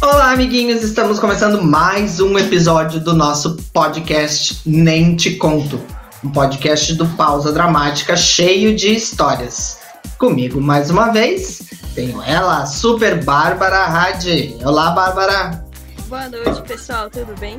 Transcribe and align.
Olá, 0.00 0.30
amiguinhos! 0.32 0.82
Estamos 0.82 1.18
começando 1.18 1.62
mais 1.62 2.18
um 2.18 2.38
episódio 2.38 2.98
do 2.98 3.12
nosso 3.12 3.58
podcast 3.74 4.62
Nem 4.64 5.14
Te 5.16 5.36
Conto. 5.36 5.78
Um 6.24 6.32
podcast 6.32 6.94
do 6.94 7.06
Pausa 7.08 7.52
Dramática 7.52 8.16
cheio 8.16 8.74
de 8.74 8.94
histórias. 8.94 9.80
Comigo, 10.16 10.62
mais 10.62 10.88
uma 10.88 11.12
vez, 11.12 11.60
tenho 11.94 12.22
ela, 12.22 12.62
a 12.62 12.66
Super 12.66 13.22
Bárbara 13.22 13.84
Hadi. 13.84 14.56
Olá, 14.64 14.92
Bárbara! 14.92 15.62
Boa 16.08 16.26
noite, 16.30 16.62
pessoal, 16.62 17.10
tudo 17.10 17.38
bem? 17.38 17.58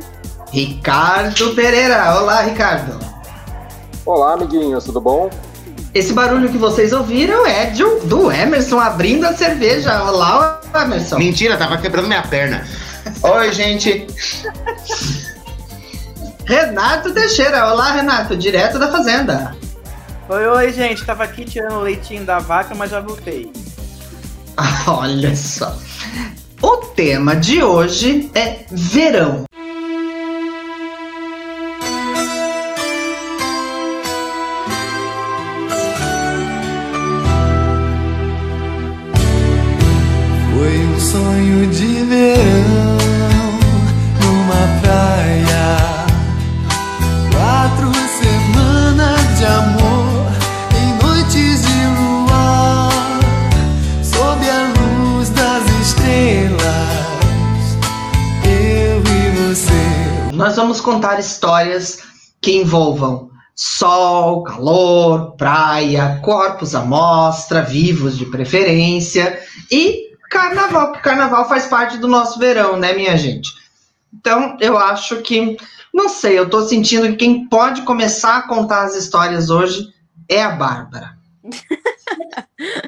Ricardo 0.51 1.53
Pereira. 1.53 2.15
Olá, 2.19 2.41
Ricardo. 2.41 2.99
Olá, 4.05 4.33
amiguinhos, 4.33 4.85
tudo 4.85 5.01
bom? 5.01 5.29
Esse 5.93 6.13
barulho 6.13 6.49
que 6.49 6.57
vocês 6.57 6.93
ouviram 6.93 7.45
é 7.45 7.67
de, 7.67 7.83
do 8.05 8.31
Emerson 8.31 8.79
abrindo 8.79 9.25
a 9.25 9.33
cerveja. 9.33 10.03
Olá, 10.03 10.61
Emerson. 10.73 11.17
Mentira, 11.17 11.57
tava 11.57 11.77
quebrando 11.77 12.07
minha 12.07 12.21
perna. 12.21 12.65
Oi, 13.21 13.51
gente. 13.51 14.07
Renato 16.45 17.13
Teixeira. 17.13 17.71
Olá, 17.71 17.91
Renato, 17.91 18.37
direto 18.37 18.79
da 18.79 18.89
fazenda. 18.91 19.55
Oi, 20.29 20.47
oi, 20.47 20.73
gente. 20.73 21.05
Tava 21.05 21.23
aqui 21.23 21.45
tirando 21.45 21.77
o 21.77 21.81
leitinho 21.81 22.23
da 22.25 22.39
vaca, 22.39 22.75
mas 22.75 22.91
já 22.91 22.99
voltei. 22.99 23.51
Olha 24.87 25.35
só. 25.35 25.75
O 26.61 26.77
tema 26.77 27.35
de 27.35 27.61
hoje 27.61 28.31
é 28.33 28.65
verão. 28.71 29.46
Sonho 41.37 41.67
de 41.67 42.03
verão 42.05 42.97
numa 44.21 44.81
praia. 44.81 45.77
Quatro 47.31 47.93
semanas 47.93 49.37
de 49.37 49.45
amor 49.45 50.31
em 50.75 51.05
noites 51.05 51.61
de 51.61 51.85
luar, 51.99 53.19
sob 54.03 54.49
a 54.49 54.73
luz 54.79 55.29
das 55.29 55.63
estrelas. 55.79 56.57
Eu 58.43 59.03
e 59.05 59.53
você. 59.53 60.33
Nós 60.33 60.55
vamos 60.55 60.81
contar 60.81 61.19
histórias 61.19 61.99
que 62.41 62.57
envolvam 62.57 63.29
sol, 63.55 64.43
calor, 64.43 65.35
praia, 65.35 66.19
corpos 66.23 66.73
à 66.73 66.81
mostra, 66.81 67.61
vivos 67.61 68.17
de 68.17 68.25
preferência 68.25 69.39
e 69.71 70.06
carnaval, 70.29 70.91
porque 70.91 71.09
carnaval 71.09 71.47
faz 71.47 71.67
parte 71.67 71.97
do 71.97 72.07
nosso 72.07 72.39
verão, 72.39 72.77
né, 72.77 72.93
minha 72.93 73.15
gente? 73.17 73.49
Então, 74.13 74.57
eu 74.59 74.77
acho 74.77 75.21
que, 75.21 75.57
não 75.93 76.09
sei, 76.09 76.37
eu 76.37 76.49
tô 76.49 76.61
sentindo 76.61 77.09
que 77.09 77.17
quem 77.17 77.47
pode 77.47 77.83
começar 77.83 78.37
a 78.37 78.47
contar 78.47 78.83
as 78.83 78.95
histórias 78.95 79.49
hoje 79.49 79.93
é 80.29 80.43
a 80.43 80.51
Bárbara. 80.51 81.17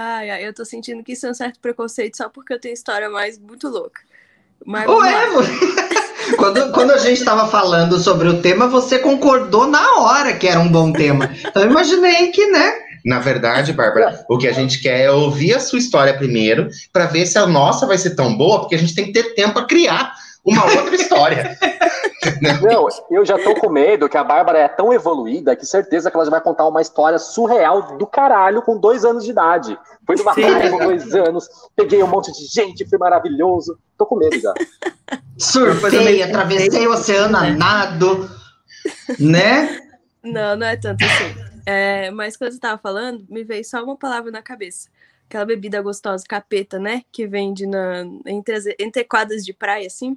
Ai, 0.00 0.30
ai, 0.30 0.46
eu 0.46 0.54
tô 0.54 0.64
sentindo 0.64 1.02
que 1.02 1.14
isso 1.14 1.26
é 1.26 1.30
um 1.32 1.34
certo 1.34 1.58
preconceito 1.58 2.16
só 2.16 2.28
porque 2.28 2.52
eu 2.52 2.60
tenho 2.60 2.72
história 2.72 3.10
mais 3.10 3.36
muito 3.36 3.68
louca. 3.68 4.00
Mas 4.64 4.88
Ué, 4.88 5.26
quando, 6.38 6.70
quando 6.70 6.92
a 6.92 6.98
gente 6.98 7.18
estava 7.18 7.48
falando 7.48 7.98
sobre 7.98 8.28
o 8.28 8.40
tema, 8.40 8.68
você 8.68 9.00
concordou 9.00 9.66
na 9.66 9.96
hora 9.96 10.36
que 10.36 10.46
era 10.46 10.60
um 10.60 10.70
bom 10.70 10.92
tema. 10.92 11.34
Então, 11.44 11.64
eu 11.64 11.70
imaginei 11.70 12.30
que, 12.30 12.46
né? 12.46 12.87
Na 13.08 13.20
verdade, 13.20 13.72
Bárbara, 13.72 14.22
o 14.28 14.36
que 14.36 14.46
a 14.46 14.52
gente 14.52 14.82
quer 14.82 15.00
é 15.00 15.10
ouvir 15.10 15.54
a 15.54 15.60
sua 15.60 15.78
história 15.78 16.12
primeiro, 16.12 16.68
pra 16.92 17.06
ver 17.06 17.24
se 17.24 17.38
a 17.38 17.46
nossa 17.46 17.86
vai 17.86 17.96
ser 17.96 18.14
tão 18.14 18.36
boa, 18.36 18.60
porque 18.60 18.74
a 18.74 18.78
gente 18.78 18.94
tem 18.94 19.06
que 19.06 19.12
ter 19.12 19.34
tempo 19.34 19.54
pra 19.54 19.64
criar 19.64 20.12
uma 20.44 20.62
outra 20.66 20.94
história. 20.94 21.58
Não, 22.60 22.86
eu 23.10 23.24
já 23.24 23.38
tô 23.38 23.54
com 23.54 23.70
medo 23.70 24.10
que 24.10 24.18
a 24.18 24.22
Bárbara 24.22 24.58
é 24.58 24.68
tão 24.68 24.92
evoluída 24.92 25.56
que 25.56 25.64
certeza 25.64 26.10
que 26.10 26.16
ela 26.18 26.24
já 26.26 26.30
vai 26.30 26.40
contar 26.42 26.68
uma 26.68 26.82
história 26.82 27.18
surreal 27.18 27.96
do 27.96 28.06
caralho 28.06 28.60
com 28.60 28.78
dois 28.78 29.06
anos 29.06 29.24
de 29.24 29.30
idade. 29.30 29.78
Foi 30.06 30.14
numa 30.16 30.34
praia 30.34 30.70
com 30.70 30.78
dois 30.78 31.14
anos, 31.14 31.48
peguei 31.74 32.02
um 32.02 32.08
monte 32.08 32.30
de 32.30 32.44
gente, 32.44 32.86
foi 32.86 32.98
maravilhoso. 32.98 33.78
Tô 33.96 34.04
com 34.04 34.16
medo 34.16 34.38
já. 34.38 34.52
Surfei, 35.38 36.22
atravessei 36.22 36.86
o 36.86 36.92
oceano 36.92 37.38
a 37.38 37.48
nado, 37.48 38.28
né? 39.18 39.80
Não, 40.22 40.56
não 40.56 40.66
é 40.66 40.76
tanto 40.76 41.02
assim. 41.02 41.47
É, 41.70 42.10
mas 42.10 42.34
quando 42.36 42.52
você 42.52 42.58
tava 42.58 42.78
falando, 42.78 43.26
me 43.28 43.44
veio 43.44 43.62
só 43.64 43.84
uma 43.84 43.94
palavra 43.96 44.30
na 44.30 44.40
cabeça. 44.40 44.88
Aquela 45.28 45.44
bebida 45.44 45.82
gostosa, 45.82 46.24
capeta, 46.26 46.78
né? 46.78 47.02
Que 47.12 47.26
vende 47.26 47.66
na, 47.66 48.06
entre, 48.26 48.54
as, 48.54 48.64
entre 48.78 49.04
quadras 49.04 49.44
de 49.44 49.52
praia, 49.52 49.86
assim. 49.86 50.16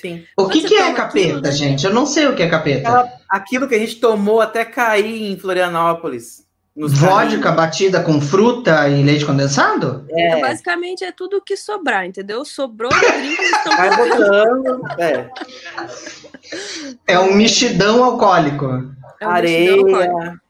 Sim. 0.00 0.24
O 0.36 0.48
que, 0.48 0.62
que 0.62 0.74
é 0.76 0.92
capeta, 0.92 1.24
aquilo, 1.26 1.40
né? 1.40 1.50
gente? 1.50 1.84
Eu 1.84 1.92
não 1.92 2.06
sei 2.06 2.28
o 2.28 2.36
que 2.36 2.44
é 2.44 2.48
capeta. 2.48 2.88
Aquela- 2.88 3.12
aquilo 3.28 3.66
que 3.66 3.74
a 3.74 3.78
gente 3.80 3.96
tomou 3.98 4.40
até 4.40 4.64
cair 4.64 5.32
em 5.32 5.36
Florianópolis. 5.36 6.46
Nos 6.76 6.92
Vodka 6.96 7.18
caminhos. 7.40 7.56
batida 7.56 8.00
com 8.04 8.20
fruta 8.20 8.88
e 8.88 9.02
leite 9.02 9.26
condensado? 9.26 10.06
É, 10.10 10.38
É, 10.38 10.40
basicamente 10.40 11.02
é 11.02 11.10
tudo 11.10 11.38
o 11.38 11.42
que 11.42 11.56
sobrar, 11.56 12.06
entendeu? 12.06 12.44
Sobrou 12.44 12.88
no 12.92 13.00
drink, 13.00 13.36
eles 13.36 13.50
estão 13.56 13.76
vai 13.76 13.96
botando. 13.96 14.80
É, 15.00 15.28
É 17.08 17.18
um 17.18 17.34
mexidão 17.34 18.04
alcoólico. 18.04 18.66
É 19.20 19.26
um 19.28 19.34
vestidão 19.40 19.78
alcoólico. 19.80 20.40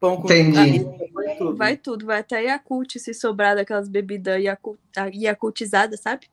Pão 0.00 0.16
com 0.16 0.24
Entendi. 0.32 0.82
vai 1.12 1.36
tudo. 1.36 1.56
Vai 1.56 1.76
tudo, 1.76 2.06
vai 2.06 2.20
até 2.20 2.42
Yakult 2.44 2.98
se 2.98 3.12
sobrar 3.14 3.54
daquelas 3.54 3.88
bebidas 3.88 4.42
Yakult, 4.42 4.78
Yakultizadas, 5.14 6.00
sabe? 6.00 6.26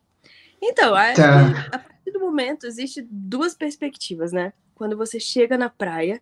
Então, 0.61 0.95
a, 0.95 1.13
Tá. 1.13 1.67
a 1.71 1.79
partir 1.79 2.11
do 2.11 2.19
momento, 2.19 2.65
existe 2.65 3.05
duas 3.11 3.53
perspectivas, 3.53 4.31
né? 4.31 4.53
Quando 4.73 4.95
você 4.97 5.19
chega 5.19 5.57
na 5.57 5.69
praia, 5.69 6.21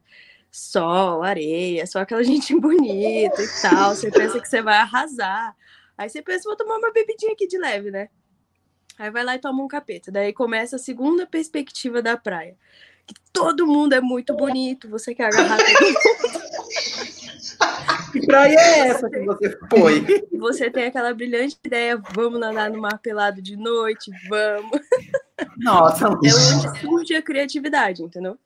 sol, 0.51 1.21
areia, 1.23 1.85
só 1.85 1.99
aquela 1.99 2.23
gente 2.25 2.59
bonita 2.59 3.41
e 3.41 3.61
tal, 3.61 3.95
você 3.95 4.09
pensa 4.11 4.39
que 4.41 4.47
você 4.49 4.61
vai 4.61 4.77
arrasar. 4.77 5.55
Aí 5.97 6.09
você 6.09 6.21
pensa, 6.21 6.49
vou 6.49 6.57
tomar 6.57 6.77
uma 6.77 6.91
bebidinha 6.91 7.31
aqui 7.33 7.47
de 7.47 7.57
leve, 7.57 7.91
né? 7.91 8.09
Aí 8.97 9.09
vai 9.11 9.23
lá 9.23 9.35
e 9.35 9.39
toma 9.39 9.63
um 9.63 9.67
capeta. 9.67 10.11
Daí 10.11 10.33
começa 10.33 10.77
a 10.77 10.79
segunda 10.79 11.25
perspectiva 11.27 12.01
da 12.01 12.17
praia. 12.17 12.57
Que 13.05 13.13
todo 13.31 13.67
mundo 13.67 13.93
é 13.93 14.01
muito 14.01 14.33
bonito, 14.35 14.89
você 14.89 15.13
quer 15.13 15.25
agarrar 15.27 15.57
todo 15.57 15.83
mundo. 15.85 15.95
Que 18.11 18.25
praia 18.25 18.55
é 18.57 18.79
essa 18.87 19.09
que 19.09 19.19
você 19.25 19.57
foi? 19.69 20.05
Você 20.39 20.69
tem 20.69 20.85
aquela 20.85 21.13
brilhante 21.13 21.57
ideia, 21.65 22.01
vamos 22.13 22.39
nadar 22.39 22.69
no 22.69 22.79
mar 22.79 22.97
pelado 22.99 23.41
de 23.41 23.57
noite, 23.57 24.09
vamos. 24.29 24.79
Nossa, 25.57 26.05
É 26.05 26.07
onde 26.09 26.31
surge 26.79 27.15
a 27.15 27.21
criatividade, 27.21 28.01
entendeu? 28.03 28.37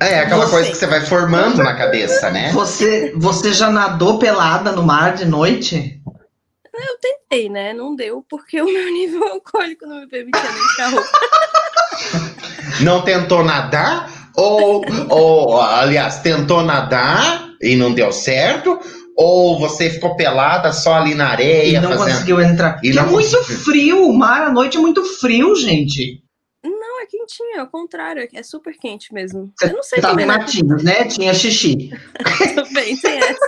É 0.00 0.20
aquela 0.20 0.46
Você- 0.46 0.50
coisa 0.50 0.70
que 0.70 0.76
você 0.76 0.86
vai 0.86 1.00
formando 1.02 1.62
na 1.62 1.76
cabeça, 1.76 2.30
né? 2.30 2.50
Você, 2.52 3.12
você 3.16 3.52
já 3.52 3.70
nadou 3.70 4.18
pelada 4.18 4.72
no 4.72 4.82
mar 4.82 5.14
de 5.14 5.26
noite? 5.26 6.00
Eu 6.74 6.98
tentei, 7.00 7.50
né? 7.50 7.74
Não 7.74 7.94
deu, 7.94 8.24
porque 8.30 8.62
o 8.62 8.64
meu 8.64 8.90
nível 8.92 9.22
alcoólico 9.28 9.84
não 9.86 10.00
me 10.00 10.08
permitia 10.08 10.40
nem 10.42 10.66
tirar 10.74 10.88
roupa. 10.90 11.08
Não 12.80 13.02
tentou 13.02 13.44
nadar? 13.44 14.10
Ou, 14.34 14.82
ou, 15.10 15.60
aliás, 15.60 16.20
tentou 16.20 16.62
nadar 16.62 17.51
e 17.62 17.76
não 17.76 17.92
deu 17.94 18.12
certo? 18.12 18.78
Ou 19.16 19.58
você 19.58 19.90
ficou 19.90 20.16
pelada 20.16 20.72
só 20.72 20.94
ali 20.94 21.14
na 21.14 21.28
E 21.28 21.32
areia 21.32 21.80
não 21.80 21.90
fazendo. 21.90 22.12
conseguiu 22.14 22.40
entrar. 22.40 22.80
E 22.82 22.90
é 22.90 23.02
muito 23.06 23.36
conseguiu. 23.36 23.58
frio, 23.58 24.08
o 24.08 24.12
mar 24.12 24.42
à 24.42 24.50
noite 24.50 24.76
é 24.76 24.80
muito 24.80 25.04
frio, 25.04 25.54
gente. 25.54 26.22
Não, 26.64 27.00
é 27.02 27.06
quentinho, 27.06 27.56
é 27.58 27.62
o 27.62 27.68
contrário, 27.68 28.26
é 28.32 28.42
super 28.42 28.74
quente 28.78 29.12
mesmo. 29.12 29.52
Você 29.58 29.66
Eu 29.66 29.72
não 29.74 29.82
sei 29.82 30.00
Tava 30.00 30.12
também, 30.14 30.24
em 30.24 30.28
né? 30.28 30.38
Né? 30.82 31.04
Tinha 31.06 31.34
xixi. 31.34 31.90
Também 32.54 32.96
tem 32.96 33.18
essa. 33.18 33.46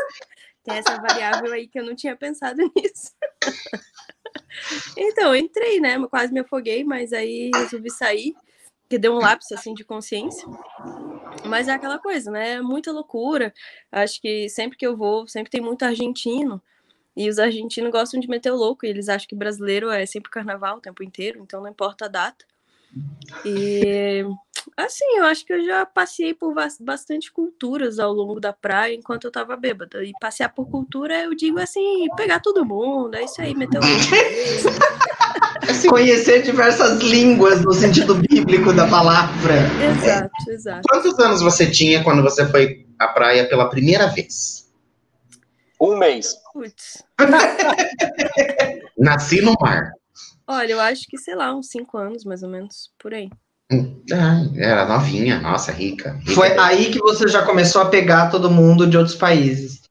Tem 0.64 0.76
essa 0.78 0.96
variável 1.00 1.52
aí 1.52 1.66
que 1.68 1.78
eu 1.78 1.84
não 1.84 1.94
tinha 1.94 2.16
pensado 2.16 2.56
nisso. 2.74 3.10
Então, 4.96 5.34
eu 5.34 5.36
entrei, 5.36 5.80
né? 5.80 5.98
Quase 6.10 6.32
me 6.32 6.40
afoguei, 6.40 6.84
mas 6.84 7.12
aí 7.12 7.50
resolvi 7.54 7.90
sair, 7.90 8.34
que 8.88 8.98
deu 8.98 9.14
um 9.14 9.18
lapso 9.18 9.54
assim 9.54 9.74
de 9.74 9.84
consciência. 9.84 10.46
Mas 11.46 11.68
é 11.68 11.72
aquela 11.72 11.98
coisa, 11.98 12.30
né? 12.30 12.52
É 12.52 12.60
muita 12.60 12.92
loucura. 12.92 13.52
Acho 13.90 14.20
que 14.20 14.48
sempre 14.48 14.76
que 14.76 14.86
eu 14.86 14.96
vou, 14.96 15.26
sempre 15.26 15.50
tem 15.50 15.60
muito 15.60 15.84
argentino. 15.84 16.62
E 17.16 17.28
os 17.28 17.38
argentinos 17.38 17.92
gostam 17.92 18.18
de 18.18 18.28
meter 18.28 18.50
o 18.50 18.56
louco, 18.56 18.84
e 18.84 18.88
eles 18.88 19.08
acham 19.08 19.28
que 19.28 19.36
brasileiro 19.36 19.88
é 19.90 20.04
sempre 20.04 20.30
carnaval 20.30 20.78
o 20.78 20.80
tempo 20.80 21.02
inteiro, 21.02 21.40
então 21.40 21.62
não 21.62 21.70
importa 21.70 22.06
a 22.06 22.08
data. 22.08 22.44
E 23.44 24.24
Assim, 24.76 25.04
eu 25.18 25.24
acho 25.24 25.44
que 25.44 25.52
eu 25.52 25.64
já 25.64 25.84
passei 25.84 26.32
por 26.34 26.54
bas- 26.54 26.78
bastante 26.80 27.30
culturas 27.32 27.98
ao 27.98 28.12
longo 28.12 28.40
da 28.40 28.52
praia 28.52 28.94
enquanto 28.94 29.24
eu 29.24 29.30
tava 29.30 29.56
bêbada. 29.56 30.02
E 30.02 30.12
passear 30.20 30.48
por 30.48 30.68
cultura, 30.68 31.22
eu 31.22 31.34
digo 31.34 31.58
assim, 31.58 32.06
pegar 32.16 32.40
todo 32.40 32.64
mundo, 32.64 33.14
é 33.14 33.24
isso 33.24 33.40
aí, 33.40 33.54
meter 33.54 33.78
o. 33.78 33.82
Conhecer 35.88 36.42
diversas 36.42 37.00
línguas 37.00 37.62
no 37.62 37.72
sentido 37.72 38.14
bíblico 38.14 38.72
da 38.72 38.88
palavra. 38.88 39.54
Exato, 39.82 40.50
exato. 40.50 40.82
Quantos 40.88 41.18
anos 41.18 41.42
você 41.42 41.70
tinha 41.70 42.02
quando 42.02 42.22
você 42.22 42.46
foi 42.46 42.86
à 42.98 43.08
praia 43.08 43.48
pela 43.48 43.68
primeira 43.68 44.06
vez? 44.08 44.70
Um 45.80 45.96
mês. 45.96 46.34
Putz. 46.52 47.02
Nasci 48.98 49.40
no 49.40 49.54
mar. 49.60 49.92
Olha, 50.46 50.72
eu 50.72 50.80
acho 50.80 51.06
que, 51.08 51.18
sei 51.18 51.34
lá, 51.34 51.54
uns 51.54 51.68
cinco 51.68 51.96
anos, 51.96 52.24
mais 52.24 52.42
ou 52.42 52.48
menos, 52.48 52.92
por 52.98 53.14
aí. 53.14 53.30
Ah, 54.12 54.44
era 54.56 54.86
novinha, 54.86 55.40
nossa, 55.40 55.72
rica. 55.72 56.18
rica 56.18 56.32
Foi 56.34 56.58
aí 56.58 56.90
que 56.90 56.98
você 56.98 57.26
já 57.28 57.42
começou 57.42 57.82
a 57.82 57.86
pegar 57.86 58.30
todo 58.30 58.50
mundo 58.50 58.86
de 58.86 58.96
outros 58.96 59.16
países. 59.16 59.82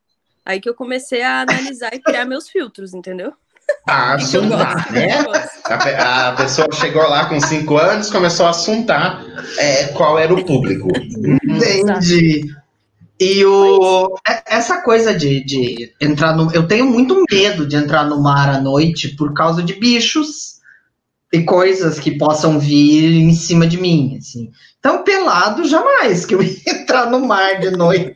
Aí 0.45 0.59
que 0.59 0.69
eu 0.69 0.75
comecei 0.75 1.23
a 1.23 1.41
analisar 1.41 1.93
e 1.93 1.99
criar 1.99 2.25
meus 2.25 2.49
filtros, 2.49 2.93
entendeu? 2.93 3.33
Ah, 3.87 4.11
eu 4.19 4.25
assuntar, 4.25 4.91
né? 4.91 5.25
A, 5.65 6.29
a 6.29 6.31
pessoa 6.33 6.67
chegou 6.73 7.03
lá 7.03 7.25
com 7.25 7.39
cinco 7.39 7.77
anos, 7.77 8.11
começou 8.11 8.45
a 8.45 8.49
assuntar 8.51 9.23
é, 9.57 9.87
qual 9.87 10.19
era 10.19 10.33
o 10.33 10.45
público. 10.45 10.89
Entendi. 11.43 12.53
E 13.19 13.45
o, 13.45 14.15
é- 14.27 14.43
essa 14.57 14.81
coisa 14.81 15.13
de, 15.15 15.43
de 15.43 15.93
entrar 16.01 16.35
no. 16.35 16.51
Eu 16.53 16.67
tenho 16.67 16.85
muito 16.85 17.23
medo 17.31 17.65
de 17.65 17.75
entrar 17.75 18.03
no 18.03 18.21
mar 18.21 18.49
à 18.49 18.59
noite 18.59 19.15
por 19.15 19.33
causa 19.33 19.63
de 19.63 19.73
bichos 19.73 20.61
e 21.33 21.43
coisas 21.43 21.99
que 21.99 22.11
possam 22.11 22.59
vir 22.59 23.11
em 23.11 23.33
cima 23.33 23.65
de 23.65 23.77
mim. 23.77 24.17
Assim. 24.19 24.51
Então, 24.77 25.03
pelado, 25.03 25.67
jamais 25.67 26.25
que 26.25 26.35
eu 26.35 26.43
ia 26.43 26.55
entrar 26.69 27.09
no 27.09 27.25
mar 27.25 27.59
de 27.59 27.71
noite. 27.71 28.13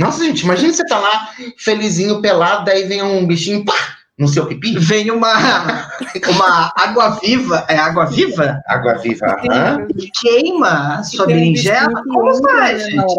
Nossa, 0.00 0.24
gente, 0.24 0.42
imagina 0.42 0.72
você 0.72 0.84
tá 0.86 0.98
lá, 0.98 1.28
felizinho, 1.58 2.22
pelado, 2.22 2.64
daí 2.64 2.84
vem 2.84 3.02
um 3.02 3.26
bichinho, 3.26 3.64
pá, 3.64 3.74
no 4.18 4.26
seu 4.26 4.46
pipi. 4.46 4.78
Vem 4.78 5.10
uma, 5.10 5.90
uma 6.28 6.72
água 6.74 7.10
viva. 7.20 7.66
É 7.68 7.76
água 7.76 8.06
viva? 8.06 8.62
Água 8.66 8.94
viva. 8.94 9.26
aham. 9.26 9.86
E 9.98 10.08
queima 10.20 10.96
a 10.96 11.02
sua 11.02 11.24
um 11.24 11.26
berinjela. 11.26 12.02
Como 12.04 12.40
vai, 12.40 12.74
né, 12.74 12.78
gente? 12.78 13.14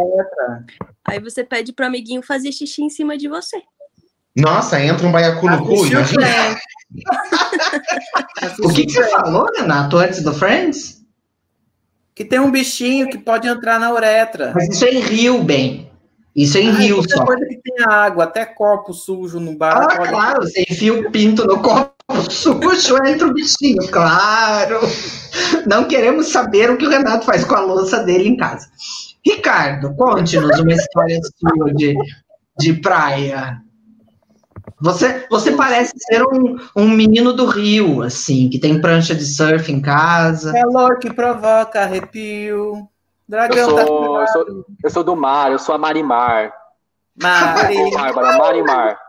Aí 1.06 1.20
você 1.20 1.44
pede 1.44 1.72
pro 1.72 1.86
amiguinho 1.86 2.24
fazer 2.24 2.52
xixi 2.52 2.82
em 2.82 2.90
cima 2.90 3.16
de 3.16 3.28
você. 3.28 3.62
Nossa, 4.36 4.84
entra 4.84 5.06
um 5.08 5.12
baiacu 5.12 5.50
no 5.50 5.66
cu. 5.66 5.86
O 8.64 8.74
que, 8.74 8.86
que 8.86 8.94
você 8.94 9.08
falou, 9.10 9.46
Renato, 9.56 9.98
antes 9.98 10.24
do 10.24 10.34
Friends? 10.34 11.02
Que 12.16 12.24
tem 12.26 12.40
um 12.40 12.52
bichinho 12.52 13.10
que 13.10 13.18
pode 13.18 13.48
entrar 13.48 13.80
na 13.80 13.92
uretra. 13.92 14.54
Mas 14.56 14.70
isso 14.70 14.86
é 14.86 14.92
em 14.92 15.00
rio, 15.00 15.44
bem. 15.44 15.92
Isso 16.36 16.58
é 16.58 16.62
em 16.62 16.70
Ai, 16.72 16.76
rio 16.82 16.96
qualquer 16.98 17.16
só. 17.18 17.26
coisa 17.26 17.46
que 17.46 17.60
tenha 17.62 17.88
água, 17.90 18.24
até 18.24 18.44
copo 18.46 18.92
sujo 18.94 19.40
no 19.40 19.56
bar. 19.56 19.84
Ah, 19.84 19.98
pode- 19.98 20.10
claro, 20.10 20.42
você 20.42 20.66
enfia 20.68 20.94
o 20.94 21.12
pinto 21.12 21.46
no 21.46 21.62
copo 21.62 21.94
sujo, 22.30 22.98
entra 23.06 23.28
o 23.28 23.34
bichinho, 23.34 23.88
claro. 23.92 24.80
Não 25.68 25.86
queremos 25.86 26.28
saber 26.30 26.72
o 26.72 26.78
que 26.78 26.88
o 26.88 26.90
Renato 26.90 27.26
faz 27.26 27.44
com 27.46 27.56
a 27.56 27.62
louça 27.62 28.00
dele 28.04 28.30
em 28.30 28.38
casa. 28.38 28.68
Ricardo, 29.26 29.96
conte-nos 29.96 30.60
uma 30.60 30.74
história 30.74 31.20
sua 31.40 31.74
de, 31.74 31.96
de 32.60 32.74
praia. 32.74 33.63
Você, 34.84 35.26
você 35.30 35.54
parece 35.54 35.94
ser 35.96 36.22
um, 36.24 36.58
um 36.76 36.90
menino 36.90 37.32
do 37.32 37.46
Rio, 37.46 38.02
assim, 38.02 38.50
que 38.50 38.60
tem 38.60 38.82
prancha 38.82 39.16
de 39.16 39.26
surf 39.26 39.72
em 39.72 39.82
casa. 39.82 40.52
Calor 40.52 41.00
que 41.00 41.14
provoca 41.14 41.84
arrepio. 41.84 42.86
Dragão 43.26 43.58
Eu 43.58 43.76
tá 43.76 43.88
sou, 43.88 44.20
eu, 44.22 44.28
sou, 44.28 44.66
eu 44.84 44.90
sou 44.90 45.04
do 45.06 45.16
mar, 45.16 45.54
eu 45.54 45.58
sou 45.58 45.74
a 45.74 45.78
Marimar. 45.78 46.52
Mari, 47.16 47.92
Bárbara, 47.92 48.38
Marimar. 48.38 49.00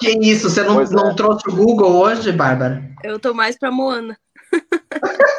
Que 0.00 0.10
isso, 0.20 0.50
você 0.50 0.64
não, 0.64 0.80
é. 0.80 0.90
não 0.90 1.14
trouxe 1.14 1.48
o 1.48 1.54
Google 1.54 1.92
hoje, 1.92 2.32
Bárbara? 2.32 2.82
Eu 3.04 3.20
tô 3.20 3.32
mais 3.32 3.56
pra 3.56 3.70
Moana. 3.70 4.18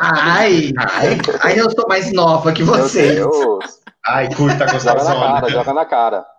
Ai, 0.02 0.72
ai, 0.78 1.18
ai, 1.42 1.60
eu 1.60 1.70
sou 1.72 1.90
mais 1.90 2.14
nova 2.14 2.54
que 2.54 2.64
Meu 2.64 2.74
você. 2.74 3.16
Deus. 3.16 3.82
Ai, 4.08 4.34
curta 4.34 4.66
Joga 4.66 5.04
na 5.04 5.04
cara, 5.04 5.42
gostosona. 5.42 5.50
joga 5.50 5.74
na 5.74 5.86
cara. 5.86 6.35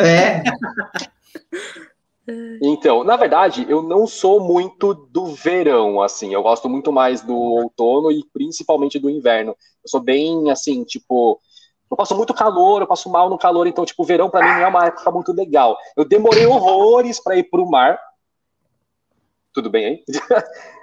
É, 0.00 0.42
Então, 2.62 3.02
na 3.04 3.16
verdade, 3.16 3.66
eu 3.68 3.82
não 3.82 4.06
sou 4.06 4.40
muito 4.40 4.94
do 4.94 5.26
verão, 5.26 6.00
assim. 6.00 6.32
Eu 6.32 6.42
gosto 6.42 6.68
muito 6.68 6.92
mais 6.92 7.22
do 7.22 7.34
outono 7.34 8.10
e 8.10 8.24
principalmente 8.32 8.98
do 8.98 9.10
inverno. 9.10 9.50
Eu 9.50 9.88
sou 9.88 10.00
bem, 10.00 10.50
assim, 10.50 10.84
tipo. 10.84 11.40
Eu 11.90 11.96
passo 11.96 12.14
muito 12.14 12.32
calor, 12.32 12.82
eu 12.82 12.86
passo 12.86 13.10
mal 13.10 13.28
no 13.28 13.36
calor, 13.36 13.66
então, 13.66 13.84
tipo, 13.84 14.04
verão 14.04 14.30
pra 14.30 14.40
mim 14.40 14.60
não 14.60 14.66
é 14.66 14.68
uma 14.68 14.86
época 14.86 15.10
muito 15.10 15.32
legal. 15.32 15.76
Eu 15.96 16.04
demorei 16.04 16.46
horrores 16.46 17.20
pra 17.20 17.36
ir 17.36 17.44
pro 17.50 17.68
mar. 17.68 17.98
Tudo 19.52 19.68
bem 19.68 19.86
aí? 19.86 20.04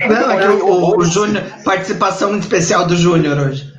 não, 0.09 0.31
é 0.31 0.41
que 0.41 0.47
o, 0.47 0.97
o 0.97 1.05
Júnior, 1.05 1.43
participação 1.63 2.37
especial 2.37 2.85
do 2.85 2.97
Júnior 2.97 3.37
hoje. 3.37 3.76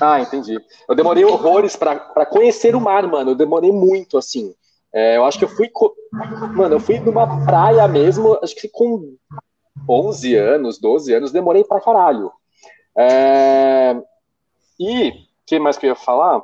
Ah, 0.00 0.20
entendi. 0.20 0.58
Eu 0.88 0.94
demorei 0.94 1.24
horrores 1.24 1.76
pra 1.76 2.24
conhecer 2.26 2.74
o 2.74 2.80
mar, 2.80 3.06
mano. 3.06 3.32
Eu 3.32 3.34
demorei 3.34 3.70
muito, 3.72 4.16
assim. 4.16 4.54
É, 4.92 5.16
eu 5.16 5.24
acho 5.24 5.38
que 5.38 5.44
eu 5.44 5.48
fui. 5.48 5.68
co- 5.68 5.94
Mano, 6.56 6.74
eu 6.76 6.80
fui 6.80 6.98
numa 7.00 7.26
praia 7.44 7.86
mesmo, 7.86 8.38
acho 8.42 8.54
que 8.56 8.68
com 8.68 9.14
11 9.88 10.34
anos, 10.36 10.78
12 10.78 11.12
anos, 11.14 11.32
demorei 11.32 11.64
pra 11.64 11.80
caralho. 11.80 12.32
É, 12.96 13.96
E, 14.78 15.10
o 15.10 15.14
que 15.46 15.58
mais 15.58 15.78
que 15.78 15.86
eu 15.86 15.90
ia 15.90 15.96
falar? 15.96 16.42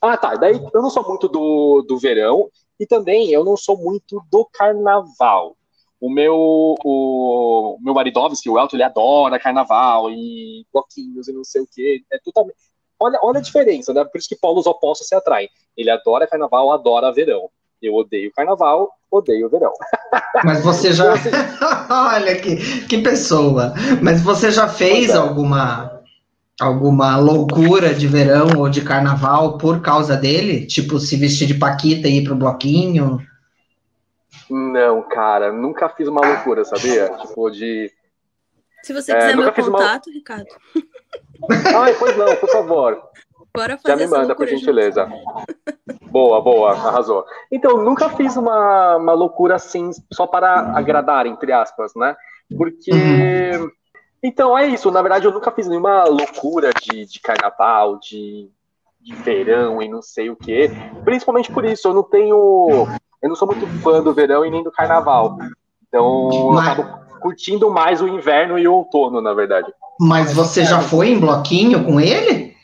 Ah, 0.00 0.16
tá. 0.16 0.36
Daí 0.36 0.54
eu 0.74 0.82
não 0.82 0.90
sou 0.90 1.06
muito 1.08 1.28
do, 1.28 1.82
do 1.82 1.98
verão 1.98 2.50
e 2.80 2.86
também 2.86 3.30
eu 3.30 3.44
não 3.44 3.56
sou 3.56 3.76
muito 3.78 4.22
do 4.30 4.44
carnaval. 4.52 5.56
O 6.00 6.10
meu, 6.10 6.34
o, 6.36 6.76
o 6.84 7.78
meu 7.80 7.94
Maridovski, 7.94 8.48
o 8.50 8.58
Elton, 8.58 8.76
ele 8.76 8.84
adora 8.84 9.38
carnaval 9.40 10.10
e 10.10 10.64
bloquinhos 10.72 11.28
e 11.28 11.32
não 11.32 11.44
sei 11.44 11.62
o 11.62 11.68
quê. 11.72 12.02
É 12.12 12.18
totalmente. 12.20 12.56
Olha, 13.00 13.18
olha 13.22 13.38
a 13.38 13.42
diferença, 13.42 13.92
né? 13.92 14.04
Por 14.04 14.18
isso 14.18 14.28
que 14.28 14.36
polos 14.36 14.66
opostos 14.66 15.06
se 15.08 15.14
atraem. 15.14 15.48
Ele 15.76 15.90
adora 15.90 16.26
carnaval, 16.26 16.72
adora 16.72 17.12
verão. 17.12 17.48
Eu 17.80 17.94
odeio 17.94 18.32
carnaval, 18.32 18.90
odeio 19.10 19.48
verão. 19.48 19.72
Mas 20.44 20.62
você 20.64 20.92
já. 20.92 21.04
Então, 21.04 21.14
assim, 21.14 21.30
Olha 21.90 22.40
que, 22.40 22.86
que 22.86 22.98
pessoa. 22.98 23.72
Mas 24.02 24.20
você 24.22 24.50
já 24.50 24.66
fez 24.68 25.10
é. 25.10 25.16
alguma 25.16 25.96
alguma 26.60 27.16
loucura 27.18 27.94
de 27.94 28.08
verão 28.08 28.58
ou 28.58 28.68
de 28.68 28.82
carnaval 28.82 29.58
por 29.58 29.80
causa 29.80 30.16
dele? 30.16 30.66
Tipo, 30.66 30.98
se 30.98 31.16
vestir 31.16 31.46
de 31.46 31.54
Paquita 31.54 32.08
e 32.08 32.18
ir 32.18 32.24
pro 32.24 32.34
bloquinho? 32.34 33.20
Não, 34.50 35.02
cara, 35.02 35.52
nunca 35.52 35.88
fiz 35.88 36.08
uma 36.08 36.20
loucura, 36.26 36.64
sabia? 36.64 37.08
Tipo, 37.18 37.48
de. 37.50 37.92
Se 38.82 38.92
você 38.92 39.12
É, 39.12 39.16
quiser 39.18 39.36
nunca 39.36 39.46
meu 39.46 39.54
fiz 39.54 39.66
uma- 39.68 39.78
contato, 39.78 40.10
Ricardo, 40.10 40.46
Ai, 41.76 41.94
pois 41.94 42.16
não, 42.16 42.34
por 42.36 42.48
favor. 42.50 43.02
bora 43.54 43.72
Já 43.74 43.78
fazer 43.78 43.96
me 43.96 44.02
essa 44.04 44.16
manda, 44.16 44.34
por 44.34 44.46
loucura 44.46 44.48
junto. 44.48 44.60
gentileza. 44.60 45.08
Boa, 46.10 46.40
boa, 46.40 46.72
arrasou. 46.72 47.24
Então, 47.52 47.82
nunca 47.82 48.08
fiz 48.10 48.36
uma, 48.36 48.96
uma 48.96 49.12
loucura 49.12 49.56
assim, 49.56 49.90
só 50.12 50.26
para 50.26 50.72
agradar, 50.76 51.26
entre 51.26 51.52
aspas, 51.52 51.92
né? 51.94 52.16
Porque. 52.56 52.90
Então, 54.22 54.56
é 54.58 54.66
isso. 54.66 54.90
Na 54.90 55.02
verdade, 55.02 55.26
eu 55.26 55.32
nunca 55.32 55.50
fiz 55.50 55.68
nenhuma 55.68 56.04
loucura 56.04 56.70
de, 56.80 57.04
de 57.06 57.20
carnaval, 57.20 57.98
de, 57.98 58.50
de 59.00 59.14
verão 59.14 59.80
e 59.82 59.88
não 59.88 60.02
sei 60.02 60.30
o 60.30 60.36
quê. 60.36 60.70
Principalmente 61.04 61.52
por 61.52 61.64
isso, 61.64 61.88
eu 61.88 61.94
não 61.94 62.02
tenho. 62.02 62.88
Eu 63.22 63.28
não 63.28 63.36
sou 63.36 63.46
muito 63.46 63.66
fã 63.82 64.02
do 64.02 64.14
verão 64.14 64.44
e 64.44 64.50
nem 64.50 64.62
do 64.62 64.72
carnaval. 64.72 65.38
Então, 65.86 66.30
eu 66.32 66.58
acabo 66.58 66.84
curtindo 67.20 67.70
mais 67.70 68.00
o 68.00 68.08
inverno 68.08 68.58
e 68.58 68.66
o 68.66 68.74
outono, 68.74 69.20
na 69.20 69.34
verdade. 69.34 69.72
Mas 69.98 70.32
você 70.32 70.64
já 70.64 70.80
foi 70.80 71.10
em 71.10 71.18
bloquinho 71.18 71.84
com 71.84 72.00
ele? 72.00 72.56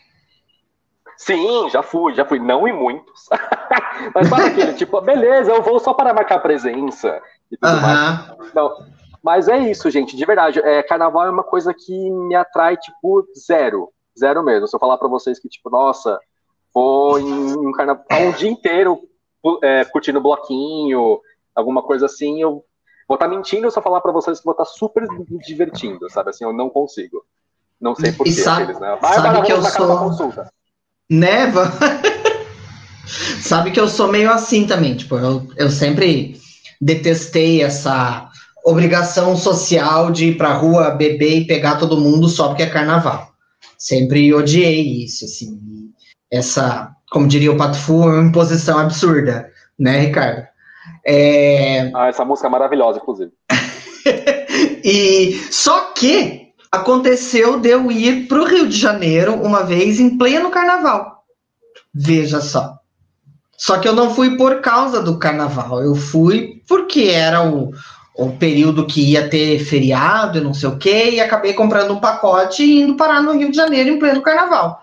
Sim, 1.16 1.68
já 1.70 1.82
fui, 1.82 2.14
já 2.14 2.24
fui, 2.24 2.38
não 2.38 2.68
em 2.68 2.72
muitos. 2.72 3.28
Mas 4.14 4.28
para 4.28 4.46
aquele, 4.46 4.74
tipo, 4.74 5.00
beleza, 5.00 5.50
eu 5.50 5.62
vou 5.62 5.80
só 5.80 5.94
para 5.94 6.12
marcar 6.12 6.38
presença 6.40 7.20
e 7.50 7.56
tudo 7.56 7.80
mais. 7.80 7.98
Aham. 7.98 8.36
Não, 8.54 8.76
mas 9.22 9.48
é 9.48 9.56
isso, 9.70 9.90
gente, 9.90 10.14
de 10.14 10.26
verdade. 10.26 10.60
É, 10.60 10.82
carnaval 10.82 11.26
é 11.26 11.30
uma 11.30 11.42
coisa 11.42 11.72
que 11.72 12.10
me 12.10 12.34
atrai, 12.34 12.76
tipo, 12.76 13.26
zero. 13.38 13.88
Zero 14.18 14.42
mesmo. 14.42 14.68
Se 14.68 14.76
eu 14.76 14.80
falar 14.80 14.98
pra 14.98 15.08
vocês 15.08 15.40
que, 15.40 15.48
tipo, 15.48 15.70
nossa, 15.70 16.20
vou 16.74 17.18
em 17.18 17.56
um 17.56 17.72
carnaval 17.72 18.04
um 18.20 18.32
dia 18.32 18.50
inteiro 18.50 19.00
é, 19.62 19.82
curtindo 19.86 20.20
bloquinho, 20.20 21.20
alguma 21.54 21.82
coisa 21.82 22.04
assim, 22.04 22.42
eu 22.42 22.62
vou 23.08 23.16
estar 23.16 23.28
mentindo 23.28 23.70
se 23.70 23.78
eu 23.78 23.82
falar 23.82 24.00
pra 24.00 24.12
vocês 24.12 24.38
que 24.38 24.44
vou 24.44 24.52
estar 24.52 24.64
super 24.64 25.06
me 25.08 25.38
divertindo, 25.46 26.08
sabe? 26.10 26.30
Assim, 26.30 26.44
eu 26.44 26.52
não 26.52 26.68
consigo. 26.70 27.24
Não 27.80 27.94
sei 27.94 28.12
porquê, 28.12 28.32
sabe- 28.32 28.72
né? 28.72 28.72
sabe 28.80 29.00
Bárbara, 29.00 29.42
que 29.42 29.52
eu 29.52 29.62
sou- 29.62 29.98
consulta. 29.98 30.50
Neva. 31.10 31.70
Sabe 33.40 33.70
que 33.70 33.78
eu 33.78 33.86
sou 33.86 34.08
meio 34.08 34.30
assim 34.30 34.66
também. 34.66 34.96
Tipo, 34.96 35.16
eu, 35.16 35.46
eu 35.56 35.70
sempre 35.70 36.40
detestei 36.80 37.62
essa 37.62 38.28
obrigação 38.64 39.36
social 39.36 40.10
de 40.10 40.28
ir 40.30 40.36
pra 40.38 40.54
rua 40.54 40.90
beber 40.90 41.40
e 41.40 41.46
pegar 41.46 41.76
todo 41.76 42.00
mundo 42.00 42.28
só 42.28 42.48
porque 42.48 42.62
é 42.62 42.70
carnaval. 42.70 43.28
Sempre 43.78 44.32
odiei 44.32 45.04
isso, 45.04 45.26
assim. 45.26 45.60
Essa, 46.32 46.90
como 47.10 47.28
diria 47.28 47.52
o 47.52 47.56
Pato 47.56 47.76
Fu, 47.76 48.02
é 48.04 48.06
uma 48.06 48.28
imposição 48.28 48.78
absurda, 48.78 49.50
né, 49.78 50.00
Ricardo? 50.00 50.46
É, 51.06 51.90
Ah, 51.94 52.08
essa 52.08 52.24
música 52.24 52.48
é 52.48 52.50
maravilhosa, 52.50 52.98
inclusive. 52.98 53.32
e 54.82 55.38
só 55.50 55.92
que 55.92 56.48
aconteceu 56.72 57.60
de 57.60 57.70
eu 57.70 57.90
ir 57.90 58.26
para 58.26 58.40
o 58.40 58.46
Rio 58.46 58.68
de 58.68 58.76
Janeiro 58.76 59.34
uma 59.34 59.62
vez 59.62 60.00
em 60.00 60.16
pleno 60.16 60.50
carnaval. 60.50 61.24
Veja 61.94 62.40
só. 62.40 62.78
Só 63.56 63.78
que 63.78 63.86
eu 63.86 63.94
não 63.94 64.14
fui 64.14 64.36
por 64.36 64.60
causa 64.60 65.00
do 65.00 65.18
carnaval, 65.18 65.80
eu 65.80 65.94
fui 65.94 66.62
porque 66.66 67.04
era 67.04 67.46
o, 67.46 67.72
o 68.16 68.32
período 68.32 68.86
que 68.86 69.12
ia 69.12 69.28
ter 69.28 69.60
feriado 69.60 70.38
e 70.38 70.40
não 70.40 70.52
sei 70.52 70.68
o 70.68 70.76
quê, 70.76 71.10
e 71.12 71.20
acabei 71.20 71.52
comprando 71.52 71.92
um 71.92 72.00
pacote 72.00 72.64
e 72.64 72.80
indo 72.80 72.96
parar 72.96 73.22
no 73.22 73.32
Rio 73.32 73.50
de 73.50 73.56
Janeiro 73.56 73.90
em 73.90 73.98
pleno 73.98 74.22
carnaval. 74.22 74.82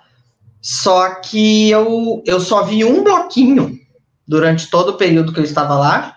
Só 0.62 1.16
que 1.16 1.70
eu, 1.70 2.24
eu 2.26 2.40
só 2.40 2.64
vi 2.64 2.86
um 2.86 3.04
bloquinho 3.04 3.81
durante 4.32 4.70
todo 4.70 4.90
o 4.94 4.98
período 4.98 5.34
que 5.34 5.42
eu 5.42 5.44
estava 5.44 5.76
lá, 5.78 6.16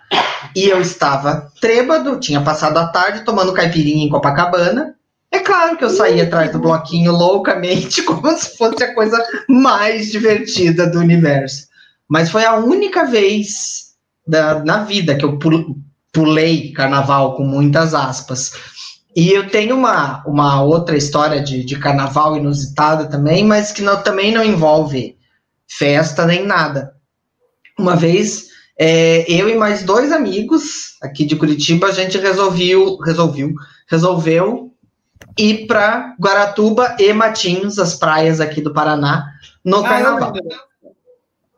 e 0.54 0.66
eu 0.68 0.80
estava 0.80 1.50
trêbado, 1.60 2.20
tinha 2.20 2.40
passado 2.40 2.78
a 2.78 2.86
tarde 2.86 3.24
tomando 3.24 3.52
caipirinha 3.52 4.04
em 4.04 4.08
Copacabana. 4.08 4.94
É 5.32 5.40
claro 5.40 5.76
que 5.76 5.84
eu 5.84 5.90
saí 5.90 6.20
atrás 6.20 6.52
do 6.52 6.60
bloquinho 6.60 7.10
loucamente, 7.10 8.02
como 8.06 8.30
se 8.38 8.56
fosse 8.56 8.84
a 8.84 8.94
coisa 8.94 9.20
mais 9.48 10.12
divertida 10.12 10.86
do 10.88 11.00
universo. 11.00 11.66
Mas 12.08 12.30
foi 12.30 12.44
a 12.44 12.54
única 12.54 13.04
vez 13.04 13.94
da, 14.24 14.64
na 14.64 14.84
vida 14.84 15.16
que 15.16 15.24
eu 15.24 15.36
pu- 15.36 15.76
pulei 16.12 16.70
carnaval 16.72 17.34
com 17.34 17.42
muitas 17.44 17.94
aspas. 17.94 18.52
E 19.16 19.32
eu 19.32 19.48
tenho 19.50 19.74
uma, 19.76 20.22
uma 20.24 20.62
outra 20.62 20.96
história 20.96 21.42
de, 21.42 21.64
de 21.64 21.76
carnaval 21.80 22.36
inusitada 22.36 23.06
também, 23.06 23.44
mas 23.44 23.72
que 23.72 23.82
não- 23.82 24.00
também 24.00 24.30
não 24.32 24.44
envolve 24.44 25.16
festa 25.68 26.24
nem 26.24 26.46
nada. 26.46 26.94
Uma 27.78 27.96
vez 27.96 28.46
é, 28.78 29.24
eu 29.30 29.48
e 29.48 29.54
mais 29.56 29.82
dois 29.82 30.12
amigos 30.12 30.96
aqui 31.02 31.24
de 31.24 31.36
Curitiba, 31.36 31.88
a 31.88 31.92
gente 31.92 32.18
resolveu, 32.18 32.96
resolveu, 32.98 33.50
resolveu 33.88 34.70
ir 35.38 35.66
para 35.66 36.14
Guaratuba 36.20 36.96
e 36.98 37.12
Matinhos, 37.12 37.78
as 37.78 37.94
praias 37.94 38.40
aqui 38.40 38.60
do 38.60 38.72
Paraná, 38.72 39.26
no 39.64 39.78
Ah, 39.78 39.88
carnaval. 39.88 40.32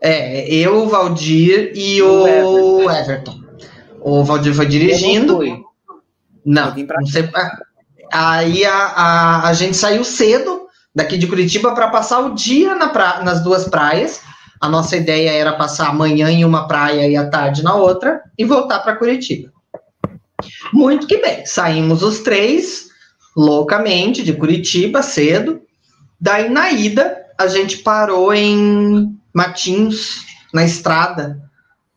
É, 0.00 0.49
eu, 0.54 0.85
o 0.85 0.88
Valdir 0.88 1.73
e 1.75 2.00
o 2.02 2.90
Everton. 2.90 3.40
O 4.00 4.23
Valdir 4.25 4.54
foi 4.54 4.66
dirigindo. 4.66 5.38
não. 6.44 6.75
Não, 6.75 7.06
sei. 7.06 7.28
Aí 8.12 8.64
a, 8.64 8.75
a, 8.75 9.49
a 9.49 9.52
gente 9.52 9.76
saiu 9.76 10.04
cedo 10.04 10.66
daqui 10.94 11.18
de 11.18 11.26
Curitiba 11.26 11.75
para 11.75 11.88
passar 11.88 12.20
o 12.20 12.35
dia 12.35 12.75
na 12.75 12.88
pra- 12.88 13.23
nas 13.25 13.42
duas 13.42 13.64
praias. 13.64 14.20
A 14.60 14.68
nossa 14.68 14.96
ideia 14.96 15.30
era 15.30 15.52
passar 15.52 15.88
a 15.88 15.92
manhã 15.92 16.30
em 16.30 16.44
uma 16.44 16.66
praia 16.66 17.08
e 17.08 17.16
a 17.16 17.28
tarde 17.28 17.62
na 17.62 17.75
outra 17.75 18.22
e 18.38 18.44
voltar 18.44 18.80
para 18.80 18.96
Curitiba. 18.96 19.52
Muito 20.72 21.06
que 21.06 21.18
bem, 21.18 21.44
saímos 21.46 22.02
os 22.02 22.20
três 22.20 22.86
loucamente 23.36 24.22
de 24.22 24.32
Curitiba 24.32 25.02
cedo. 25.02 25.60
Daí 26.20 26.48
na 26.48 26.70
ida 26.70 27.25
a 27.38 27.46
gente 27.46 27.78
parou 27.78 28.32
em 28.32 29.14
Matinhos, 29.34 30.25
na 30.52 30.64
estrada, 30.64 31.38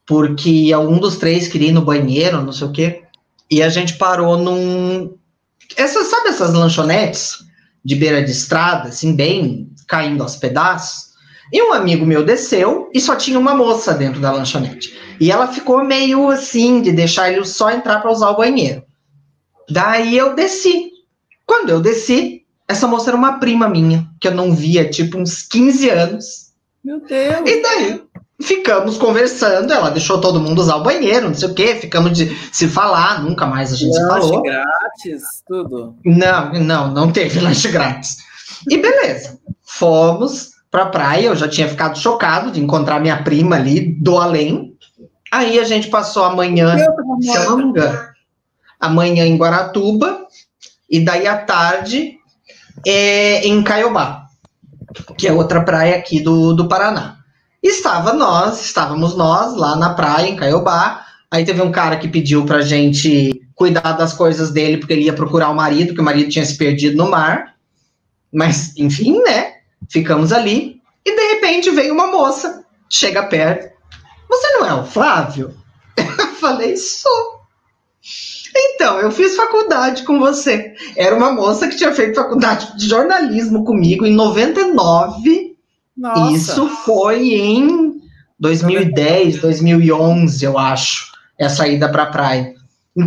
porque 0.05 0.75
um 0.75 0.99
dos 0.99 1.17
três 1.17 1.47
queria 1.47 1.69
ir 1.69 1.71
no 1.71 1.85
banheiro, 1.85 2.43
não 2.43 2.51
sei 2.51 2.67
o 2.67 2.71
quê. 2.71 3.03
E 3.49 3.63
a 3.63 3.69
gente 3.69 3.93
parou 3.93 4.37
num. 4.37 5.15
Essas, 5.77 6.07
sabe 6.07 6.29
essas 6.29 6.53
lanchonetes 6.53 7.37
de 7.85 7.95
beira 7.95 8.21
de 8.21 8.31
estrada, 8.31 8.89
assim, 8.89 9.15
bem 9.15 9.71
caindo 9.87 10.21
aos 10.21 10.35
pedaços? 10.35 11.08
E 11.51 11.61
um 11.61 11.73
amigo 11.73 12.05
meu 12.05 12.23
desceu 12.23 12.89
e 12.93 12.99
só 12.99 13.15
tinha 13.15 13.39
uma 13.39 13.55
moça 13.55 13.93
dentro 13.93 14.21
da 14.21 14.31
lanchonete. 14.31 14.97
E 15.19 15.31
ela 15.31 15.47
ficou 15.47 15.83
meio 15.83 16.29
assim, 16.29 16.81
de 16.81 16.91
deixar 16.91 17.31
ele 17.31 17.45
só 17.45 17.71
entrar 17.71 17.99
para 17.99 18.11
usar 18.11 18.29
o 18.29 18.37
banheiro. 18.37 18.83
Daí 19.69 20.17
eu 20.17 20.35
desci. 20.35 20.91
Quando 21.45 21.69
eu 21.69 21.81
desci, 21.81 22.43
essa 22.67 22.87
moça 22.87 23.09
era 23.09 23.17
uma 23.17 23.39
prima 23.39 23.67
minha, 23.67 24.07
que 24.21 24.27
eu 24.27 24.33
não 24.33 24.53
via, 24.53 24.87
tipo, 24.89 25.17
uns 25.17 25.41
15 25.41 25.89
anos. 25.89 26.25
Meu 26.83 26.99
Deus. 27.01 27.49
E 27.49 27.61
daí 27.61 28.01
ficamos 28.41 28.97
conversando, 28.97 29.73
ela 29.73 29.89
deixou 29.89 30.21
todo 30.21 30.39
mundo 30.39 30.59
usar 30.59 30.77
o 30.77 30.83
banheiro, 30.83 31.27
não 31.27 31.33
sei 31.33 31.49
o 31.49 31.53
quê, 31.53 31.75
ficamos 31.75 32.17
de 32.17 32.29
se 32.53 32.67
falar, 32.67 33.21
nunca 33.21 33.45
mais 33.45 33.73
a 33.73 33.75
gente 33.75 33.93
se 33.93 34.01
Lanche 34.01 34.27
falou. 34.27 34.41
grátis, 34.43 35.23
tudo. 35.45 35.95
Não, 36.05 36.53
não, 36.53 36.93
não 36.93 37.11
teve 37.11 37.39
lanche 37.41 37.67
grátis. 37.69 38.17
E 38.69 38.77
beleza, 38.77 39.37
fomos 39.63 40.51
pra 40.71 40.85
praia, 40.85 41.27
eu 41.27 41.35
já 41.35 41.47
tinha 41.47 41.67
ficado 41.67 41.97
chocado 41.97 42.51
de 42.51 42.61
encontrar 42.61 42.99
minha 42.99 43.23
prima 43.23 43.55
ali 43.55 43.79
do 43.79 44.17
além. 44.17 44.75
Aí 45.31 45.59
a 45.59 45.63
gente 45.63 45.89
passou 45.89 46.23
a 46.23 46.35
manhã, 46.35 46.75
me 47.17 47.27
morta. 47.27 47.61
engano, 47.61 47.99
amanhã 48.79 49.25
em 49.25 49.37
Guaratuba, 49.37 50.25
e 50.89 50.99
daí 50.99 51.27
à 51.27 51.37
tarde 51.37 52.17
é, 52.85 53.47
em 53.47 53.61
Caiobá, 53.63 54.25
que 55.17 55.27
é 55.27 55.33
outra 55.33 55.61
praia 55.61 55.95
aqui 55.95 56.19
do, 56.19 56.53
do 56.53 56.67
Paraná. 56.67 57.17
Estava 57.61 58.13
nós, 58.13 58.63
estávamos 58.63 59.15
nós 59.15 59.55
lá 59.55 59.75
na 59.75 59.93
praia 59.93 60.29
em 60.29 60.35
Caiobá. 60.35 61.05
Aí 61.29 61.45
teve 61.45 61.61
um 61.61 61.71
cara 61.71 61.97
que 61.97 62.07
pediu 62.07 62.45
pra 62.45 62.61
gente 62.61 63.41
cuidar 63.53 63.91
das 63.91 64.13
coisas 64.13 64.51
dele, 64.51 64.77
porque 64.77 64.93
ele 64.93 65.03
ia 65.03 65.13
procurar 65.13 65.49
o 65.49 65.55
marido, 65.55 65.93
que 65.93 65.99
o 65.99 66.03
marido 66.03 66.29
tinha 66.29 66.45
se 66.45 66.57
perdido 66.57 66.97
no 66.97 67.09
mar. 67.09 67.55
Mas, 68.33 68.73
enfim, 68.77 69.21
né? 69.21 69.58
Ficamos 69.87 70.31
ali. 70.31 70.81
E 71.05 71.15
de 71.15 71.33
repente 71.35 71.71
veio 71.71 71.93
uma 71.93 72.07
moça, 72.07 72.65
chega 72.89 73.23
perto. 73.23 73.73
Você 74.27 74.47
não 74.53 74.65
é 74.65 74.73
o 74.73 74.85
Flávio? 74.85 75.55
Eu 75.97 76.27
falei, 76.35 76.77
sou. 76.77 77.39
Então, 78.55 78.99
eu 78.99 79.11
fiz 79.11 79.35
faculdade 79.35 80.03
com 80.03 80.19
você. 80.19 80.73
Era 80.95 81.15
uma 81.15 81.31
moça 81.31 81.67
que 81.67 81.75
tinha 81.75 81.93
feito 81.93 82.15
faculdade 82.15 82.77
de 82.77 82.87
jornalismo 82.87 83.63
comigo 83.63 84.05
em 84.05 84.13
99. 84.13 85.55
Nossa. 85.95 86.31
Isso 86.33 86.67
foi 86.85 87.33
em 87.33 88.01
2010, 88.39 89.41
2011, 89.41 90.45
eu 90.45 90.57
acho, 90.57 91.11
essa 91.37 91.67
ida 91.67 91.89
pra 91.89 92.05
praia. 92.05 92.55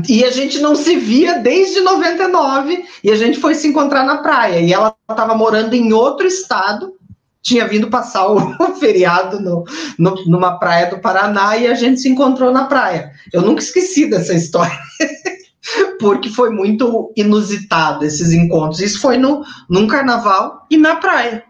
E 0.08 0.24
a 0.24 0.30
gente 0.30 0.58
não 0.60 0.74
se 0.74 0.96
via 0.96 1.38
desde 1.40 1.80
99 1.80 2.84
e 3.04 3.10
a 3.10 3.16
gente 3.16 3.38
foi 3.40 3.54
se 3.54 3.68
encontrar 3.68 4.04
na 4.04 4.18
praia. 4.18 4.60
E 4.60 4.72
ela 4.72 4.94
estava 5.10 5.34
morando 5.34 5.74
em 5.74 5.92
outro 5.92 6.26
estado, 6.26 6.94
tinha 7.42 7.66
vindo 7.66 7.90
passar 7.90 8.26
o, 8.28 8.54
feriado 8.78 9.40
no, 9.40 9.64
no- 9.98 10.24
numa 10.26 10.58
praia 10.58 10.88
do 10.88 11.00
Paraná 11.00 11.56
e 11.56 11.66
a 11.66 11.74
gente 11.74 12.00
se 12.00 12.08
encontrou 12.08 12.52
na 12.52 12.64
praia. 12.64 13.10
Eu 13.32 13.42
nunca 13.42 13.60
esqueci 13.62 14.08
dessa 14.08 14.32
história, 14.32 14.78
porque 15.98 16.30
foi 16.30 16.50
muito 16.50 17.12
inusitado 17.16 18.04
esses 18.04 18.32
encontros. 18.32 18.80
Isso 18.80 19.00
foi 19.00 19.18
no, 19.18 19.42
num 19.68 19.86
carnaval 19.86 20.64
e 20.70 20.76
na 20.76 20.96
praia. 20.96 21.44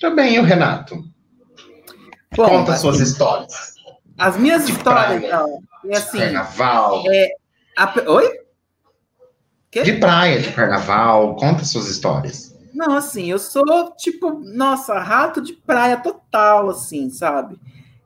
Tá 0.00 0.10
bem, 0.10 0.38
o 0.38 0.44
Renato? 0.44 0.94
Bom, 2.36 2.48
Conta 2.48 2.72
assim, 2.72 2.82
suas 2.82 3.00
histórias. 3.00 3.52
As 4.16 4.36
minhas 4.36 4.68
histórias, 4.68 5.20
praia. 5.20 5.26
então, 5.26 5.60
é 5.90 5.96
assim. 5.96 6.18
Carnaval. 6.18 7.04
a 7.76 7.86
pe- 7.86 8.08
Oi? 8.08 8.40
Quê? 9.70 9.82
De 9.82 9.92
praia, 9.94 10.40
de 10.40 10.52
carnaval. 10.52 11.36
Conta 11.36 11.64
suas 11.64 11.88
histórias. 11.88 12.56
Não, 12.74 12.94
assim, 12.96 13.30
eu 13.30 13.38
sou 13.38 13.92
tipo, 13.96 14.30
nossa, 14.30 14.98
rato 14.98 15.40
de 15.42 15.52
praia 15.54 15.96
total, 15.96 16.70
assim, 16.70 17.10
sabe? 17.10 17.58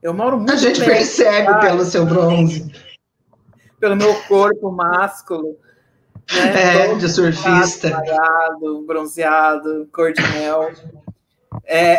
Eu 0.03 0.13
moro 0.15 0.39
muito 0.39 0.53
A 0.53 0.57
gente 0.57 0.81
perto 0.81 0.91
percebe 0.93 1.47
praia, 1.47 1.61
pelo 1.61 1.85
seu 1.85 2.05
bronze. 2.07 2.73
pelo 3.79 3.97
meu 3.97 4.15
corpo 4.23 4.71
másculo, 4.73 5.57
É, 6.33 6.45
né? 6.45 6.87
Todo 6.89 6.99
de 7.01 7.09
surfista. 7.09 7.91
malhado, 7.91 8.83
bronzeado, 8.87 9.89
cor 9.93 10.13
de 10.13 10.23
mel. 10.23 10.73
É... 11.65 11.99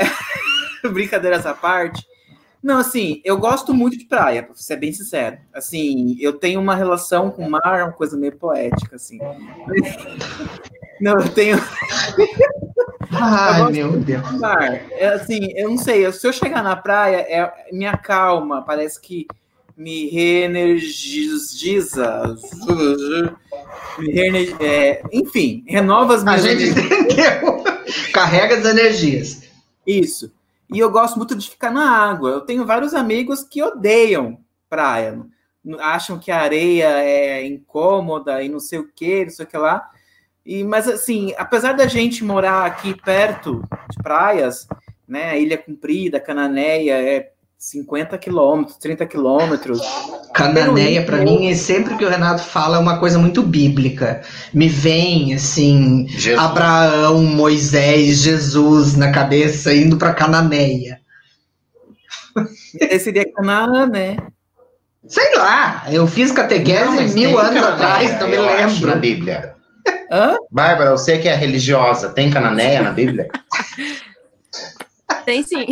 Brincadeiras 0.91 1.45
à 1.45 1.53
parte. 1.53 2.05
Não, 2.63 2.77
assim, 2.77 3.21
eu 3.25 3.37
gosto 3.37 3.73
muito 3.73 3.97
de 3.97 4.05
praia, 4.05 4.41
pra 4.41 4.55
ser 4.55 4.77
bem 4.77 4.93
sincero. 4.93 5.37
Assim, 5.53 6.15
eu 6.19 6.31
tenho 6.33 6.61
uma 6.61 6.73
relação 6.75 7.29
com 7.29 7.45
o 7.45 7.51
mar, 7.51 7.83
uma 7.83 7.91
coisa 7.91 8.15
meio 8.17 8.35
poética, 8.37 8.95
assim. 8.95 9.19
Não, 11.01 11.19
eu 11.19 11.27
tenho 11.29 11.57
Ai, 13.11 13.71
meu 13.71 13.91
Deus. 13.99 14.31
mar. 14.39 14.63
É, 14.91 15.07
assim, 15.07 15.39
eu 15.55 15.69
não 15.69 15.77
sei, 15.77 16.09
se 16.13 16.25
eu 16.25 16.31
chegar 16.31 16.63
na 16.63 16.75
praia, 16.75 17.17
é 17.17 17.51
me 17.73 17.85
acalma, 17.85 18.61
parece 18.63 19.01
que 19.01 19.27
me 19.75 20.07
reenergiza. 20.09 22.35
Me 23.99 24.11
reene- 24.11 24.55
é, 24.59 25.01
enfim, 25.11 25.63
renova 25.67 26.15
as 26.15 26.21
A 26.21 26.25
minhas 26.25 26.43
gente 26.43 26.63
energias. 26.63 27.01
entendeu. 27.01 27.63
Carrega 28.13 28.55
as 28.57 28.65
energias. 28.65 29.43
Isso. 29.85 30.31
E 30.73 30.79
eu 30.79 30.89
gosto 30.89 31.17
muito 31.17 31.35
de 31.35 31.47
ficar 31.47 31.71
na 31.71 31.87
água. 31.87 32.31
Eu 32.31 32.41
tenho 32.41 32.65
vários 32.65 32.95
amigos 32.95 33.43
que 33.43 33.61
odeiam 33.61 34.39
praia. 34.67 35.23
acham 35.79 36.17
que 36.17 36.31
a 36.31 36.41
areia 36.41 36.87
é 37.03 37.45
incômoda 37.45 38.41
e 38.41 38.49
não 38.49 38.59
sei 38.59 38.79
o 38.79 38.91
que, 38.91 39.25
não 39.25 39.31
sei 39.31 39.45
o 39.45 39.47
que 39.47 39.57
lá. 39.57 39.87
E, 40.43 40.63
mas 40.63 40.87
assim, 40.87 41.31
apesar 41.37 41.73
da 41.73 41.85
gente 41.85 42.23
morar 42.23 42.65
aqui 42.65 42.99
perto 42.99 43.61
de 43.87 44.01
praias, 44.01 44.67
né? 45.07 45.39
Ilha 45.39 45.59
Comprida, 45.59 46.19
Cananéia, 46.19 46.99
é 46.99 47.32
50 47.63 48.17
quilômetros, 48.17 48.75
30 48.75 49.05
quilômetros. 49.05 49.79
Cananéia, 50.33 51.01
para 51.05 51.19
mim, 51.19 51.49
é 51.49 51.55
sempre 51.55 51.95
que 51.95 52.03
o 52.03 52.09
Renato 52.09 52.43
fala, 52.43 52.75
é 52.75 52.79
uma 52.79 52.99
coisa 52.99 53.17
muito 53.17 53.41
bíblica. 53.41 54.21
Me 54.53 54.67
vem, 54.67 55.33
assim, 55.33 56.05
Jesus. 56.09 56.37
Abraão, 56.43 57.23
Moisés, 57.23 58.17
Jesus 58.17 58.97
na 58.97 59.13
cabeça, 59.13 59.73
indo 59.73 59.95
para 59.95 60.13
Cananéia. 60.13 60.99
Esse 62.81 63.05
seria 63.05 63.31
Canaã, 63.31 63.87
né? 63.87 64.17
Sei 65.07 65.33
lá, 65.37 65.85
eu 65.89 66.05
fiz 66.05 66.33
catequese 66.33 67.13
mil 67.13 67.39
anos 67.39 67.61
Cananéia, 67.61 67.73
atrás, 67.75 68.19
não 68.19 68.27
me 68.27 68.37
lembro. 68.37 68.87
na 68.87 68.95
Bíblia. 68.97 69.55
Hã? 70.11 70.35
Bárbara, 70.51 70.89
eu 70.89 70.97
sei 70.97 71.17
que 71.19 71.29
é 71.29 71.35
religiosa. 71.35 72.09
Tem 72.09 72.29
Cananéia 72.29 72.81
na 72.81 72.91
Bíblia? 72.91 73.29
Tem 75.25 75.43
sim. 75.43 75.65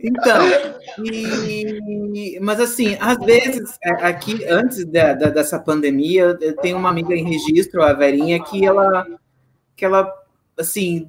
Então, 0.00 0.38
e- 1.04 2.38
mas 2.40 2.60
assim, 2.60 2.96
às 3.00 3.16
vezes, 3.18 3.78
é, 3.82 3.90
aqui, 4.06 4.44
antes 4.46 4.84
da- 4.84 5.14
da- 5.14 5.28
dessa 5.30 5.58
pandemia, 5.58 6.36
eu 6.40 6.56
tenho 6.56 6.76
uma 6.76 6.88
amiga 6.90 7.14
em 7.14 7.24
registro, 7.24 7.82
a 7.82 7.92
Verinha, 7.92 8.42
que 8.42 8.64
ela, 8.66 9.06
que 9.76 9.84
ela, 9.84 10.12
assim, 10.58 11.08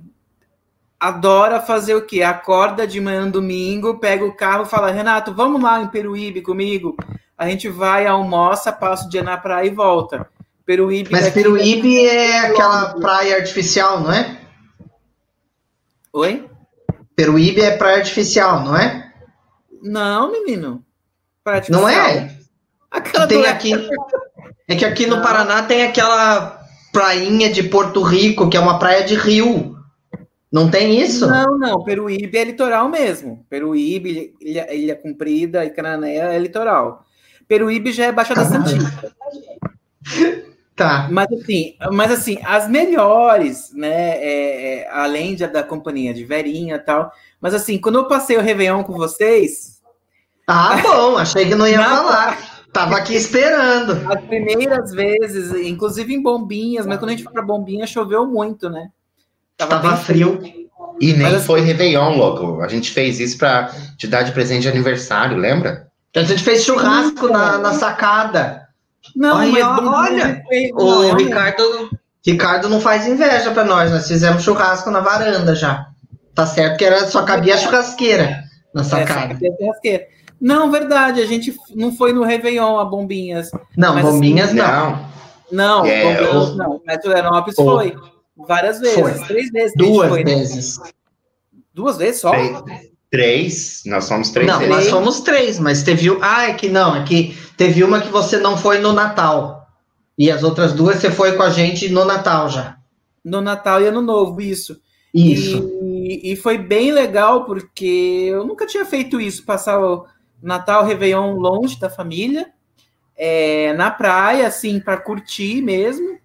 adora 0.99 1.59
fazer 1.61 1.95
o 1.95 2.05
quê? 2.05 2.21
Acorda 2.23 2.85
de 2.87 2.99
manhã 3.01 3.29
domingo, 3.29 3.99
pega 3.99 4.23
o 4.25 4.35
carro 4.35 4.65
fala, 4.65 4.91
Renato, 4.91 5.33
vamos 5.33 5.61
lá 5.61 5.81
em 5.81 5.87
Peruíbe 5.87 6.41
comigo? 6.41 6.95
A 7.37 7.49
gente 7.49 7.67
vai, 7.69 8.05
almoça, 8.05 8.71
passa 8.71 9.07
o 9.07 9.09
dia 9.09 9.23
na 9.23 9.37
praia 9.37 9.67
e 9.67 9.71
volta. 9.71 10.27
Peruíbe 10.65 11.11
Mas 11.11 11.29
Peruíbe 11.29 12.05
é 12.05 12.39
aquela 12.39 12.93
praia 12.93 13.35
artificial, 13.35 13.99
não 13.99 14.13
é? 14.13 14.39
Oi? 16.13 16.49
Peruíbe 17.15 17.61
é 17.61 17.75
praia 17.75 17.97
artificial, 17.97 18.63
não 18.63 18.77
é? 18.77 19.11
Não, 19.81 20.31
menino. 20.31 20.83
Não 21.69 21.87
é? 21.89 22.33
Aquela 22.89 23.27
Tem 23.27 23.45
aqui. 23.45 23.73
É 24.67 24.75
que 24.75 24.85
aqui 24.85 25.05
no 25.05 25.17
Não. 25.17 25.23
Paraná 25.23 25.63
tem 25.63 25.83
aquela 25.83 26.61
prainha 26.93 27.51
de 27.51 27.63
Porto 27.63 28.01
Rico, 28.01 28.49
que 28.49 28.55
é 28.55 28.59
uma 28.59 28.79
praia 28.79 29.03
de 29.03 29.15
rio. 29.15 29.75
Não 30.49 30.69
tem 30.69 31.01
isso? 31.01 31.27
Não, 31.27 31.57
não, 31.57 31.83
Peruíbe 31.83 32.37
é 32.37 32.43
litoral 32.43 32.87
mesmo. 32.87 33.45
Peruíbe, 33.49 34.35
Ilha, 34.39 34.73
Ilha 34.73 34.95
Comprida 34.95 35.65
e 35.65 35.71
Cananéia 35.71 36.31
é 36.31 36.37
litoral. 36.37 37.03
Peruíbe 37.47 37.91
já 37.91 38.05
é 38.05 38.11
Baixada 38.11 38.45
Santista. 38.45 39.13
Tá. 40.75 41.07
Mas 41.11 41.27
assim, 41.31 41.75
mas 41.91 42.11
assim, 42.11 42.39
as 42.43 42.67
melhores, 42.67 43.71
né? 43.73 44.17
é, 44.17 44.79
é, 44.79 44.89
além 44.91 45.35
de, 45.35 45.45
da 45.47 45.61
companhia 45.61 46.13
de 46.13 46.25
Verinha 46.25 46.75
e 46.75 46.79
tal. 46.79 47.11
Mas 47.39 47.53
assim, 47.53 47.77
quando 47.77 47.99
eu 47.99 48.05
passei 48.07 48.37
o 48.37 48.41
Réveillon 48.41 48.83
com 48.83 48.93
vocês, 48.93 49.79
Ah, 50.47 50.77
bom, 50.81 51.17
achei 51.17 51.45
que 51.45 51.55
não 51.55 51.67
ia 51.67 51.77
Não. 51.77 52.03
falar. 52.03 52.37
Tava 52.73 52.97
aqui 52.97 53.13
esperando. 53.13 53.91
as 54.11 54.21
primeiras 54.25 54.91
vezes, 54.91 55.53
inclusive 55.67 56.11
em 56.11 56.23
Bombinhas, 56.23 56.87
mas 56.87 56.97
quando 56.97 57.09
a 57.09 57.13
gente 57.13 57.23
foi 57.23 57.31
pra 57.33 57.43
Bombinhas, 57.43 57.89
choveu 57.91 58.25
muito, 58.25 58.67
né? 58.67 58.89
Tava 59.55 59.77
bem 59.77 59.95
frio. 59.97 60.39
E 60.99 61.13
nem 61.13 61.21
Mas 61.21 61.35
assim- 61.35 61.45
foi 61.45 61.61
Réveillon, 61.61 62.17
louco. 62.17 62.61
A 62.61 62.67
gente 62.67 62.89
fez 62.91 63.19
isso 63.19 63.37
pra 63.37 63.69
te 63.97 64.07
dar 64.07 64.23
de 64.23 64.31
presente 64.31 64.63
de 64.63 64.69
aniversário, 64.69 65.37
lembra? 65.37 65.87
A 66.15 66.23
gente 66.23 66.43
fez 66.43 66.63
churrasco 66.63 67.27
na, 67.27 67.59
na 67.59 67.73
sacada. 67.73 68.62
Não, 69.15 69.37
Aí, 69.37 69.51
mas 69.51 69.63
olha, 69.63 70.41
foi- 70.47 70.71
O 70.73 71.15
Ricardo, 71.15 71.89
Ricardo 72.25 72.69
não 72.69 72.79
faz 72.79 73.05
inveja 73.07 73.51
pra 73.51 73.63
nós. 73.63 73.91
Nós 73.91 74.07
fizemos 74.07 74.43
churrasco 74.43 74.89
na 74.89 74.99
varanda 75.01 75.55
já. 75.55 75.87
Tá 76.33 76.45
certo 76.45 76.77
que 76.77 76.85
era, 76.85 77.05
só 77.07 77.23
cabia 77.23 77.55
a 77.55 77.57
churrasqueira 77.57 78.43
na 78.73 78.81
É, 78.81 78.85
sacada. 78.85 79.37
churrasqueira. 79.37 80.07
Não, 80.41 80.71
verdade, 80.71 81.21
a 81.21 81.25
gente 81.25 81.55
não 81.75 81.95
foi 81.95 82.11
no 82.11 82.23
Réveillon 82.23 82.79
a 82.79 82.85
Bombinhas. 82.85 83.49
Não, 83.77 83.93
Mas 83.93 84.05
assim, 84.05 84.13
bombinhas 84.15 84.51
não. 84.53 84.65
Não. 84.91 85.13
Não, 85.51 85.85
É, 85.85 86.03
Bombinhas 86.03 86.49
o- 86.49 86.55
não. 86.55 86.81
O- 87.57 87.63
foi. 87.63 87.95
Várias 88.35 88.79
vezes, 88.79 88.99
Foi. 88.99 89.27
três 89.27 89.51
vezes. 89.51 89.73
Duas 89.77 90.09
foi, 90.09 90.23
né? 90.23 90.35
vezes. 90.35 90.79
Duas 91.73 91.97
vezes 91.97 92.19
só? 92.21 92.31
Três. 92.31 92.92
Três. 93.13 93.83
Nós 93.85 94.05
somos 94.05 94.31
três 94.31 94.47
não, 94.47 94.67
nós 94.67 94.89
fomos 94.89 95.19
três, 95.21 95.59
mas 95.59 95.83
teve. 95.83 96.09
um- 96.09 96.17
Ah, 96.19 96.49
é 96.49 96.53
que 96.55 96.67
não, 96.67 96.95
é 96.95 97.03
que 97.03 97.37
teve 97.55 97.83
uma 97.83 98.01
que 98.01 98.09
você 98.09 98.39
não 98.39 98.57
foi 98.57 98.79
no 98.79 98.91
Natal. 98.91 99.67
E 100.17 100.31
as 100.31 100.41
outras 100.41 100.73
duas 100.73 100.95
você 100.95 101.11
foi 101.11 101.33
com 101.33 101.43
a 101.43 101.51
gente 101.51 101.89
no 101.89 102.05
Natal 102.05 102.49
já. 102.49 102.75
No 103.23 103.39
Natal 103.39 103.79
e 103.79 103.85
Ano 103.85 104.01
Novo, 104.01 104.41
isso. 104.41 104.81
Isso. 105.13 105.69
E, 105.83 106.31
e 106.31 106.35
foi 106.35 106.57
bem 106.57 106.91
legal, 106.91 107.45
porque 107.45 108.29
eu 108.31 108.47
nunca 108.47 108.65
tinha 108.65 108.83
feito 108.83 109.21
isso, 109.21 109.45
passar 109.45 109.79
o 109.79 110.07
Natal, 110.41 110.83
Réveillon 110.83 111.35
longe 111.35 111.79
da 111.79 111.91
família, 111.91 112.47
é, 113.15 113.73
na 113.73 113.91
praia, 113.91 114.47
assim, 114.47 114.79
para 114.79 114.97
curtir 114.97 115.61
mesmo. 115.61 116.17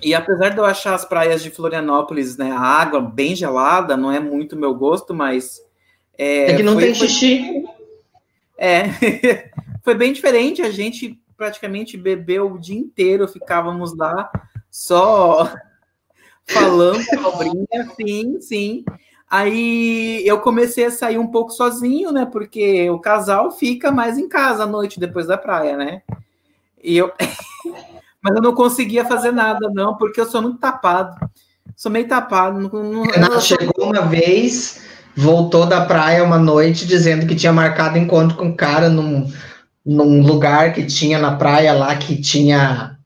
E 0.00 0.14
apesar 0.14 0.50
de 0.50 0.58
eu 0.58 0.64
achar 0.64 0.94
as 0.94 1.04
praias 1.04 1.42
de 1.42 1.50
Florianópolis, 1.50 2.36
né, 2.36 2.52
a 2.52 2.60
água 2.60 3.00
bem 3.00 3.34
gelada, 3.34 3.96
não 3.96 4.12
é 4.12 4.20
muito 4.20 4.56
meu 4.56 4.72
gosto, 4.76 5.12
mas. 5.12 5.60
É, 6.22 6.54
que 6.54 6.62
não 6.62 6.74
foi- 6.74 6.84
tem 6.84 6.94
foi- 6.94 7.08
xixi. 7.08 7.64
É, 8.56 8.84
foi 9.82 9.94
bem 9.94 10.12
diferente. 10.12 10.62
A 10.62 10.70
gente 10.70 11.18
praticamente 11.36 11.96
bebeu 11.96 12.52
o 12.52 12.58
dia 12.58 12.78
inteiro, 12.78 13.26
ficávamos 13.26 13.96
lá 13.96 14.30
só 14.70 15.52
falando 16.46 17.04
cobrinha, 17.22 17.90
sim, 17.96 18.40
sim. 18.40 18.84
Aí 19.28 20.22
eu 20.26 20.38
comecei 20.40 20.84
a 20.84 20.90
sair 20.90 21.18
um 21.18 21.26
pouco 21.26 21.50
sozinho, 21.50 22.12
né? 22.12 22.26
Porque 22.26 22.88
o 22.90 22.98
casal 22.98 23.50
fica 23.50 23.90
mais 23.90 24.18
em 24.18 24.28
casa 24.28 24.64
à 24.64 24.66
noite 24.66 25.00
depois 25.00 25.26
da 25.26 25.38
praia, 25.38 25.76
né? 25.76 26.02
E 26.82 26.96
eu, 26.96 27.10
mas 28.22 28.36
eu 28.36 28.42
não 28.42 28.54
conseguia 28.54 29.04
fazer 29.04 29.32
nada, 29.32 29.70
não, 29.70 29.96
porque 29.96 30.20
eu 30.20 30.26
sou 30.26 30.42
muito 30.42 30.58
tapado. 30.58 31.16
Sou 31.74 31.90
meio 31.90 32.06
tapado. 32.06 32.60
Não, 32.60 33.04
não, 33.04 33.40
chegou 33.40 33.86
uma 33.86 34.02
vez, 34.02 34.82
voltou 35.16 35.66
da 35.66 35.84
praia 35.84 36.24
uma 36.24 36.38
noite 36.38 36.86
dizendo 36.86 37.26
que 37.26 37.34
tinha 37.34 37.52
marcado 37.52 37.98
encontro 37.98 38.36
com 38.36 38.46
um 38.46 38.56
cara 38.56 38.88
num, 38.88 39.30
num 39.84 40.22
lugar 40.22 40.72
que 40.72 40.86
tinha 40.86 41.18
na 41.18 41.36
praia 41.36 41.72
lá 41.72 41.94
que 41.96 42.20
tinha. 42.20 42.96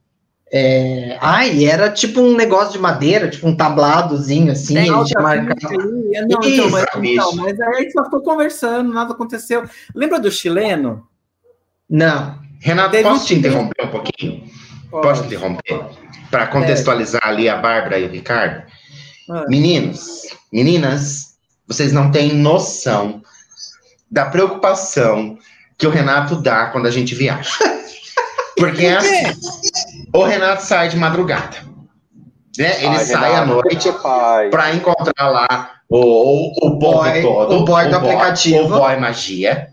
É... 0.51 1.17
Ai, 1.19 1.65
era 1.65 1.89
tipo 1.91 2.21
um 2.21 2.35
negócio 2.35 2.71
de 2.73 2.79
madeira, 2.79 3.29
tipo 3.29 3.47
um 3.47 3.55
tabladozinho 3.55 4.51
assim. 4.51 4.75
Tem 4.75 4.87
ele 4.87 5.03
tinha 5.03 5.21
marcado. 5.21 5.67
Aí. 5.69 6.15
É, 6.15 6.21
Não, 6.21 6.39
então, 6.41 6.69
mas, 6.69 6.85
então, 7.03 7.35
mas 7.35 7.59
aí 7.59 7.75
a 7.75 7.79
gente 7.81 7.91
só 7.91 8.03
ficou 8.05 8.21
conversando, 8.21 8.93
nada 8.93 9.11
aconteceu. 9.13 9.65
Lembra 9.93 10.19
do 10.19 10.31
chileno? 10.31 11.05
Não. 11.89 12.39
Renato, 12.59 12.91
Teve 12.91 13.03
posso 13.03 13.23
um- 13.23 13.27
te 13.27 13.35
interromper 13.35 13.85
um 13.85 13.89
pouquinho? 13.89 14.43
Posso 14.89 15.21
te 15.23 15.27
interromper? 15.27 15.81
Para 16.31 16.47
contextualizar 16.47 17.21
ali 17.23 17.47
a 17.49 17.57
Bárbara 17.57 17.99
e 17.99 18.05
o 18.05 18.09
Ricardo. 18.09 18.63
Ah. 19.29 19.45
Meninos, 19.49 20.21
meninas, 20.51 21.26
vocês 21.67 21.91
não 21.91 22.11
têm 22.11 22.33
noção 22.33 23.21
da 24.09 24.25
preocupação 24.25 25.37
que 25.77 25.85
o 25.85 25.89
Renato 25.89 26.35
dá 26.35 26.67
quando 26.67 26.87
a 26.87 26.91
gente 26.91 27.13
viaja. 27.13 27.51
Porque 28.57 28.85
é 28.85 28.97
assim, 28.97 29.23
o 30.13 30.23
Renato 30.23 30.63
sai 30.63 30.89
de 30.89 30.97
madrugada. 30.97 31.57
Né? 32.57 32.75
Ele 32.79 32.87
Ai, 32.97 33.05
sai 33.05 33.31
à 33.35 33.41
Renato, 33.41 33.47
noite 33.53 33.77
que 33.77 33.91
pai. 33.99 34.49
para 34.49 34.73
encontrar 34.73 35.29
lá 35.29 35.71
o, 35.87 35.99
o, 35.99 36.67
o 36.67 36.69
Boy, 36.79 37.21
todo. 37.21 37.55
o 37.57 37.65
boy 37.65 37.87
do 37.87 37.95
aplicativo. 37.97 38.65
O 38.75 38.79
boy 38.79 38.97
magia. 38.97 39.67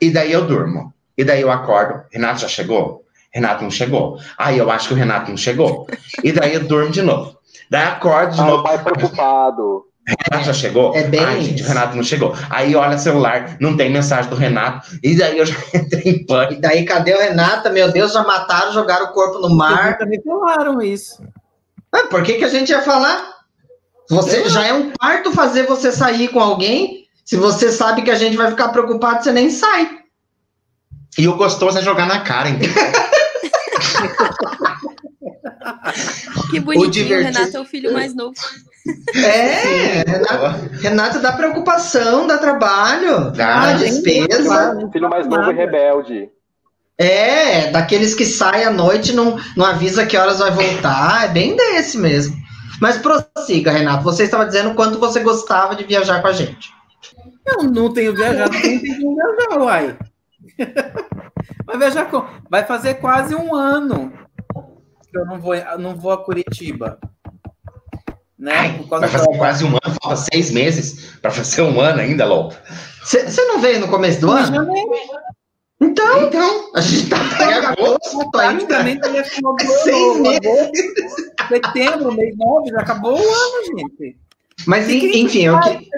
E 0.00 0.10
daí 0.10 0.30
eu 0.30 0.46
durmo. 0.46 0.94
E 1.16 1.24
daí 1.24 1.40
eu 1.40 1.50
acordo. 1.50 2.04
Renato 2.12 2.40
já 2.42 2.48
chegou? 2.48 3.02
Renato 3.34 3.64
não 3.64 3.70
chegou. 3.70 4.16
Aí 4.38 4.56
eu 4.58 4.70
acho 4.70 4.88
que 4.88 4.94
o 4.94 4.96
Renato 4.96 5.30
não 5.30 5.36
chegou. 5.36 5.88
E 6.22 6.30
daí 6.30 6.54
eu 6.54 6.62
durmo 6.64 6.92
de 6.92 7.02
novo. 7.02 7.36
Daí 7.68 7.82
acordo 7.84 8.34
de 8.36 8.40
Ah, 8.40 8.44
o 8.44 8.46
novo. 8.46 8.62
pai 8.62 8.78
preocupado. 8.82 9.82
Renato 10.08 10.46
já 10.46 10.52
chegou? 10.54 10.94
É 10.96 11.04
bem 11.04 11.22
Ai, 11.24 11.40
gente, 11.42 11.62
o 11.62 11.66
Renato 11.66 11.96
não 11.96 12.02
chegou. 12.02 12.34
Aí 12.48 12.74
olha 12.74 12.96
o 12.96 12.98
celular, 12.98 13.56
não 13.60 13.76
tem 13.76 13.90
mensagem 13.90 14.30
do 14.30 14.36
Renato. 14.36 14.88
E 15.02 15.16
daí 15.16 15.38
eu 15.38 15.44
já 15.46 15.54
entrei 15.74 16.02
em 16.04 16.24
pânico. 16.26 16.54
E 16.54 16.60
daí, 16.60 16.84
cadê 16.84 17.14
o 17.14 17.18
Renata? 17.18 17.68
Meu 17.70 17.90
Deus, 17.92 18.12
já 18.12 18.22
mataram, 18.22 18.72
jogaram 18.72 19.06
o 19.06 19.12
corpo 19.12 19.38
no 19.38 19.50
mar. 19.54 19.98
Também 19.98 20.20
falaram 20.22 20.80
isso. 20.80 21.22
Ah, 21.92 22.06
por 22.08 22.22
que, 22.22 22.34
que 22.34 22.44
a 22.44 22.48
gente 22.48 22.70
ia 22.70 22.82
falar? 22.82 23.36
Você 24.10 24.48
já 24.48 24.66
é 24.66 24.72
um 24.72 24.90
parto 24.92 25.32
fazer 25.32 25.66
você 25.66 25.92
sair 25.92 26.28
com 26.28 26.40
alguém. 26.40 27.04
Se 27.24 27.36
você 27.36 27.70
sabe 27.70 28.02
que 28.02 28.10
a 28.10 28.14
gente 28.14 28.36
vai 28.36 28.48
ficar 28.50 28.68
preocupado, 28.68 29.22
você 29.22 29.32
nem 29.32 29.50
sai. 29.50 29.98
E 31.18 31.28
o 31.28 31.36
gostoso 31.36 31.78
é 31.78 31.82
jogar 31.82 32.06
na 32.06 32.20
cara, 32.20 32.48
entendeu? 32.48 32.72
Que 36.50 36.60
bonitinho, 36.60 36.88
o 36.88 36.90
divertido- 36.90 37.38
Renato 37.38 37.56
é 37.56 37.60
o 37.60 37.64
filho 37.64 37.92
mais 37.92 38.14
novo. 38.14 38.34
É, 39.14 40.02
Renato, 40.08 40.80
Renato 40.80 41.20
dá 41.20 41.32
preocupação, 41.32 42.26
dá 42.26 42.38
trabalho, 42.38 43.30
Dá, 43.32 43.76
gente, 43.76 44.02
despesa. 44.02 44.88
Filho 44.92 45.08
mais 45.10 45.26
novo 45.26 45.50
e 45.50 45.54
rebelde. 45.54 46.30
É, 46.96 47.70
daqueles 47.70 48.14
que 48.14 48.24
saem 48.24 48.64
à 48.64 48.70
noite, 48.70 49.12
não, 49.12 49.38
não 49.56 49.64
avisa 49.64 50.06
que 50.06 50.16
horas 50.16 50.38
vai 50.38 50.50
voltar. 50.50 51.26
É 51.26 51.28
bem 51.28 51.54
desse 51.54 51.96
mesmo. 51.98 52.36
Mas 52.80 52.98
prossiga, 52.98 53.70
Renato. 53.70 54.04
Você 54.04 54.24
estava 54.24 54.46
dizendo 54.46 54.74
quanto 54.74 54.98
você 54.98 55.20
gostava 55.20 55.76
de 55.76 55.84
viajar 55.84 56.20
com 56.20 56.28
a 56.28 56.32
gente. 56.32 56.72
Eu 57.46 57.64
não 57.64 57.92
tenho 57.92 58.14
viajado, 58.14 58.52
não 58.52 58.60
tenho 58.60 58.80
que 58.80 58.94
viajar, 58.94 59.58
uai. 59.58 59.98
Vai 61.64 61.78
viajar 61.78 62.06
com. 62.06 62.24
Vai 62.50 62.64
fazer 62.64 62.94
quase 62.94 63.34
um 63.34 63.54
ano 63.54 64.12
que 65.10 65.18
eu 65.18 65.24
não 65.24 65.40
vou, 65.40 65.54
eu 65.54 65.78
não 65.78 65.94
vou 65.96 66.12
a 66.12 66.22
Curitiba. 66.22 66.98
Né? 68.38 68.74
Por 68.78 68.88
causa 68.88 69.06
Vai 69.06 69.08
fazer 69.18 69.32
da- 69.32 69.38
quase 69.38 69.64
um 69.64 69.68
ano, 69.68 69.96
falta 70.02 70.16
seis 70.32 70.50
meses 70.52 71.16
pra 71.20 71.30
fazer 71.30 71.62
um 71.62 71.80
ano 71.80 72.00
ainda, 72.00 72.24
louco. 72.24 72.54
Você 73.02 73.44
não 73.46 73.58
veio 73.60 73.80
no 73.80 73.88
começo 73.88 74.20
do 74.20 74.30
ano? 74.30 74.66
Então, 75.80 76.22
Então, 76.26 76.70
a 76.74 76.80
gente 76.80 77.08
tá 77.08 77.16
em 77.50 77.52
agosto 77.66 78.38
ainda. 78.38 78.66
Praticamente 78.66 79.08
ano, 79.08 79.56
Seis 79.84 80.18
agosto, 80.44 80.72
setembro, 81.48 82.12
mês 82.12 82.36
9, 82.36 82.70
já 82.70 82.80
acabou 82.80 83.12
o 83.14 83.16
ano, 83.16 83.78
gente. 83.78 84.16
Mas 84.66 84.88
en- 84.88 85.22
enfim, 85.24 85.42
eu, 85.46 85.58
que- 85.60 85.88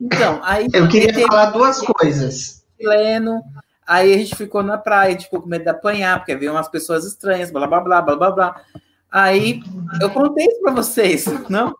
Então, 0.00 0.40
aí 0.42 0.66
eu 0.72 0.88
queria 0.88 1.08
teve 1.12 1.26
falar 1.26 1.46
duas 1.46 1.80
coisas. 1.80 2.62
chileno, 2.80 3.42
aí 3.86 4.12
a 4.14 4.18
gente 4.18 4.36
ficou 4.36 4.62
na 4.62 4.76
praia, 4.78 5.18
ficou 5.18 5.40
com 5.40 5.48
medo 5.48 5.64
de 5.64 5.70
apanhar, 5.70 6.18
porque 6.18 6.34
veio 6.36 6.52
umas 6.52 6.68
pessoas 6.68 7.04
estranhas, 7.06 7.50
blá 7.50 7.66
blá 7.66 7.80
blá 7.80 8.02
blá 8.02 8.16
blá 8.16 8.30
blá. 8.30 8.60
Aí 9.12 9.60
eu 10.00 10.10
contei 10.10 10.46
isso 10.46 10.60
pra 10.62 10.72
vocês, 10.72 11.26
não? 11.48 11.74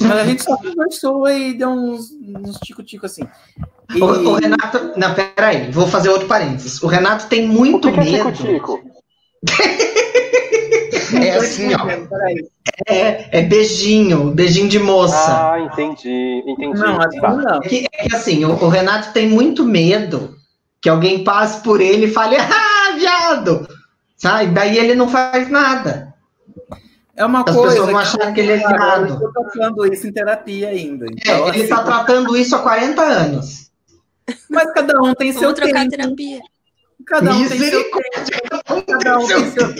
Mas 0.00 0.12
a 0.18 0.24
gente 0.24 0.42
só 0.42 0.56
conversou 0.56 1.28
e 1.28 1.52
deu 1.56 1.68
uns, 1.70 2.10
uns 2.12 2.58
tico-tico 2.64 3.06
assim. 3.06 3.22
E- 3.94 4.02
O, 4.02 4.06
o 4.30 4.34
Renato. 4.34 4.92
Não, 4.96 5.14
peraí, 5.14 5.70
vou 5.70 5.86
fazer 5.86 6.08
outro 6.08 6.26
parênteses. 6.26 6.82
O 6.82 6.86
Renato 6.86 7.26
tem 7.28 7.44
O 7.48 7.52
muito 7.52 7.88
que, 7.92 7.94
que 7.94 8.00
é 8.00 8.04
medo. 8.24 8.32
tico-tico? 8.32 8.80
É 11.14 11.36
assim, 11.36 11.68
ó. 11.74 11.86
É, 12.88 13.38
é 13.40 13.42
beijinho, 13.42 14.30
beijinho 14.30 14.68
de 14.68 14.78
moça. 14.78 15.52
Ah, 15.52 15.60
entendi, 15.60 16.42
entendi. 16.46 16.78
Não, 16.80 16.98
assim 17.00 17.20
Tá. 17.20 17.34
não. 17.34 17.56
É 17.58 17.68
que, 17.68 17.86
é 17.92 18.08
que 18.08 18.16
assim, 18.16 18.44
o, 18.46 18.52
o 18.52 18.68
Renato 18.68 19.12
tem 19.12 19.28
muito 19.28 19.62
medo 19.64 20.34
que 20.80 20.88
alguém 20.88 21.22
passe 21.22 21.62
por 21.62 21.82
ele 21.82 22.06
e 22.06 22.10
fale, 22.10 22.36
ah, 22.40 22.96
viado! 22.98 23.68
Sabe? 24.16 24.46
Daí 24.52 24.78
ele 24.78 24.94
não 24.94 25.06
faz 25.08 25.50
nada. 25.50 26.11
É 27.16 27.24
uma 27.24 27.40
As 27.40 27.44
coisa. 27.54 27.68
pessoas 27.70 27.90
vão 27.90 27.98
achar 27.98 28.32
que 28.32 28.40
ele 28.40 28.52
é 28.52 28.56
viado. 28.56 29.22
Eu 29.22 29.28
estou 29.28 29.44
tratando 29.44 29.92
isso 29.92 30.06
em 30.06 30.12
terapia 30.12 30.68
ainda. 30.70 31.06
Então, 31.10 31.34
É, 31.34 31.48
ele 31.50 31.60
assim, 31.60 31.68
tá 31.68 31.82
tratando 31.84 32.36
isso 32.36 32.56
há 32.56 32.58
40 32.60 33.02
anos. 33.02 33.70
Mas 34.48 34.72
cada 34.72 35.00
um 35.02 35.14
tem 35.14 35.32
seu 35.32 35.42
Vamos 35.42 35.60
trocar 35.60 35.80
tempo. 35.80 35.90
terapia. 35.90 36.40
Cada 37.06 37.32
um 37.32 37.38
tem 37.38 37.48
seu 37.48 37.58
Misericórdia. 37.58 38.40
Cada 38.88 39.18
um 39.18 39.26
tem 39.26 39.50
seu. 39.50 39.74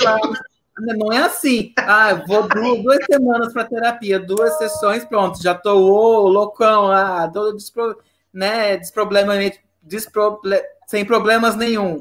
Não 0.98 1.12
é 1.12 1.18
assim. 1.18 1.72
Ah, 1.78 2.10
eu 2.10 2.26
vou 2.26 2.48
duas, 2.48 2.82
duas 2.82 3.04
semanas 3.04 3.52
para 3.52 3.64
terapia, 3.64 4.18
duas 4.18 4.56
sessões, 4.58 5.04
pronto, 5.04 5.40
já 5.42 5.54
tô 5.54 5.74
ô, 5.76 6.28
loucão, 6.28 6.90
ah, 6.90 7.30
todo 7.32 7.52
despro, 7.54 7.96
né, 8.32 8.78
desproblemamente, 8.78 9.60
desproble, 9.82 10.60
sem 10.86 11.04
problemas 11.04 11.54
nenhum. 11.56 12.00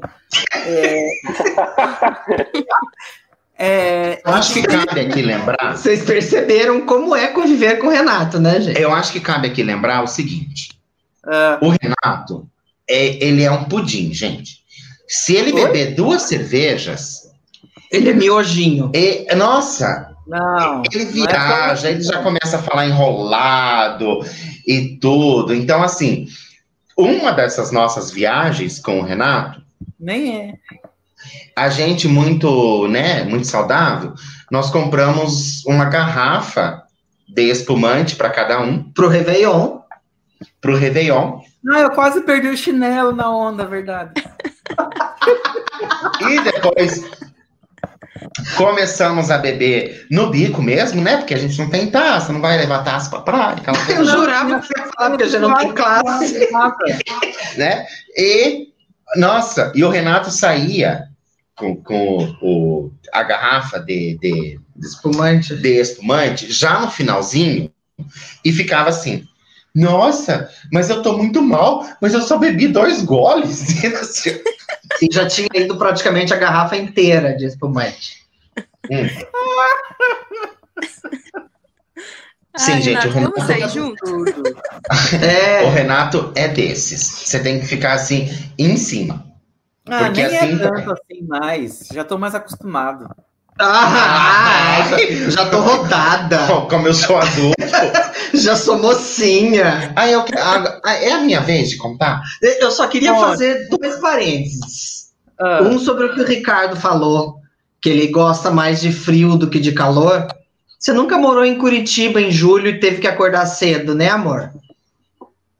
É, 0.56 1.06
é, 3.64 4.20
eu 4.26 4.32
acho 4.32 4.54
que 4.54 4.62
cabe 4.62 5.00
aqui 5.00 5.22
lembrar. 5.22 5.76
Vocês 5.76 6.04
perceberam 6.04 6.84
como 6.84 7.14
é 7.14 7.28
conviver 7.28 7.78
com 7.78 7.86
o 7.86 7.90
Renato, 7.90 8.40
né, 8.40 8.60
gente? 8.60 8.80
Eu 8.80 8.92
acho 8.92 9.12
que 9.12 9.20
cabe 9.20 9.46
aqui 9.46 9.62
lembrar 9.62 10.02
o 10.02 10.08
seguinte: 10.08 10.76
ah, 11.24 11.60
o 11.62 11.68
Renato, 11.68 12.48
é, 12.90 13.24
ele 13.24 13.44
é 13.44 13.50
um 13.52 13.64
pudim, 13.64 14.12
gente. 14.12 14.62
Se 15.06 15.36
ele 15.36 15.52
Oi? 15.52 15.62
beber 15.62 15.94
duas 15.94 16.22
cervejas, 16.22 17.30
Ele 17.90 18.10
é 18.10 18.14
miojinho. 18.14 18.90
nossa, 19.36 20.12
não. 20.26 20.82
ele 20.90 21.04
é 21.04 21.06
viaja, 21.06 21.88
ele 21.88 22.02
já 22.02 22.20
começa 22.20 22.56
a 22.56 22.62
falar 22.62 22.88
enrolado 22.88 24.26
e 24.66 24.96
tudo. 25.00 25.54
Então, 25.54 25.84
assim, 25.84 26.26
uma 26.96 27.30
dessas 27.30 27.70
nossas 27.70 28.10
viagens 28.10 28.80
com 28.80 28.98
o 28.98 29.04
Renato, 29.04 29.62
Nem 30.00 30.36
é. 30.36 30.54
A 31.56 31.68
gente 31.68 32.08
muito, 32.08 32.88
né, 32.88 33.24
muito 33.24 33.46
saudável, 33.46 34.14
nós 34.50 34.70
compramos 34.70 35.64
uma 35.66 35.84
garrafa 35.86 36.82
de 37.28 37.42
espumante 37.50 38.16
para 38.16 38.30
cada 38.30 38.60
um 38.60 38.82
Pro 38.92 39.08
Réveillon. 39.08 39.80
pro 40.60 40.76
Réveillon. 40.76 41.40
Não, 41.62 41.78
eu 41.78 41.90
quase 41.90 42.20
perdi 42.22 42.48
o 42.48 42.56
chinelo 42.56 43.12
na 43.12 43.30
onda, 43.30 43.64
verdade. 43.64 44.12
E 46.20 46.40
depois 46.40 47.04
começamos 48.56 49.30
a 49.30 49.38
beber 49.38 50.06
no 50.10 50.30
bico 50.30 50.62
mesmo, 50.62 51.00
né? 51.00 51.16
Porque 51.16 51.34
a 51.34 51.38
gente 51.38 51.58
não 51.58 51.68
tem 51.68 51.90
taça, 51.90 52.32
não 52.32 52.40
vai 52.40 52.56
levar 52.56 52.84
taça 52.84 53.10
pra 53.10 53.20
praia, 53.20 53.56
Eu 53.88 53.96
coisa, 53.96 54.04
jurava 54.04 54.60
que 54.60 54.66
você 54.66 54.80
ia 54.80 54.86
falar, 54.86 55.10
porque 55.10 55.24
a 55.24 55.28
gente 55.28 55.40
não 55.40 55.54
tem 55.56 55.72
classe. 55.72 56.48
né? 57.56 57.86
E, 58.16 58.68
nossa, 59.16 59.72
e 59.74 59.84
o 59.84 59.90
Renato 59.90 60.30
saía 60.30 61.11
com, 61.56 61.76
com 61.76 62.16
o, 62.40 62.92
a 63.12 63.22
garrafa 63.22 63.78
de, 63.78 64.18
de, 64.20 64.60
Espumante. 64.80 65.54
de 65.56 65.68
espumante 65.80 66.50
já 66.52 66.80
no 66.80 66.90
finalzinho 66.90 67.70
e 68.44 68.52
ficava 68.52 68.88
assim. 68.90 69.26
Nossa, 69.74 70.50
mas 70.70 70.90
eu 70.90 71.02
tô 71.02 71.16
muito 71.16 71.40
mal, 71.40 71.86
mas 72.00 72.12
eu 72.12 72.20
só 72.22 72.36
bebi 72.36 72.68
dois 72.68 73.02
goles. 73.02 73.62
Assim, 73.94 74.38
E 75.00 75.08
já 75.10 75.26
tinha 75.26 75.48
ido 75.54 75.76
praticamente 75.78 76.34
a 76.34 76.36
garrafa 76.36 76.76
inteira 76.76 77.34
de 77.34 77.46
espumante. 77.46 78.22
Sim, 82.54 82.72
Ai, 82.72 82.82
gente, 82.82 83.06
o 83.06 83.10
Renato, 83.10 83.32
vamos 83.32 83.46
Renato- 83.46 83.46
sair 83.46 83.68
junto? 83.70 84.04
Tudo. 84.04 84.42
O 85.22 85.24
É, 85.24 85.68
Renato 85.70 86.32
é 86.34 86.48
desses. 86.48 87.00
Você 87.02 87.40
tem 87.40 87.60
que 87.60 87.66
ficar 87.66 87.94
assim 87.94 88.28
em 88.58 88.76
cima. 88.76 89.24
Ah, 89.88 90.04
Porque 90.04 90.26
nem 90.26 90.36
assim- 90.38 90.54
é 90.54 90.68
tanto 90.68 90.92
assim 90.92 91.22
mais. 91.26 91.88
Já 91.92 92.04
tô 92.04 92.16
mais 92.18 92.34
acostumado. 92.34 93.08
ah, 93.58 94.88
já, 95.28 95.46
tô 95.50 95.60
rodada. 95.60 96.46
Como 96.68 96.88
eu 96.88 96.94
sou 96.94 97.16
adulto. 97.18 97.56
Já 98.34 98.56
sou 98.56 98.78
mocinha. 98.78 99.92
ah, 99.94 100.08
eu, 100.10 100.20
ah, 100.38 100.80
ah, 100.84 100.94
é 100.94 101.12
a 101.12 101.20
minha 101.20 101.40
vez 101.40 101.68
de 101.68 101.76
contar? 101.76 102.22
Eu 102.40 102.70
só 102.70 102.86
queria 102.88 103.12
Pode. 103.12 103.26
fazer 103.26 103.68
dois 103.68 103.96
parênteses. 104.00 105.10
Ah, 105.38 105.60
Um 105.62 105.78
sobre 105.78 106.06
o 106.06 106.14
que 106.14 106.22
o 106.22 106.26
Ricardo 106.26 106.74
falou, 106.76 107.36
que 107.80 107.90
ele 107.90 108.06
gosta 108.06 108.50
mais 108.50 108.80
de 108.80 108.90
frio 108.90 109.36
do 109.36 109.50
que 109.50 109.60
de 109.60 109.72
calor. 109.72 110.26
Você 110.78 110.92
nunca 110.94 111.18
morou 111.18 111.44
em 111.44 111.58
Curitiba 111.58 112.20
em 112.22 112.30
julho 112.30 112.68
e 112.68 112.80
teve 112.80 113.02
que 113.02 113.06
acordar 113.06 113.44
cedo, 113.46 113.94
né, 113.94 114.08
amor? 114.08 114.50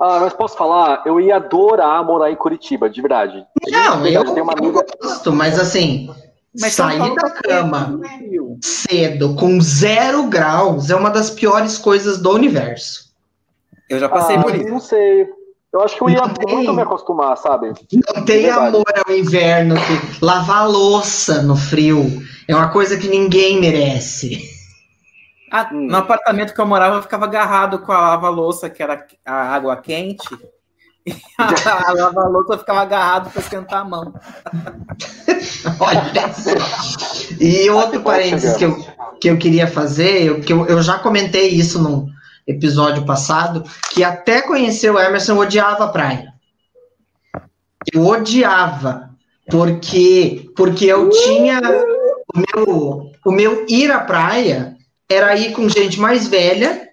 Ah, 0.04 0.18
mas 0.20 0.32
posso 0.32 0.56
falar? 0.56 1.02
Eu 1.06 1.20
ia 1.20 1.36
adorar 1.36 2.04
morar 2.04 2.30
em 2.30 2.34
Curitiba, 2.34 2.90
de 2.90 3.00
verdade. 3.00 3.46
Não, 3.70 4.02
De 4.02 4.08
eu 4.08 4.24
verdade, 4.24 4.32
tenho 4.32 4.42
uma 4.44 4.52
amiga. 4.52 4.84
gosto, 5.00 5.32
mas 5.32 5.58
assim, 5.60 6.10
mas 6.60 6.72
sair 6.72 7.14
da 7.14 7.30
cama 7.30 8.00
frio. 8.18 8.58
cedo 8.62 9.34
com 9.36 9.60
zero 9.60 10.24
graus 10.24 10.90
é 10.90 10.96
uma 10.96 11.08
das 11.08 11.30
piores 11.30 11.78
coisas 11.78 12.20
do 12.20 12.30
universo. 12.32 13.12
Eu 13.88 14.00
já 14.00 14.08
passei 14.08 14.36
Ah, 14.36 14.42
por 14.42 14.54
isso. 14.56 14.68
Não 14.68 14.80
sei. 14.80 15.28
Eu 15.72 15.80
acho 15.82 15.96
que 15.96 16.02
eu 16.02 16.10
ia 16.10 16.20
Não 16.20 16.34
tem. 16.34 16.54
muito 16.54 16.74
me 16.74 16.82
acostumar, 16.82 17.36
sabe? 17.38 17.72
Não 18.14 18.24
tem 18.24 18.50
amor 18.50 18.84
ao 19.06 19.14
inverno 19.14 19.74
que 19.76 20.24
lavar 20.24 20.62
a 20.62 20.66
louça 20.66 21.42
no 21.42 21.54
frio 21.56 22.22
é 22.48 22.54
uma 22.56 22.68
coisa 22.70 22.98
que 22.98 23.08
ninguém 23.08 23.60
merece. 23.60 24.50
Ah, 25.52 25.68
Hum. 25.70 25.86
No 25.86 25.98
apartamento 25.98 26.54
que 26.54 26.60
eu 26.60 26.66
morava, 26.66 26.96
eu 26.96 27.02
ficava 27.02 27.26
agarrado 27.26 27.80
com 27.80 27.92
a 27.92 28.00
lava-louça, 28.00 28.70
que 28.70 28.82
era 28.82 29.06
a 29.24 29.54
água 29.54 29.76
quente. 29.76 30.26
E 31.04 31.12
a, 31.36 31.88
a 31.88 31.92
lava-louça 31.94 32.56
ficava 32.56 32.82
agarrado 32.82 33.28
para 33.28 33.42
esquentar 33.42 33.80
a 33.80 33.84
mão. 33.84 34.14
Olha 35.80 36.32
só. 36.32 37.34
E 37.40 37.68
outro 37.70 38.00
parênteses 38.02 38.56
que 38.56 38.64
eu, 38.64 38.76
que 39.20 39.28
eu 39.28 39.36
queria 39.36 39.66
fazer, 39.66 40.22
eu, 40.22 40.40
que 40.40 40.52
eu, 40.52 40.64
eu 40.64 40.80
já 40.80 41.00
comentei 41.00 41.48
isso 41.48 41.82
num 41.82 42.06
episódio 42.46 43.04
passado, 43.04 43.64
que 43.92 44.04
até 44.04 44.42
conhecer 44.42 44.90
o 44.90 45.00
Emerson 45.00 45.32
eu 45.32 45.38
odiava 45.38 45.86
a 45.86 45.88
praia. 45.88 46.32
Eu 47.92 48.06
odiava, 48.06 49.10
porque, 49.50 50.52
porque 50.54 50.86
eu 50.86 51.10
tinha 51.10 51.60
o 52.32 52.38
meu, 52.38 53.10
o 53.26 53.32
meu 53.32 53.66
ir 53.68 53.90
à 53.90 53.98
praia 53.98 54.76
era 55.12 55.36
ir 55.36 55.52
com 55.52 55.68
gente 55.68 56.00
mais 56.00 56.26
velha 56.26 56.88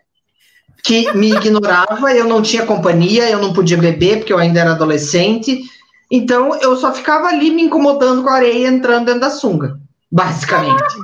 que 0.84 1.12
me 1.14 1.32
ignorava, 1.32 2.14
eu 2.14 2.26
não 2.26 2.42
tinha 2.42 2.66
companhia, 2.66 3.30
eu 3.30 3.40
não 3.40 3.54
podia 3.54 3.78
beber 3.78 4.18
porque 4.18 4.34
eu 4.34 4.38
ainda 4.38 4.60
era 4.60 4.72
adolescente. 4.72 5.64
Então 6.12 6.56
eu 6.62 6.76
só 6.76 6.94
ficava 6.94 7.28
ali 7.28 7.52
me 7.52 7.64
incomodando 7.64 8.24
com 8.24 8.30
a 8.30 8.36
areia 8.36 8.68
entrando 8.68 9.06
dentro 9.06 9.22
da 9.22 9.30
sunga, 9.30 9.80
basicamente. 10.12 10.96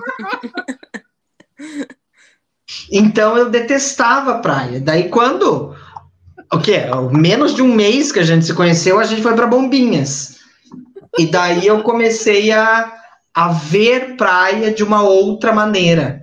Então 2.92 3.38
eu 3.38 3.50
detestava 3.50 4.32
a 4.32 4.40
praia. 4.40 4.80
Daí 4.80 5.10
quando. 5.10 5.76
O 6.54 6.60
quê? 6.60 6.84
Menos 7.12 7.54
de 7.56 7.62
um 7.62 7.74
mês 7.74 8.12
que 8.12 8.20
a 8.20 8.24
gente 8.24 8.46
se 8.46 8.54
conheceu, 8.54 9.00
a 9.00 9.04
gente 9.04 9.22
foi 9.22 9.34
para 9.34 9.48
Bombinhas. 9.48 10.38
E 11.18 11.26
daí 11.26 11.66
eu 11.66 11.82
comecei 11.82 12.52
a, 12.52 12.94
a 13.34 13.48
ver 13.50 14.16
praia 14.16 14.72
de 14.72 14.84
uma 14.84 15.02
outra 15.02 15.52
maneira. 15.54 16.22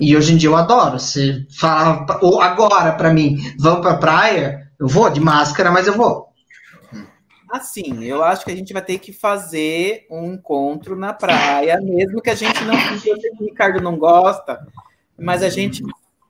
E 0.00 0.16
hoje 0.16 0.32
em 0.32 0.36
dia 0.36 0.48
eu 0.48 0.56
adoro. 0.56 0.98
Você 0.98 1.46
fala 1.50 2.06
ou 2.22 2.40
agora 2.40 2.92
para 2.92 3.12
mim, 3.12 3.36
vamos 3.58 3.80
pra 3.80 3.96
praia, 3.96 4.70
eu 4.78 4.86
vou 4.86 5.10
de 5.10 5.20
máscara, 5.20 5.70
mas 5.70 5.86
eu 5.86 5.94
vou. 5.94 6.28
Assim, 7.50 8.04
eu 8.04 8.22
acho 8.22 8.44
que 8.44 8.52
a 8.52 8.56
gente 8.56 8.72
vai 8.74 8.82
ter 8.82 8.98
que 8.98 9.10
fazer 9.10 10.06
um 10.10 10.34
encontro 10.34 10.94
na 10.94 11.14
praia, 11.14 11.80
mesmo 11.80 12.20
que 12.20 12.28
a 12.28 12.34
gente 12.34 12.62
não. 12.64 12.74
Eu 12.74 12.98
sei 12.98 13.14
que 13.14 13.30
o 13.30 13.44
Ricardo 13.46 13.80
não 13.80 13.96
gosta, 13.96 14.66
mas 15.18 15.42
a 15.42 15.48
gente 15.48 15.82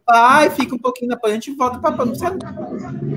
vai, 0.06 0.48
fica 0.50 0.76
um 0.76 0.78
pouquinho 0.78 1.10
na 1.10 1.16
praia, 1.16 1.32
a 1.32 1.40
gente 1.40 1.54
volta 1.56 1.78
pra 1.80 1.90
praia. 1.90 2.06
Não 2.06 2.16
precisa 2.16 2.38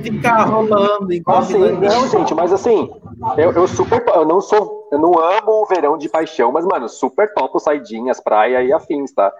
ficar 0.02 0.44
rolando 0.46 1.14
igual. 1.14 1.40
Assim, 1.40 1.60
não, 1.60 2.08
gente, 2.10 2.34
mas 2.34 2.52
assim, 2.52 2.90
eu, 3.38 3.52
eu 3.52 3.68
super. 3.68 4.04
Eu 4.08 4.26
não 4.26 4.42
sou. 4.42 4.90
Eu 4.92 4.98
não 4.98 5.14
amo 5.20 5.62
o 5.62 5.66
verão 5.68 5.96
de 5.96 6.10
paixão, 6.10 6.52
mas, 6.52 6.66
mano, 6.66 6.90
super 6.90 7.32
topo 7.36 7.60
saidinhas, 7.60 8.20
praia 8.20 8.64
e 8.64 8.74
afins, 8.74 9.14
tá? 9.14 9.32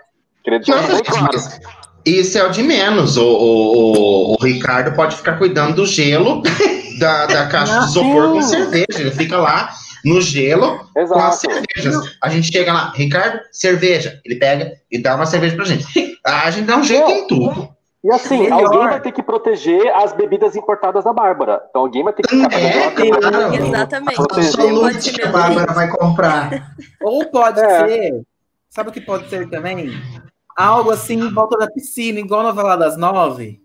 Queria 0.44 0.60
deixar 0.60 0.76
Nossa, 0.82 0.94
bem 0.96 1.04
claro. 1.04 1.38
Isso 2.06 2.38
é 2.38 2.44
o 2.44 2.50
de 2.50 2.64
menos. 2.64 3.16
O, 3.18 3.24
o, 3.24 4.34
o- 4.34 4.36
o 4.40 4.44
Ricardo 4.44 4.96
pode 4.96 5.16
ficar 5.16 5.38
cuidando 5.38 5.76
do 5.76 5.86
gelo 5.86 6.42
da, 7.00 7.26
da 7.28 7.48
caixa 7.48 7.80
de 7.80 7.86
isopor 7.86 8.32
com 8.32 8.42
cerveja. 8.42 8.86
Ele 8.98 9.12
fica 9.12 9.38
lá 9.38 9.70
no 10.04 10.20
gelo 10.20 10.80
com 10.94 11.00
as 11.00 11.12
Exato. 11.12 11.38
cervejas. 11.42 12.18
A 12.24 12.30
gente 12.30 12.52
chega 12.52 12.74
lá, 12.74 12.92
Ricardo, 12.96 13.40
cerveja. 13.52 14.20
Ele 14.26 14.36
pega 14.36 14.72
e 14.92 14.98
dá 14.98 15.16
uma 15.16 15.28
cerveja 15.28 15.56
pra 15.56 15.66
gente. 15.66 15.86
A 16.26 16.50
gente 16.50 16.66
dá 16.66 16.78
um 16.78 16.84
jeito 16.84 17.10
em 17.12 17.28
tudo. 17.28 17.70
E 18.04 18.12
assim, 18.12 18.40
Melhor. 18.40 18.64
alguém 18.66 18.80
vai 18.80 19.00
ter 19.00 19.12
que 19.12 19.22
proteger 19.22 19.94
as 19.98 20.12
bebidas 20.12 20.56
importadas 20.56 21.04
da 21.04 21.14
Bárbara. 21.14 21.62
Então 21.70 21.84
alguém 21.84 22.04
vai 22.04 22.14
ter 22.14 22.24
que 22.24 22.36
ficar 22.36 22.60
É, 22.60 22.90
claro. 22.90 23.54
Exatamente. 23.64 25.04
Ser 25.04 25.12
que 25.14 25.22
a 25.22 25.28
Bárbara 25.32 25.72
vai 25.72 25.88
comprar. 25.88 26.74
Ou 27.04 27.24
pode 27.26 27.60
É. 27.60 27.88
ser, 27.88 28.22
sabe 28.72 28.90
o 28.90 28.92
que 28.92 29.02
pode 29.02 29.30
ser 29.30 29.48
também? 29.50 29.92
Algo 30.58 30.90
assim 30.90 31.20
em 31.20 31.32
volta 31.32 31.58
da 31.58 31.70
piscina, 31.70 32.20
igual 32.20 32.40
a 32.42 32.44
novela 32.46 32.76
das 32.76 32.98
nove. 32.98 33.62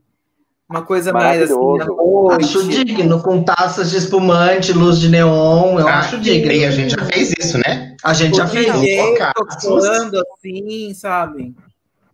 Uma 0.68 0.82
coisa 0.82 1.12
mais 1.12 1.42
assim, 1.42 1.54
Maravilhoso. 1.54 2.30
Acho 2.32 2.62
noite. 2.64 2.84
digno, 2.84 3.22
com 3.22 3.42
taças 3.42 3.90
de 3.90 3.98
espumante, 3.98 4.72
luz 4.72 4.98
de 4.98 5.08
neon, 5.08 5.78
eu 5.78 5.86
Ah, 5.88 6.00
acho 6.00 6.18
digno. 6.18 6.50
E 6.50 6.64
a 6.64 6.70
gente 6.72 6.90
já 6.94 7.04
fez 7.06 7.32
isso, 7.38 7.56
né? 7.58 7.94
A 8.02 8.12
gente 8.12 8.36
já 8.36 8.46
fez. 8.48 8.66
Loucaços. 8.74 9.62
tocando 9.62 10.22
assim, 10.34 10.92
sabe? 10.92 11.54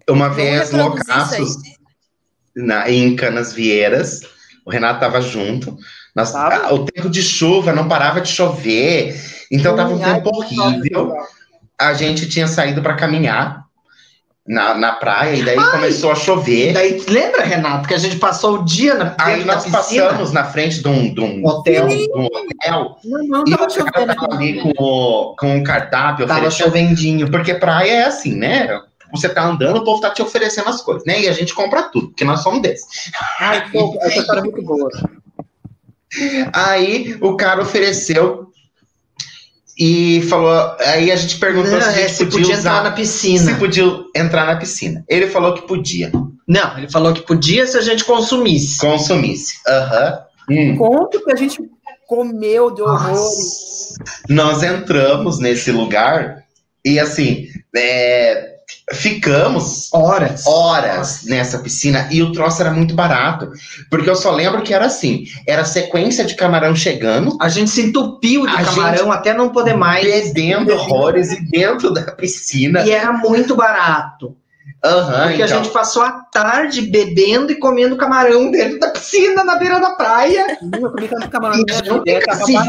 Uma 0.09 0.28
vez, 0.28 0.70
loucaços, 0.70 1.57
na, 2.55 2.90
em 2.90 3.16
Canas 3.16 3.55
Vieiras, 3.55 4.20
o 4.66 4.70
Renato 4.70 5.00
tava 5.00 5.20
junto. 5.22 5.74
Nós- 6.14 6.33
Tava? 6.33 6.66
ah, 6.66 6.74
o 6.74 6.85
tempo 6.85 7.09
de 7.09 7.22
chuva 7.22 7.72
não 7.72 7.88
parava 7.88 8.20
de 8.20 8.28
chover, 8.28 9.18
então 9.50 9.74
tava 9.74 9.94
um 9.94 9.98
tempo 9.98 10.28
horrível. 10.37 11.14
A 11.88 11.95
gente 11.95 12.29
tinha 12.29 12.47
saído 12.47 12.83
para 12.83 12.95
caminhar 12.95 13.62
na, 14.47 14.75
na 14.75 14.92
praia 14.92 15.37
e 15.37 15.42
daí 15.45 15.57
começou 15.71 16.11
a 16.11 16.14
chover. 16.14 16.73
Daí, 16.73 17.03
lembra, 17.09 17.42
Renato, 17.45 17.87
que 17.87 17.95
a 17.95 17.99
gente 17.99 18.16
passou 18.16 18.57
o 18.57 18.64
dia 18.64 18.95
na, 18.95 19.14
Aí 19.18 19.45
nós 19.45 19.66
passamos 19.66 20.33
na 20.33 20.45
frente 20.45 20.83
de 20.83 20.88
um, 20.88 21.14
de 21.14 21.21
um 21.21 21.47
Hotel. 21.47 21.87
de 21.87 22.11
um 22.14 22.25
hotel 22.25 22.97
Não, 23.05 23.25
não 23.27 23.45
e 23.47 23.51
tava 23.51 23.64
o 23.64 23.68
cara 23.68 23.71
chovendo. 23.71 24.14
tava 24.14 24.35
ali 24.35 24.61
com 24.61 24.73
o, 24.77 25.37
com 25.37 25.59
o 25.59 25.64
cardápio 25.64 26.27
Tava 26.27 26.51
chovendinho. 26.51 27.31
Porque 27.31 27.55
praia 27.55 27.92
é 27.92 28.05
assim, 28.05 28.35
né? 28.35 28.68
Você 29.12 29.29
tá 29.29 29.45
andando, 29.45 29.77
o 29.77 29.85
povo 29.85 30.01
tá 30.01 30.11
te 30.11 30.23
oferecendo 30.23 30.71
as 30.71 30.81
coisas, 30.81 31.05
né? 31.05 31.21
E 31.21 31.29
a 31.29 31.33
gente 31.33 31.55
compra 31.55 31.83
tudo, 31.83 32.09
porque 32.09 32.25
nós 32.25 32.40
somos 32.42 32.62
desses. 32.62 33.12
Ai, 33.38 33.71
pô, 33.71 33.97
essa 34.03 34.21
história 34.21 34.40
é 34.40 34.42
muito 34.42 34.62
boa. 34.62 34.88
Aí 36.53 37.16
o 37.21 37.37
cara 37.37 37.62
ofereceu 37.62 38.51
e 39.85 40.23
falou. 40.29 40.77
Aí 40.79 41.11
a 41.11 41.16
gente 41.16 41.38
perguntou 41.38 41.73
Não, 41.73 41.81
se 41.81 41.88
a 41.88 41.92
é, 41.92 41.95
gente 42.03 42.12
se 42.12 42.25
podia, 42.25 42.38
podia 42.40 42.59
usar, 42.59 42.71
entrar 42.71 42.85
na 42.85 42.90
piscina. 42.92 43.53
se 43.53 43.59
podia 43.59 43.85
entrar 44.14 44.47
na 44.47 44.57
piscina. 44.57 45.05
Ele 45.09 45.27
falou 45.27 45.55
que 45.55 45.66
podia, 45.66 46.12
Não, 46.47 46.79
ele 46.79 46.88
falou 46.88 47.12
que 47.12 47.23
podia 47.23 47.66
se 47.66 47.77
a 47.77 47.81
gente 47.81 48.05
consumisse. 48.05 48.79
consumisse. 48.79 49.55
Aham. 49.66 50.21
Hum. 50.49 50.77
Quanto 50.77 51.25
que 51.25 51.33
a 51.33 51.37
gente 51.37 51.59
comeu 52.07 52.71
de 52.71 52.83
horrores. 52.83 53.18
Nossa. 53.18 53.95
Nós 54.29 54.62
entramos 54.62 55.40
nesse 55.40 55.73
lugar 55.73 56.45
e 56.85 57.01
assim, 57.01 57.49
é, 57.75 58.51
ficamos 58.92 59.88
Horas. 59.92 60.46
horas 60.46 61.22
nessa 61.24 61.59
piscina 61.59 62.09
e 62.11 62.22
o 62.22 62.33
troço 62.33 62.61
era 62.62 62.70
muito 62.70 62.94
barato. 62.94 63.50
Porque 63.90 64.09
eu 64.09 64.16
só 64.16 64.31
lembro 64.31 64.62
que 64.62 64.72
era 64.74 64.87
assim: 64.87 65.24
era 65.46 65.64
sequência 65.64 66.24
de 66.24 66.35
camarão 66.35 66.74
chegando, 66.74 67.37
A 67.40 67.48
gente 67.48 67.70
se 67.70 67.83
entupiu 67.83 68.46
de 68.46 68.55
A 68.55 68.64
camarão 68.64 69.11
até 69.12 69.33
não 69.35 69.48
poder 69.50 69.74
mais. 69.76 70.05
bebendo 70.33 70.72
horrores 70.72 71.33
e 71.33 71.40
dentro 71.50 71.92
da 71.92 72.02
piscina. 72.12 72.83
E 72.83 72.90
era 72.90 73.12
muito 73.12 73.55
barato. 73.57 74.37
Aham, 74.85 75.28
Porque 75.28 75.42
a 75.42 75.46
então. 75.46 75.62
gente 75.62 75.72
passou 75.72 76.02
a 76.02 76.11
tarde 76.11 76.83
bebendo 76.83 77.52
e 77.52 77.55
comendo 77.55 77.96
camarão 77.96 78.50
dentro 78.50 78.81
da 78.81 78.90
piscina, 78.90 79.44
na 79.44 79.55
beira 79.55 79.78
da 79.78 79.90
praia. 79.90 80.59
Eu 80.61 80.90
comi 80.90 81.07
tanto 81.07 81.28
camarão 81.31 81.57
E 81.61 81.88
não 81.88 82.02
tem 82.02 82.20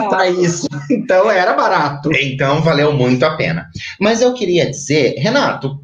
pra 0.09 0.29
isso. 0.29 0.67
Então 0.91 1.29
era 1.31 1.53
barato. 1.53 2.11
Então 2.13 2.61
valeu 2.61 2.93
muito 2.93 3.23
a 3.25 3.35
pena. 3.35 3.67
Mas 3.99 4.21
eu 4.21 4.31
queria 4.33 4.69
dizer, 4.69 5.15
Renato, 5.17 5.79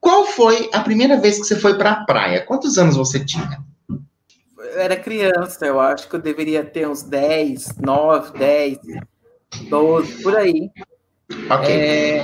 qual 0.00 0.26
foi 0.26 0.70
a 0.72 0.80
primeira 0.80 1.16
vez 1.18 1.38
que 1.38 1.44
você 1.44 1.56
foi 1.56 1.76
pra 1.76 2.04
praia? 2.04 2.40
Quantos 2.40 2.78
anos 2.78 2.96
você 2.96 3.24
tinha? 3.24 3.62
Eu 3.88 4.80
era 4.80 4.96
criança, 4.96 5.66
eu 5.66 5.78
acho 5.78 6.08
que 6.08 6.16
eu 6.16 6.20
deveria 6.20 6.64
ter 6.64 6.88
uns 6.88 7.02
10, 7.02 7.76
9, 7.78 8.38
10, 8.38 8.78
12, 9.68 10.22
por 10.22 10.36
aí. 10.36 10.70
Ok. 11.50 11.68
É, 11.68 12.22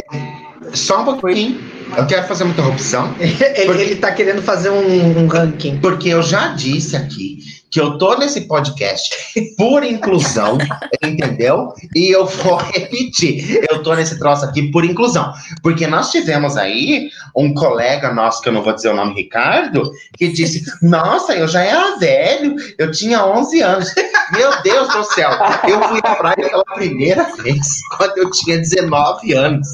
Só 0.73 1.03
um 1.03 1.05
pouquinho. 1.05 1.61
Eu 1.97 2.07
quero 2.07 2.27
fazer 2.27 2.45
uma 2.45 2.53
interrupção. 2.53 3.15
Ele, 3.21 3.83
ele 3.83 3.97
tá 3.97 4.13
querendo 4.13 4.43
fazer 4.43 4.71
um, 4.71 5.19
um 5.21 5.27
ranking. 5.29 5.79
Porque 5.79 6.09
eu 6.09 6.23
já 6.23 6.49
disse 6.49 6.97
aqui 6.97 7.39
que 7.77 7.81
eu 7.83 7.99
tô 7.99 8.17
nesse 8.17 8.41
podcast 8.41 9.15
por 9.55 9.85
inclusão, 9.85 10.57
entendeu? 11.05 11.75
E 11.95 12.09
eu 12.09 12.25
vou 12.25 12.57
repetir, 12.57 13.63
eu 13.71 13.83
tô 13.83 13.95
nesse 13.95 14.19
troço 14.19 14.47
aqui 14.47 14.71
por 14.71 14.83
inclusão. 14.83 15.31
Porque 15.63 15.87
nós 15.87 16.11
tivemos 16.11 16.57
aí 16.57 17.11
um 17.37 17.53
colega 17.53 18.15
nosso, 18.15 18.41
que 18.41 18.49
eu 18.49 18.55
não 18.55 18.63
vou 18.63 18.73
dizer 18.73 18.89
o 18.89 18.97
nome, 18.97 19.13
Ricardo, 19.13 19.93
que 20.17 20.29
disse, 20.29 20.65
nossa, 20.81 21.35
eu 21.35 21.47
já 21.47 21.61
era 21.61 21.99
velho, 21.99 22.57
eu 22.79 22.91
tinha 22.91 23.23
11 23.27 23.61
anos. 23.61 23.95
Meu 24.33 24.63
Deus 24.63 24.89
do 24.89 25.05
céu, 25.05 25.29
eu 25.69 25.79
fui 25.83 26.01
à 26.03 26.17
praia 26.17 26.49
pela 26.49 26.65
primeira 26.65 27.25
vez, 27.37 27.67
quando 27.99 28.17
eu 28.17 28.31
tinha 28.31 28.57
19 28.57 29.35
anos. 29.35 29.69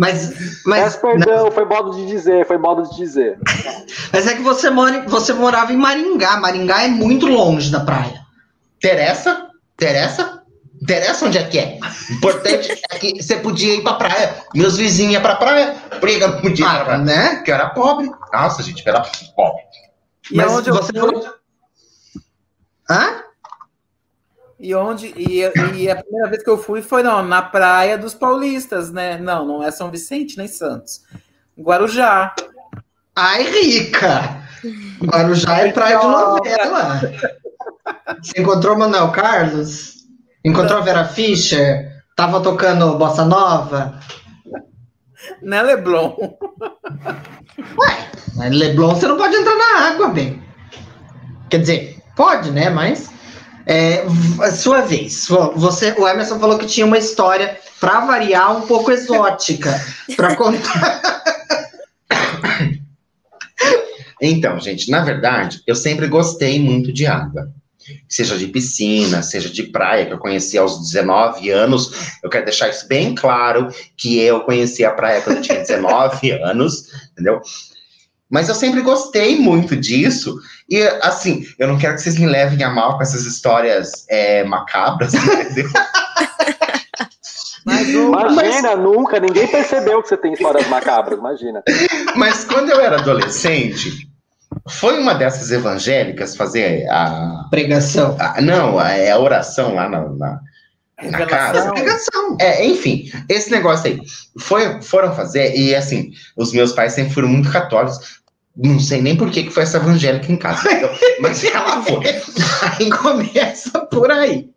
Mas, 0.00 0.28
Peço 0.28 0.62
mas, 0.64 0.96
perdão, 0.96 1.50
foi 1.50 1.66
modo 1.66 1.90
de 1.94 2.06
dizer, 2.06 2.46
foi 2.46 2.56
modo 2.56 2.88
de 2.88 2.96
dizer. 2.96 3.38
mas 4.10 4.26
é 4.26 4.34
que 4.34 4.40
você, 4.40 4.70
mora, 4.70 5.04
você 5.06 5.34
morava 5.34 5.74
em 5.74 5.76
Maringá. 5.76 6.38
Maringá 6.38 6.84
é 6.84 6.88
muito 6.88 7.26
longe 7.26 7.70
da 7.70 7.80
praia. 7.80 8.18
Interessa? 8.78 9.50
Interessa? 9.74 10.42
Interessa 10.80 11.26
onde 11.26 11.36
é 11.36 11.44
que 11.44 11.58
é? 11.58 11.78
Importante 12.12 12.72
é 12.90 12.98
que 12.98 13.22
você 13.22 13.36
podia 13.36 13.74
ir 13.74 13.82
pra 13.82 13.92
praia. 13.92 14.36
Meus 14.54 14.78
vizinhos 14.78 15.12
iam 15.12 15.20
pra 15.20 15.36
praia. 15.36 15.74
Por 16.00 16.08
que 16.08 16.16
eu 16.16 16.28
não 16.28 16.40
podia 16.40 16.64
ir 16.64 16.68
pra 16.70 16.80
Ah, 16.80 16.84
praia? 16.86 16.98
né? 17.02 17.34
Porque 17.36 17.50
eu 17.50 17.54
era 17.56 17.68
pobre. 17.68 18.10
Nossa, 18.32 18.62
gente, 18.62 18.82
eu 18.86 18.90
era 18.94 19.02
pobre. 19.36 19.62
e 20.32 20.36
Mas 20.36 20.50
onde 20.50 20.70
eu 20.70 20.74
você 20.76 20.98
fui, 20.98 21.10
foi... 21.12 21.30
Hã? 22.88 23.22
E 24.60 24.74
onde 24.74 25.06
e, 25.16 25.40
e 25.74 25.90
a 25.90 25.96
primeira 25.96 26.28
vez 26.28 26.42
que 26.42 26.50
eu 26.50 26.58
fui 26.58 26.82
foi 26.82 27.02
não, 27.02 27.24
na 27.24 27.40
praia 27.40 27.96
dos 27.96 28.12
paulistas, 28.12 28.92
né? 28.92 29.16
Não, 29.16 29.46
não 29.46 29.62
é 29.62 29.70
São 29.70 29.90
Vicente 29.90 30.36
nem 30.36 30.46
Santos. 30.46 31.02
Guarujá. 31.58 32.34
Ai, 33.16 33.42
rica! 33.42 34.42
Guarujá 35.02 35.58
é 35.58 35.72
praia 35.72 35.98
de 35.98 36.06
novela. 36.06 37.00
Você 38.22 38.40
encontrou 38.40 38.78
Manuel 38.78 39.10
Carlos? 39.10 39.94
Encontrou 40.44 40.78
a 40.78 40.82
Vera 40.82 41.04
Fischer? 41.04 41.90
Tava 42.14 42.40
tocando 42.40 42.98
Bossa 42.98 43.24
Nova? 43.24 43.98
Né, 45.42 45.62
Leblon? 45.62 46.16
Mas 48.36 48.54
Leblon 48.54 48.94
você 48.94 49.08
não 49.08 49.16
pode 49.16 49.34
entrar 49.34 49.56
na 49.56 49.88
água, 49.88 50.08
bem. 50.08 50.42
Quer 51.48 51.58
dizer, 51.58 51.98
pode, 52.14 52.50
né? 52.50 52.68
Mas. 52.68 53.10
É, 53.72 54.04
sua 54.50 54.80
vez. 54.80 55.28
Vo- 55.28 55.52
Você, 55.54 55.94
o 55.96 56.08
Emerson 56.08 56.40
falou 56.40 56.58
que 56.58 56.66
tinha 56.66 56.84
uma 56.84 56.98
história, 56.98 57.56
pra 57.78 58.00
variar, 58.00 58.56
um 58.56 58.62
pouco 58.66 58.90
exótica. 58.90 59.80
Pra 60.16 60.34
contar. 60.34 61.00
Então, 64.20 64.58
gente, 64.60 64.90
na 64.90 65.02
verdade, 65.04 65.62
eu 65.66 65.74
sempre 65.74 66.06
gostei 66.08 66.58
muito 66.60 66.92
de 66.92 67.06
água. 67.06 67.48
Seja 68.08 68.36
de 68.36 68.46
piscina, 68.48 69.22
seja 69.22 69.48
de 69.48 69.62
praia, 69.64 70.04
que 70.06 70.12
eu 70.12 70.18
conheci 70.18 70.58
aos 70.58 70.78
19 70.80 71.48
anos. 71.50 71.90
Eu 72.22 72.28
quero 72.28 72.44
deixar 72.44 72.68
isso 72.68 72.86
bem 72.86 73.14
claro, 73.14 73.68
que 73.96 74.18
eu 74.18 74.40
conheci 74.40 74.84
a 74.84 74.90
praia 74.90 75.22
quando 75.22 75.36
eu 75.36 75.42
tinha 75.42 75.58
19 75.60 76.30
anos, 76.42 76.84
entendeu? 77.12 77.40
Mas 78.28 78.48
eu 78.48 78.54
sempre 78.54 78.80
gostei 78.82 79.38
muito 79.38 79.74
disso. 79.74 80.38
E, 80.70 80.82
assim, 81.02 81.44
eu 81.58 81.66
não 81.66 81.76
quero 81.76 81.94
que 81.94 82.02
vocês 82.02 82.16
me 82.18 82.26
levem 82.26 82.62
a 82.62 82.70
mal 82.70 82.96
com 82.96 83.02
essas 83.02 83.26
histórias 83.26 84.06
é, 84.08 84.44
macabras, 84.44 85.12
entendeu? 85.14 85.68
Mas 87.64 87.88
Imagina, 87.88 88.76
nunca, 88.76 89.20
ninguém 89.20 89.46
percebeu 89.46 90.02
que 90.02 90.08
você 90.08 90.16
tem 90.16 90.32
histórias 90.32 90.66
macabras, 90.68 91.18
imagina. 91.18 91.62
Mas 92.16 92.44
quando 92.44 92.70
eu 92.70 92.80
era 92.80 92.96
adolescente, 92.96 94.08
foi 94.68 94.98
uma 94.98 95.14
dessas 95.14 95.50
evangélicas 95.50 96.36
fazer 96.36 96.88
a. 96.88 97.46
Pregação. 97.50 98.16
a- 98.18 98.40
não, 98.40 98.78
a, 98.78 98.92
é 98.92 99.10
a 99.10 99.18
oração 99.18 99.74
lá 99.74 99.88
na, 99.88 100.08
na, 100.08 100.40
na 101.02 101.26
casa. 101.26 101.72
Pregação. 101.72 102.36
É, 102.40 102.64
enfim, 102.64 103.10
esse 103.28 103.50
negócio 103.50 103.88
aí. 103.88 104.00
Foi, 104.38 104.80
foram 104.82 105.14
fazer, 105.14 105.54
e 105.56 105.74
assim, 105.74 106.12
os 106.36 106.52
meus 106.52 106.72
pais 106.72 106.92
sempre 106.92 107.12
foram 107.12 107.28
muito 107.28 107.50
católicos. 107.50 108.20
Não 108.56 108.78
sei 108.80 109.00
nem 109.00 109.16
por 109.16 109.30
que, 109.30 109.44
que 109.44 109.50
foi 109.50 109.62
essa 109.62 109.78
evangélica 109.78 110.30
em 110.30 110.36
casa. 110.36 110.68
Mas 111.20 111.42
ela 111.44 111.82
foi. 111.82 112.04
Aí 112.78 112.90
começa 112.90 113.80
por 113.86 114.10
aí. 114.10 114.50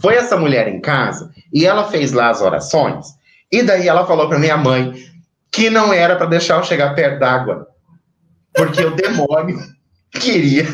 Foi 0.00 0.14
essa 0.14 0.36
mulher 0.36 0.68
em 0.68 0.80
casa 0.80 1.30
e 1.52 1.66
ela 1.66 1.88
fez 1.88 2.12
lá 2.12 2.30
as 2.30 2.40
orações. 2.40 3.06
E 3.50 3.62
daí 3.62 3.88
ela 3.88 4.06
falou 4.06 4.28
para 4.28 4.38
minha 4.38 4.56
mãe 4.56 4.94
que 5.50 5.70
não 5.70 5.92
era 5.92 6.16
para 6.16 6.26
deixar 6.26 6.58
eu 6.58 6.64
chegar 6.64 6.94
perto 6.94 7.18
d'água. 7.18 7.66
Porque 8.54 8.84
o 8.84 8.94
demônio 8.94 9.58
queria 10.12 10.66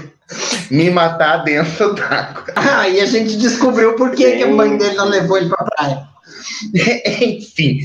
me 0.71 0.91
matar 0.91 1.39
dentro 1.39 1.95
d'água. 1.95 2.45
Aí 2.57 3.01
a 3.01 3.07
gente 3.07 3.37
descobriu 3.37 3.95
por 3.95 4.11
que, 4.11 4.37
que 4.37 4.43
a 4.43 4.49
mãe 4.49 4.77
dele 4.77 4.97
não 4.97 5.09
levou 5.09 5.39
ele 5.39 5.49
pra 5.49 5.65
praia. 5.65 6.09
Enfim, 7.23 7.81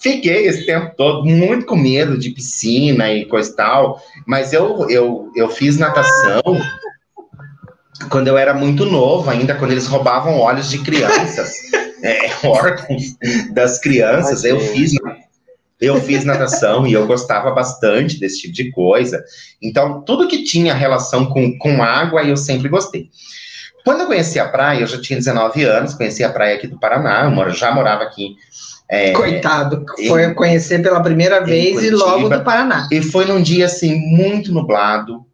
fiquei 0.00 0.46
esse 0.46 0.64
tempo 0.64 0.94
todo 0.96 1.26
muito 1.26 1.66
com 1.66 1.76
medo 1.76 2.18
de 2.18 2.30
piscina 2.30 3.12
e 3.12 3.26
coisa 3.26 3.50
e 3.50 3.54
tal, 3.54 4.02
mas 4.26 4.52
eu, 4.52 4.88
eu, 4.88 5.30
eu 5.36 5.48
fiz 5.50 5.76
natação 5.76 6.42
quando 8.08 8.28
eu 8.28 8.38
era 8.38 8.54
muito 8.54 8.86
novo 8.86 9.28
ainda, 9.28 9.54
quando 9.54 9.72
eles 9.72 9.86
roubavam 9.86 10.38
olhos 10.38 10.70
de 10.70 10.78
crianças, 10.78 11.54
é, 12.02 12.30
órgãos 12.46 13.14
das 13.52 13.78
crianças, 13.78 14.42
eu 14.42 14.58
fiz, 14.58 14.92
eu 15.78 16.00
fiz 16.00 16.24
natação 16.24 16.86
e 16.86 16.94
eu 16.94 17.06
gostava 17.06 17.50
bastante 17.50 18.18
desse 18.18 18.40
tipo 18.40 18.54
de 18.54 18.70
coisa, 18.70 19.22
então 19.60 20.00
tudo 20.00 20.28
que 20.28 20.44
tinha 20.44 20.72
relação 20.72 21.26
com, 21.26 21.58
com 21.58 21.82
água 21.82 22.22
eu 22.22 22.38
sempre 22.38 22.70
gostei. 22.70 23.10
Quando 23.84 24.00
eu 24.00 24.06
conheci 24.06 24.38
a 24.38 24.48
praia, 24.48 24.80
eu 24.80 24.86
já 24.86 25.00
tinha 25.00 25.18
19 25.18 25.62
anos, 25.64 25.94
conheci 25.94 26.22
a 26.22 26.30
praia 26.30 26.56
aqui 26.56 26.66
do 26.66 26.78
Paraná, 26.78 27.30
eu 27.30 27.50
já 27.50 27.72
morava 27.72 28.02
aqui 28.02 28.36
é, 28.92 29.12
Coitado, 29.12 29.84
foi 30.08 30.34
conhecer 30.34 30.82
pela 30.82 31.00
primeira 31.00 31.44
vez 31.44 31.80
e 31.82 31.90
logo 31.90 32.28
do 32.28 32.42
Paraná. 32.42 32.88
E 32.90 33.00
foi 33.00 33.24
num 33.24 33.40
dia 33.40 33.66
assim 33.66 33.94
muito 33.94 34.52
nublado, 34.52 35.24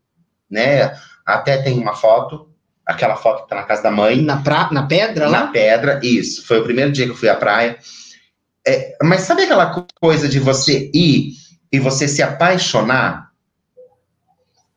né? 0.51 0.93
Até 1.25 1.57
tem 1.63 1.79
uma 1.79 1.95
foto, 1.95 2.51
aquela 2.85 3.17
foto 3.17 3.45
que 3.45 3.49
tá 3.49 3.57
na 3.57 3.63
casa 3.63 3.83
da 3.85 3.91
mãe, 3.91 4.21
Na, 4.21 4.43
pra, 4.43 4.71
na 4.71 4.83
pedra 4.87 5.31
na 5.31 5.41
lá? 5.41 5.47
pedra. 5.49 5.99
Isso, 6.03 6.47
foi 6.47 6.61
o 6.61 6.65
primeiro 6.65 6.93
dia 6.93 7.07
que 7.07 7.13
eu 7.13 7.17
fui 7.17 7.31
à 7.31 7.35
praia. 7.35 7.79
É, 8.69 8.95
mas 9.03 9.23
sabe 9.23 9.43
aquela 9.45 9.67
co- 9.71 9.87
coisa 10.01 10.29
de 10.29 10.39
você 10.39 10.91
ir 10.93 11.33
e 11.73 11.79
você 11.81 12.07
se 12.07 12.23
apaixonar? 12.23 13.31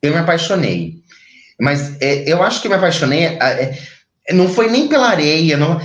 Eu 0.02 0.14
me 0.14 0.20
apaixonei. 0.20 0.96
Mas 1.60 2.00
é, 2.02 2.24
eu 2.32 2.42
acho 2.42 2.62
que 2.62 2.68
eu 2.68 2.72
me 2.72 2.78
apaixonei. 2.78 3.26
é, 3.26 3.78
não 4.32 4.48
foi 4.48 4.70
nem 4.70 4.88
pela 4.88 5.10
areia, 5.10 5.58
não. 5.58 5.82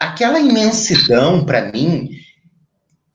Aquela 0.00 0.40
imensidão 0.40 1.44
para 1.46 1.70
mim 1.70 2.10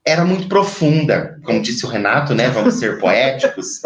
era 0.07 0.23
muito 0.23 0.47
profunda, 0.47 1.37
como 1.43 1.61
disse 1.61 1.85
o 1.85 1.89
Renato, 1.89 2.33
né? 2.33 2.49
Vamos 2.49 2.75
ser 2.75 2.97
poéticos. 3.01 3.81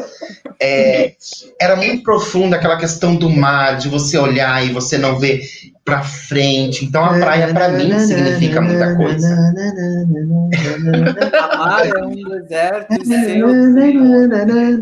É, 0.60 1.14
era 1.60 1.76
muito 1.76 2.04
profunda 2.04 2.58
aquela 2.58 2.78
questão 2.78 3.16
do 3.16 3.28
mar, 3.28 3.78
de 3.78 3.90
você 3.90 4.20
olhar 4.20 4.64
e 4.64 4.72
você 4.72 5.00
não 5.00 5.18
ver 5.18 5.42
para 5.84 6.04
frente. 6.04 6.86
Então 6.86 7.04
a 7.04 7.18
praia 7.18 7.52
para 7.52 7.70
mim 7.70 7.98
significa 8.00 8.62
muita 8.62 8.96
coisa. 8.96 9.28
Amar 11.52 11.88
é 11.88 12.04
um 12.04 12.14
deserto. 12.14 12.94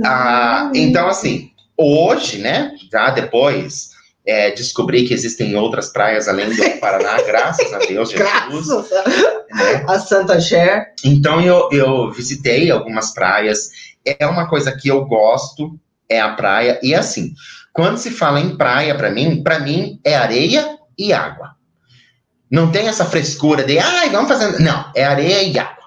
Ah, 0.05 0.69
então 0.75 1.07
assim, 1.07 1.51
hoje, 1.77 2.39
né? 2.39 2.73
Já 2.91 3.11
depois 3.11 3.88
é, 4.29 4.51
descobri 4.51 5.07
que 5.07 5.13
existem 5.13 5.55
outras 5.55 5.89
praias 5.89 6.27
além 6.27 6.49
do 6.49 6.55
Paraná, 6.79 7.19
graças 7.23 7.73
a 7.73 7.79
Deus, 7.79 8.11
Jesus. 8.11 8.19
Graças 8.19 8.89
né? 8.91 9.85
a 9.87 9.99
Santa 9.99 10.39
Cher. 10.39 10.93
Então 11.03 11.41
eu, 11.41 11.67
eu 11.71 12.11
visitei 12.11 12.69
algumas 12.69 13.11
praias. 13.11 13.71
É 14.05 14.27
uma 14.27 14.47
coisa 14.47 14.71
que 14.71 14.87
eu 14.87 15.03
gosto, 15.05 15.79
é 16.07 16.21
a 16.21 16.33
praia. 16.33 16.79
E 16.83 16.93
assim, 16.93 17.33
quando 17.73 17.97
se 17.97 18.11
fala 18.11 18.39
em 18.39 18.55
praia, 18.55 18.93
para 18.93 19.09
mim, 19.09 19.41
para 19.41 19.59
mim 19.59 19.99
é 20.03 20.15
areia 20.15 20.77
e 20.95 21.11
água. 21.11 21.55
Não 22.51 22.71
tem 22.71 22.87
essa 22.87 23.05
frescura 23.05 23.63
de, 23.63 23.79
ai, 23.79 24.09
vamos 24.09 24.27
fazer. 24.27 24.59
Não, 24.59 24.91
é 24.95 25.05
areia 25.05 25.41
e 25.41 25.57
água. 25.57 25.78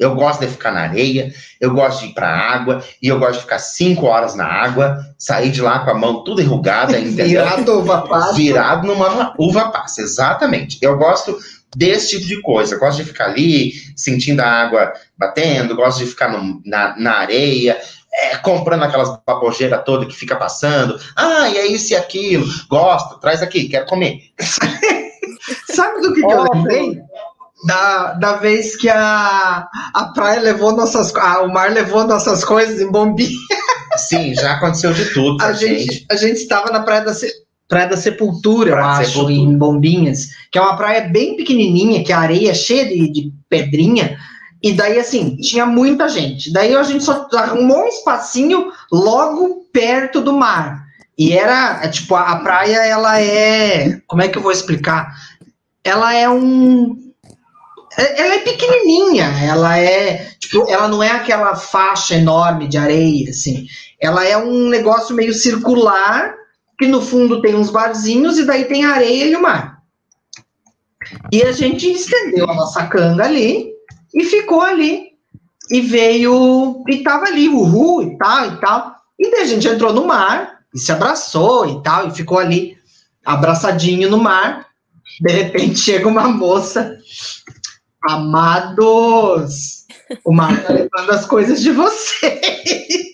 Eu 0.00 0.14
gosto 0.14 0.40
de 0.40 0.48
ficar 0.48 0.72
na 0.72 0.80
areia, 0.80 1.32
eu 1.60 1.72
gosto 1.74 2.00
de 2.00 2.06
ir 2.06 2.14
pra 2.14 2.28
água, 2.28 2.82
e 3.02 3.06
eu 3.08 3.18
gosto 3.18 3.34
de 3.34 3.40
ficar 3.42 3.58
cinco 3.58 4.06
horas 4.06 4.34
na 4.34 4.46
água, 4.46 4.98
sair 5.18 5.50
de 5.50 5.60
lá 5.60 5.80
com 5.80 5.90
a 5.90 5.94
mão 5.94 6.24
toda 6.24 6.42
enrugada, 6.42 6.96
entendeu? 6.98 7.26
Virado 7.28 7.78
uva 7.80 8.02
passa. 8.08 8.32
virado 8.32 8.86
numa 8.86 9.34
uva 9.38 9.68
passa, 9.70 10.00
exatamente. 10.00 10.78
Eu 10.80 10.96
gosto 10.96 11.38
desse 11.76 12.10
tipo 12.18 12.26
de 12.26 12.40
coisa. 12.40 12.74
Eu 12.74 12.80
gosto 12.80 12.96
de 12.96 13.04
ficar 13.04 13.26
ali, 13.26 13.72
sentindo 13.94 14.40
a 14.40 14.46
água 14.46 14.92
batendo, 15.16 15.76
gosto 15.76 15.98
de 15.98 16.06
ficar 16.06 16.28
no- 16.32 16.60
na, 16.64 16.96
na 16.98 17.12
areia, 17.18 17.78
é, 18.12 18.36
comprando 18.38 18.82
aquelas 18.84 19.16
babogeiras 19.24 19.82
todas 19.84 20.08
que 20.08 20.16
fica 20.18 20.34
passando. 20.34 20.98
Ah, 21.14 21.48
e 21.48 21.58
é 21.58 21.66
isso 21.66 21.92
e 21.92 21.96
aquilo. 21.96 22.44
Gosto, 22.68 23.20
traz 23.20 23.42
aqui, 23.42 23.68
quero 23.68 23.84
comer. 23.86 24.18
Sabe 25.70 26.00
do 26.00 26.12
que, 26.12 26.20
que 26.20 26.32
eu 26.32 26.44
lembrei? 26.52 27.00
Da, 27.66 28.14
da 28.14 28.36
vez 28.36 28.74
que 28.76 28.88
a, 28.88 29.66
a 29.94 30.04
praia 30.14 30.40
levou 30.40 30.74
nossas 30.74 31.14
ah, 31.16 31.42
o 31.42 31.52
mar 31.52 31.70
levou 31.70 32.06
nossas 32.06 32.44
coisas 32.44 32.80
em 32.80 32.90
bombinha. 32.90 33.36
Sim, 33.96 34.34
já 34.34 34.52
aconteceu 34.54 34.92
de 34.94 35.12
tudo. 35.12 35.34
A 35.42 35.48
pra 35.48 35.52
gente, 35.52 36.06
a 36.10 36.16
gente 36.16 36.38
estava 36.38 36.70
na 36.70 36.80
praia 36.80 37.04
da, 37.04 37.12
praia 37.70 37.88
da 37.88 37.96
Sepultura, 37.96 38.70
eu 38.70 38.74
Praia 38.74 38.86
da 38.88 38.98
acho, 39.00 39.10
Sepultura. 39.12 39.32
em 39.34 39.56
Bombinhas, 39.56 40.28
que 40.50 40.58
é 40.58 40.60
uma 40.60 40.76
praia 40.76 41.02
bem 41.02 41.36
pequenininha, 41.36 42.02
que 42.02 42.12
a 42.12 42.18
areia 42.18 42.50
é 42.50 42.54
cheia 42.54 42.86
de, 42.86 43.12
de 43.12 43.32
pedrinha. 43.48 44.18
E 44.62 44.72
daí, 44.72 44.98
assim, 44.98 45.36
tinha 45.36 45.64
muita 45.64 46.08
gente. 46.08 46.52
Daí 46.52 46.74
a 46.74 46.82
gente 46.82 47.02
só 47.02 47.26
arrumou 47.32 47.84
um 47.84 47.88
espacinho 47.88 48.70
logo 48.92 49.66
perto 49.72 50.20
do 50.20 50.32
mar. 50.32 50.84
E 51.16 51.32
era, 51.32 51.80
é, 51.82 51.88
tipo, 51.88 52.14
a, 52.14 52.30
a 52.30 52.36
praia, 52.40 52.84
ela 52.84 53.20
é. 53.20 54.00
Como 54.06 54.20
é 54.20 54.28
que 54.28 54.36
eu 54.36 54.42
vou 54.42 54.52
explicar? 54.52 55.14
Ela 55.84 56.14
é 56.14 56.28
um. 56.28 57.09
É- 58.00 58.20
Ela 58.22 58.34
é 58.34 58.38
pequenininha, 58.40 59.26
ela 59.42 59.78
é. 59.78 60.30
Tipo, 60.38 60.68
ela 60.68 60.88
não 60.88 61.02
é 61.02 61.10
aquela 61.10 61.54
faixa 61.54 62.14
enorme 62.14 62.66
de 62.68 62.78
areia, 62.78 63.30
assim. 63.30 63.66
Ela 64.00 64.24
é 64.26 64.36
um 64.36 64.68
negócio 64.68 65.14
meio 65.14 65.34
circular, 65.34 66.34
que 66.78 66.86
no 66.86 67.02
fundo 67.02 67.42
tem 67.42 67.54
uns 67.54 67.70
barzinhos 67.70 68.38
e 68.38 68.44
daí 68.44 68.64
tem 68.64 68.84
a 68.84 68.94
areia 68.94 69.26
e 69.26 69.36
o 69.36 69.42
mar. 69.42 69.80
E 71.32 71.42
a 71.42 71.52
gente 71.52 71.90
estendeu 71.90 72.48
a 72.48 72.54
nossa 72.54 72.86
canga 72.86 73.24
ali 73.24 73.70
e 74.14 74.24
ficou 74.24 74.60
ali. 74.62 75.10
E 75.70 75.80
veio, 75.80 76.82
e 76.88 76.98
tava 77.04 77.26
ali, 77.26 77.48
uhul 77.48 78.02
e 78.02 78.18
tal 78.18 78.46
e 78.46 78.56
tal. 78.60 78.96
E 79.18 79.30
daí 79.30 79.42
a 79.42 79.46
gente 79.46 79.68
entrou 79.68 79.92
no 79.92 80.04
mar 80.06 80.58
e 80.74 80.78
se 80.78 80.90
abraçou 80.90 81.66
e 81.68 81.82
tal, 81.82 82.08
e 82.08 82.10
ficou 82.10 82.38
ali 82.38 82.76
abraçadinho 83.24 84.10
no 84.10 84.18
mar. 84.18 84.66
De 85.20 85.30
repente 85.32 85.78
chega 85.78 86.08
uma 86.08 86.26
moça, 86.28 86.96
amados, 88.08 89.84
o 90.24 90.32
mar 90.32 90.62
tá 90.62 90.72
levando 90.72 91.10
as 91.10 91.26
coisas 91.26 91.60
de 91.60 91.70
vocês. 91.72 93.10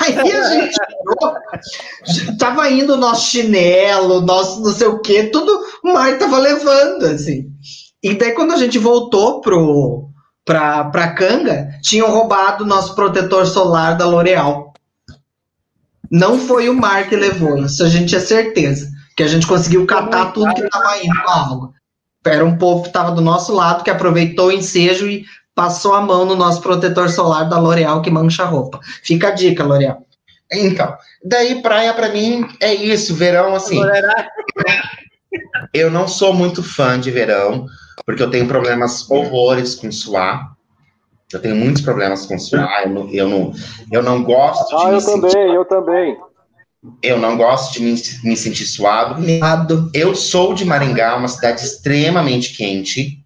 Aí 0.00 0.32
a 0.32 0.48
gente 0.48 0.76
olhou, 1.06 1.36
tava 2.38 2.68
indo 2.70 2.96
nosso 2.96 3.30
chinelo, 3.30 4.20
nosso 4.20 4.60
não 4.60 4.72
sei 4.72 4.88
o 4.88 5.00
que, 5.00 5.24
tudo 5.24 5.52
o 5.84 5.92
mar 5.92 6.18
tava 6.18 6.38
levando, 6.38 7.04
assim. 7.04 7.52
E 8.02 8.14
daí 8.14 8.32
quando 8.32 8.52
a 8.52 8.56
gente 8.56 8.78
voltou 8.78 9.40
pro, 9.40 10.08
pra, 10.44 10.84
pra 10.84 11.14
Canga, 11.14 11.68
tinham 11.82 12.10
roubado 12.10 12.64
nosso 12.64 12.94
protetor 12.94 13.46
solar 13.46 13.96
da 13.96 14.06
L'Oreal. 14.06 14.72
Não 16.10 16.38
foi 16.38 16.68
o 16.68 16.74
mar 16.74 17.08
que 17.08 17.14
levou, 17.14 17.58
isso 17.64 17.84
a 17.84 17.88
gente 17.88 18.08
tinha 18.08 18.20
certeza. 18.20 18.90
Que 19.16 19.22
a 19.22 19.28
gente 19.28 19.46
conseguiu 19.46 19.86
catar 19.86 20.32
tudo 20.32 20.52
que 20.54 20.68
tava 20.68 20.96
indo 20.98 21.22
com 21.22 21.30
a 21.30 21.46
água. 21.46 21.72
Era 22.24 22.44
um 22.44 22.58
povo 22.58 22.82
que 22.84 22.92
tava 22.92 23.12
do 23.12 23.20
nosso 23.20 23.54
lado, 23.54 23.82
que 23.82 23.90
aproveitou 23.90 24.48
o 24.48 24.52
ensejo 24.52 25.08
e 25.08 25.24
passou 25.54 25.94
a 25.94 26.00
mão 26.00 26.24
no 26.24 26.36
nosso 26.36 26.60
protetor 26.60 27.08
solar 27.08 27.48
da 27.48 27.58
L'Oreal 27.58 28.02
que 28.02 28.10
mancha 28.10 28.42
a 28.42 28.46
roupa. 28.46 28.80
Fica 29.02 29.28
a 29.28 29.30
dica, 29.30 29.64
L'Oreal. 29.64 30.04
Então, 30.52 30.96
daí 31.24 31.62
praia 31.62 31.94
pra 31.94 32.08
mim 32.08 32.46
é 32.60 32.74
isso, 32.74 33.14
verão 33.14 33.54
assim. 33.54 33.80
Eu 35.72 35.90
não 35.90 36.08
sou 36.08 36.32
muito 36.32 36.62
fã 36.62 36.98
de 36.98 37.10
verão, 37.10 37.66
porque 38.04 38.22
eu 38.22 38.30
tenho 38.30 38.48
problemas 38.48 39.08
horrores 39.10 39.74
com 39.74 39.92
suar. 39.92 40.52
Eu 41.32 41.40
tenho 41.40 41.54
muitos 41.54 41.82
problemas 41.82 42.26
com 42.26 42.36
suar, 42.38 42.82
eu 42.84 42.90
não, 42.90 43.08
eu 43.10 43.28
não, 43.28 43.52
eu 43.92 44.02
não 44.02 44.24
gosto 44.24 44.76
de 44.76 44.84
Ah, 44.84 44.90
eu 44.90 45.00
sentir, 45.00 45.20
também, 45.20 45.54
eu 45.54 45.64
também. 45.64 46.18
Eu 47.02 47.18
não 47.18 47.36
gosto 47.36 47.74
de 47.74 47.82
me, 47.82 48.02
me 48.24 48.36
sentir 48.36 48.64
suado. 48.66 49.22
Eu 49.92 50.14
sou 50.14 50.54
de 50.54 50.64
Maringá, 50.64 51.16
uma 51.16 51.28
cidade 51.28 51.64
extremamente 51.64 52.54
quente. 52.56 53.18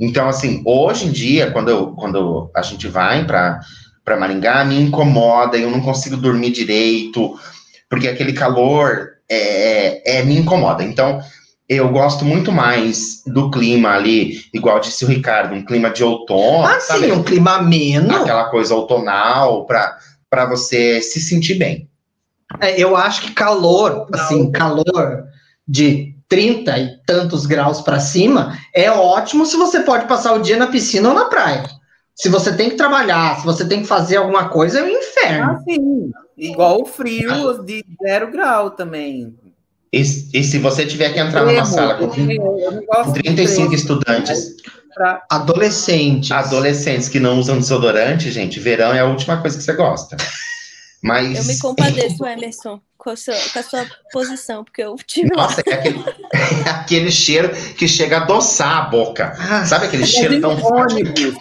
Então, 0.00 0.28
assim, 0.28 0.62
hoje 0.64 1.06
em 1.06 1.12
dia, 1.12 1.50
quando, 1.50 1.68
eu, 1.68 1.88
quando 1.88 2.50
a 2.54 2.62
gente 2.62 2.88
vai 2.88 3.24
para 3.24 3.60
Maringá, 4.18 4.64
me 4.64 4.80
incomoda, 4.80 5.56
eu 5.56 5.70
não 5.70 5.80
consigo 5.80 6.16
dormir 6.16 6.50
direito, 6.50 7.38
porque 7.88 8.08
aquele 8.08 8.32
calor 8.32 9.10
é, 9.28 10.18
é, 10.18 10.24
me 10.24 10.36
incomoda. 10.36 10.82
Então, 10.82 11.20
eu 11.68 11.88
gosto 11.90 12.24
muito 12.24 12.50
mais 12.52 13.22
do 13.26 13.50
clima 13.50 13.90
ali, 13.90 14.40
igual 14.52 14.80
disse 14.80 15.04
o 15.04 15.08
Ricardo, 15.08 15.54
um 15.54 15.64
clima 15.64 15.90
de 15.90 16.02
outono, 16.02 16.66
Ah, 16.66 16.80
sabe? 16.80 17.06
sim, 17.06 17.12
um 17.12 17.22
clima 17.22 17.56
ameno. 17.56 18.14
Aquela 18.16 18.44
coisa 18.44 18.74
outonal, 18.74 19.66
para 19.66 20.46
você 20.46 21.00
se 21.00 21.20
sentir 21.20 21.54
bem. 21.54 21.88
É, 22.60 22.80
eu 22.80 22.96
acho 22.96 23.22
que 23.22 23.32
calor, 23.32 24.06
assim, 24.12 24.50
calor 24.52 25.24
de 25.66 26.14
30 26.28 26.78
e 26.78 26.96
tantos 27.06 27.46
graus 27.46 27.80
para 27.80 28.00
cima 28.00 28.56
é 28.74 28.90
ótimo 28.90 29.44
se 29.44 29.56
você 29.56 29.80
pode 29.80 30.06
passar 30.06 30.32
o 30.32 30.40
dia 30.42 30.56
na 30.56 30.66
piscina 30.66 31.08
ou 31.08 31.14
na 31.14 31.26
praia. 31.26 31.64
Se 32.14 32.28
você 32.28 32.54
tem 32.54 32.70
que 32.70 32.76
trabalhar, 32.76 33.38
se 33.40 33.44
você 33.44 33.64
tem 33.66 33.80
que 33.82 33.86
fazer 33.88 34.16
alguma 34.16 34.48
coisa, 34.48 34.80
é 34.80 34.82
um 34.82 34.88
inferno. 34.88 35.52
Ah, 35.52 35.58
sim. 35.64 36.10
Igual 36.36 36.82
o 36.82 36.84
frio 36.86 37.62
de 37.64 37.84
zero 38.02 38.30
grau 38.30 38.70
também. 38.70 39.34
E, 39.92 40.00
e 40.00 40.42
se 40.44 40.58
você 40.58 40.86
tiver 40.86 41.12
que 41.12 41.20
entrar 41.20 41.44
numa 41.44 41.64
sala 41.64 41.94
com, 41.96 42.04
Eu 42.30 42.72
não 42.72 42.84
gosto 42.86 43.04
com 43.06 43.12
de 43.12 43.22
35 43.22 43.74
extremo. 43.74 43.74
estudantes, 43.74 44.56
Pra- 44.94 45.22
Adolescentes. 45.30 46.30
adolescentes 46.30 47.08
que 47.08 47.18
não 47.20 47.38
usam 47.38 47.58
desodorante, 47.58 48.30
gente, 48.30 48.60
verão 48.60 48.92
é 48.92 49.00
a 49.00 49.06
última 49.06 49.38
coisa 49.40 49.56
que 49.56 49.62
você 49.64 49.72
gosta. 49.74 50.16
Mas. 51.02 51.36
Eu 51.38 51.44
me 51.44 51.58
compadeço, 51.58 52.24
Emerson, 52.24 52.80
com 52.96 53.10
a 53.10 53.16
sua, 53.16 53.34
com 53.52 53.58
a 53.58 53.62
sua 53.62 53.86
posição, 54.12 54.62
porque 54.64 54.82
eu 54.82 54.94
tive 55.06 55.34
lá. 55.34 55.44
Nossa, 55.44 55.62
é 55.66 55.72
aquele, 55.74 55.98
é 56.66 56.70
aquele 56.70 57.10
cheiro 57.10 57.50
que 57.74 57.88
chega 57.88 58.18
a 58.18 58.22
adoçar 58.22 58.76
a 58.78 58.82
boca. 58.82 59.36
Ah, 59.38 59.64
Sabe 59.66 59.86
aquele 59.86 60.06
cheiro 60.06 60.40
tão 60.40 60.56
forte? 60.58 60.94
ônibus. 60.94 61.34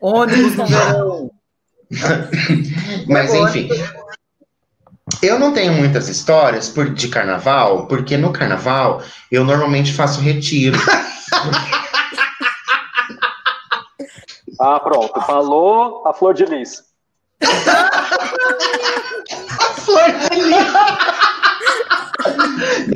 Ônibus 0.00 0.56
no 0.56 0.66
verão. 0.66 1.30
Mas 3.06 3.32
enfim. 3.34 3.68
Eu 5.22 5.38
não 5.38 5.52
tenho 5.52 5.72
muitas 5.74 6.08
histórias 6.08 6.68
por- 6.68 6.90
de 6.94 7.08
carnaval, 7.08 7.86
porque 7.88 8.16
no 8.16 8.32
carnaval 8.32 9.02
eu 9.30 9.44
normalmente 9.44 9.92
faço 9.92 10.20
retiro. 10.20 10.78
Ah, 14.60 14.78
pronto. 14.78 15.18
Falou 15.22 16.06
a 16.06 16.12
Flor 16.12 16.34
de 16.34 16.44
Lis. 16.44 16.82
Flor 19.76 20.10
de 20.30 20.40
lis. 20.40 20.66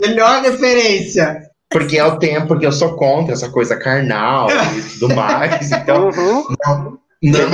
Melhor 0.02 0.42
referência. 0.42 1.42
Porque 1.70 1.98
é 1.98 2.04
o 2.04 2.18
tempo, 2.18 2.46
porque 2.48 2.66
eu 2.66 2.72
sou 2.72 2.94
contra 2.96 3.32
essa 3.34 3.50
coisa 3.50 3.76
carnal 3.76 4.48
e 4.50 4.82
tudo 4.98 5.14
mais. 5.14 5.70
Então, 5.72 6.10
Uhum. 6.14 6.98
Não- 7.22 7.50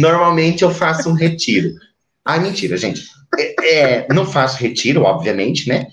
Normalmente 0.00 0.62
eu 0.64 0.70
faço 0.74 1.08
um 1.08 1.12
retiro. 1.14 1.70
Ah, 2.24 2.38
mentira, 2.38 2.76
gente. 2.76 3.04
É, 3.38 3.54
é, 4.02 4.06
não 4.12 4.26
faço 4.26 4.58
retiro, 4.58 5.02
obviamente, 5.02 5.68
né? 5.68 5.86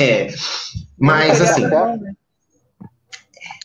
É, 0.00 0.28
mas 0.98 1.40
assim, 1.40 1.64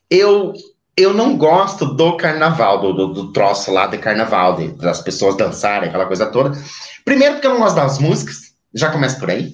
eu 0.09 0.53
eu 0.97 1.13
não 1.13 1.37
gosto 1.37 1.85
do 1.85 2.17
carnaval, 2.17 2.81
do, 2.81 2.93
do, 2.93 3.07
do 3.13 3.31
troço 3.31 3.71
lá 3.71 3.87
de 3.87 3.97
carnaval, 3.97 4.55
de- 4.55 4.71
das 4.73 5.01
pessoas 5.01 5.37
dançarem, 5.37 5.89
aquela 5.89 6.05
coisa 6.05 6.25
toda. 6.27 6.57
Primeiro 7.05 7.35
porque 7.35 7.47
eu 7.47 7.53
não 7.53 7.61
gosto 7.61 7.75
das 7.75 7.97
músicas, 7.99 8.37
já 8.73 8.91
começa 8.91 9.19
por 9.19 9.29
aí, 9.29 9.53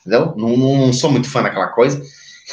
entendeu? 0.00 0.34
Não, 0.36 0.56
não, 0.56 0.92
sou 0.92 1.10
muito 1.10 1.28
fã 1.28 1.42
daquela 1.42 1.68
coisa. 1.68 2.00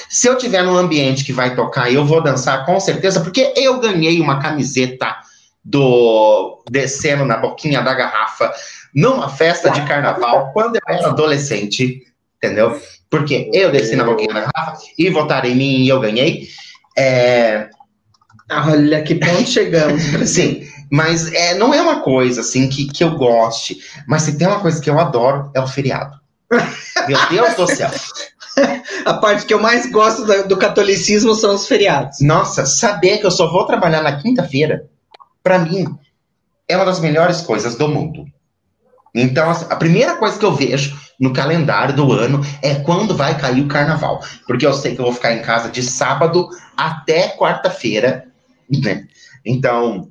Se 0.10 0.28
eu 0.28 0.38
tiver 0.38 0.64
num 0.64 0.76
ambiente 0.78 1.24
que 1.24 1.32
vai 1.34 1.56
tocar, 1.56 1.92
eu 1.92 2.06
vou 2.06 2.22
dançar 2.22 2.66
com 2.66 2.80
certeza, 2.80 3.22
porque 3.22 3.54
eu 3.56 3.80
ganhei 3.80 4.20
uma 4.20 4.40
camiseta 4.42 5.16
do 5.64 6.62
descendo 6.70 7.26
na 7.26 7.38
boquinha 7.38 7.82
da 7.82 7.94
garrafa 7.94 8.54
numa 8.94 9.30
festa 9.30 9.70
de 9.70 9.82
carnaval 9.86 10.52
quando 10.54 10.76
eu 10.76 10.82
era 10.88 11.08
adolescente, 11.08 12.04
entendeu? 12.38 12.80
Porque 13.10 13.50
eu 13.54 13.72
desci 13.72 13.96
na 13.96 14.04
boquinha 14.04 14.34
da 14.34 14.42
garrafa 14.42 14.78
e 14.98 15.10
votaram 15.10 15.50
em 15.50 15.56
mim 15.56 15.78
e 15.78 15.90
eu 15.90 16.00
ganhei. 16.00 16.48
É, 16.98 17.70
Olha 18.50 19.02
que 19.02 19.16
ponto 19.16 19.50
chegamos. 19.50 20.02
Sim, 20.30 20.68
mas 20.92 21.32
é, 21.34 21.56
não 21.56 21.74
é 21.74 21.82
uma 21.82 22.02
coisa 22.02 22.42
assim 22.42 22.70
que, 22.70 22.88
que 22.88 23.04
eu 23.04 23.18
goste. 23.18 23.78
Mas 24.08 24.24
se 24.24 24.38
tem 24.38 24.48
uma 24.48 24.60
coisa 24.60 24.82
que 24.82 24.90
eu 24.90 25.00
adoro, 25.00 25.52
é 25.56 25.60
o 25.60 25.68
feriado. 25.68 26.20
Meu 27.08 27.20
Deus 27.30 27.56
do 27.56 27.68
céu. 27.68 27.90
A 29.06 29.14
parte 29.16 29.46
que 29.46 29.54
eu 29.54 29.60
mais 29.60 29.92
gosto 29.92 30.26
do, 30.26 30.48
do 30.48 30.58
catolicismo 30.58 31.36
são 31.36 31.54
os 31.54 31.68
feriados. 31.68 32.22
Nossa, 32.22 32.66
saber 32.66 33.18
que 33.18 33.26
eu 33.26 33.32
só 33.32 33.52
vou 33.52 33.66
trabalhar 33.66 34.02
na 34.02 34.16
quinta-feira, 34.16 34.88
pra 35.44 35.60
mim, 35.60 35.86
é 36.68 36.76
uma 36.76 36.86
das 36.86 37.00
melhores 37.00 37.42
coisas 37.42 37.76
do 37.76 37.88
mundo. 37.88 38.26
Então, 39.14 39.50
assim, 39.50 39.66
a 39.70 39.76
primeira 39.76 40.16
coisa 40.16 40.38
que 40.38 40.46
eu 40.46 40.54
vejo 40.54 40.98
no 41.20 41.34
calendário 41.34 41.96
do 41.96 42.12
ano 42.12 42.42
é 42.62 42.76
quando 42.76 43.16
vai 43.16 43.38
cair 43.38 43.62
o 43.62 43.68
carnaval. 43.68 44.22
Porque 44.46 44.66
eu 44.66 44.74
sei 44.74 44.94
que 44.94 45.02
eu 45.02 45.06
vou 45.06 45.14
ficar 45.14 45.34
em 45.34 45.42
casa 45.42 45.70
de 45.70 45.82
sábado 45.82 46.50
até 46.76 47.30
quarta-feira, 47.38 48.26
né? 48.70 49.08
Então, 49.46 50.08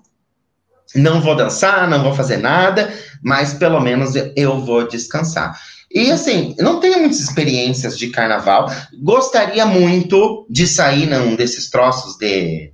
não 0.95 1.21
vou 1.21 1.35
dançar, 1.35 1.89
não 1.89 2.03
vou 2.03 2.15
fazer 2.15 2.37
nada, 2.37 2.93
mas 3.23 3.55
pelo 3.55 3.81
menos 3.81 4.15
eu, 4.15 4.33
eu 4.37 4.61
vou 4.61 4.87
descansar. 4.87 5.59
E 5.93 6.11
assim, 6.11 6.57
não 6.59 6.81
tenho 6.81 6.99
muitas 6.99 7.21
experiências 7.21 7.97
de 7.97 8.09
carnaval. 8.11 8.69
Gostaria 9.01 9.65
muito 9.65 10.47
de 10.51 10.67
sair 10.67 11.07
num 11.07 11.37
desses 11.37 11.71
troços 11.71 12.17
de 12.17 12.73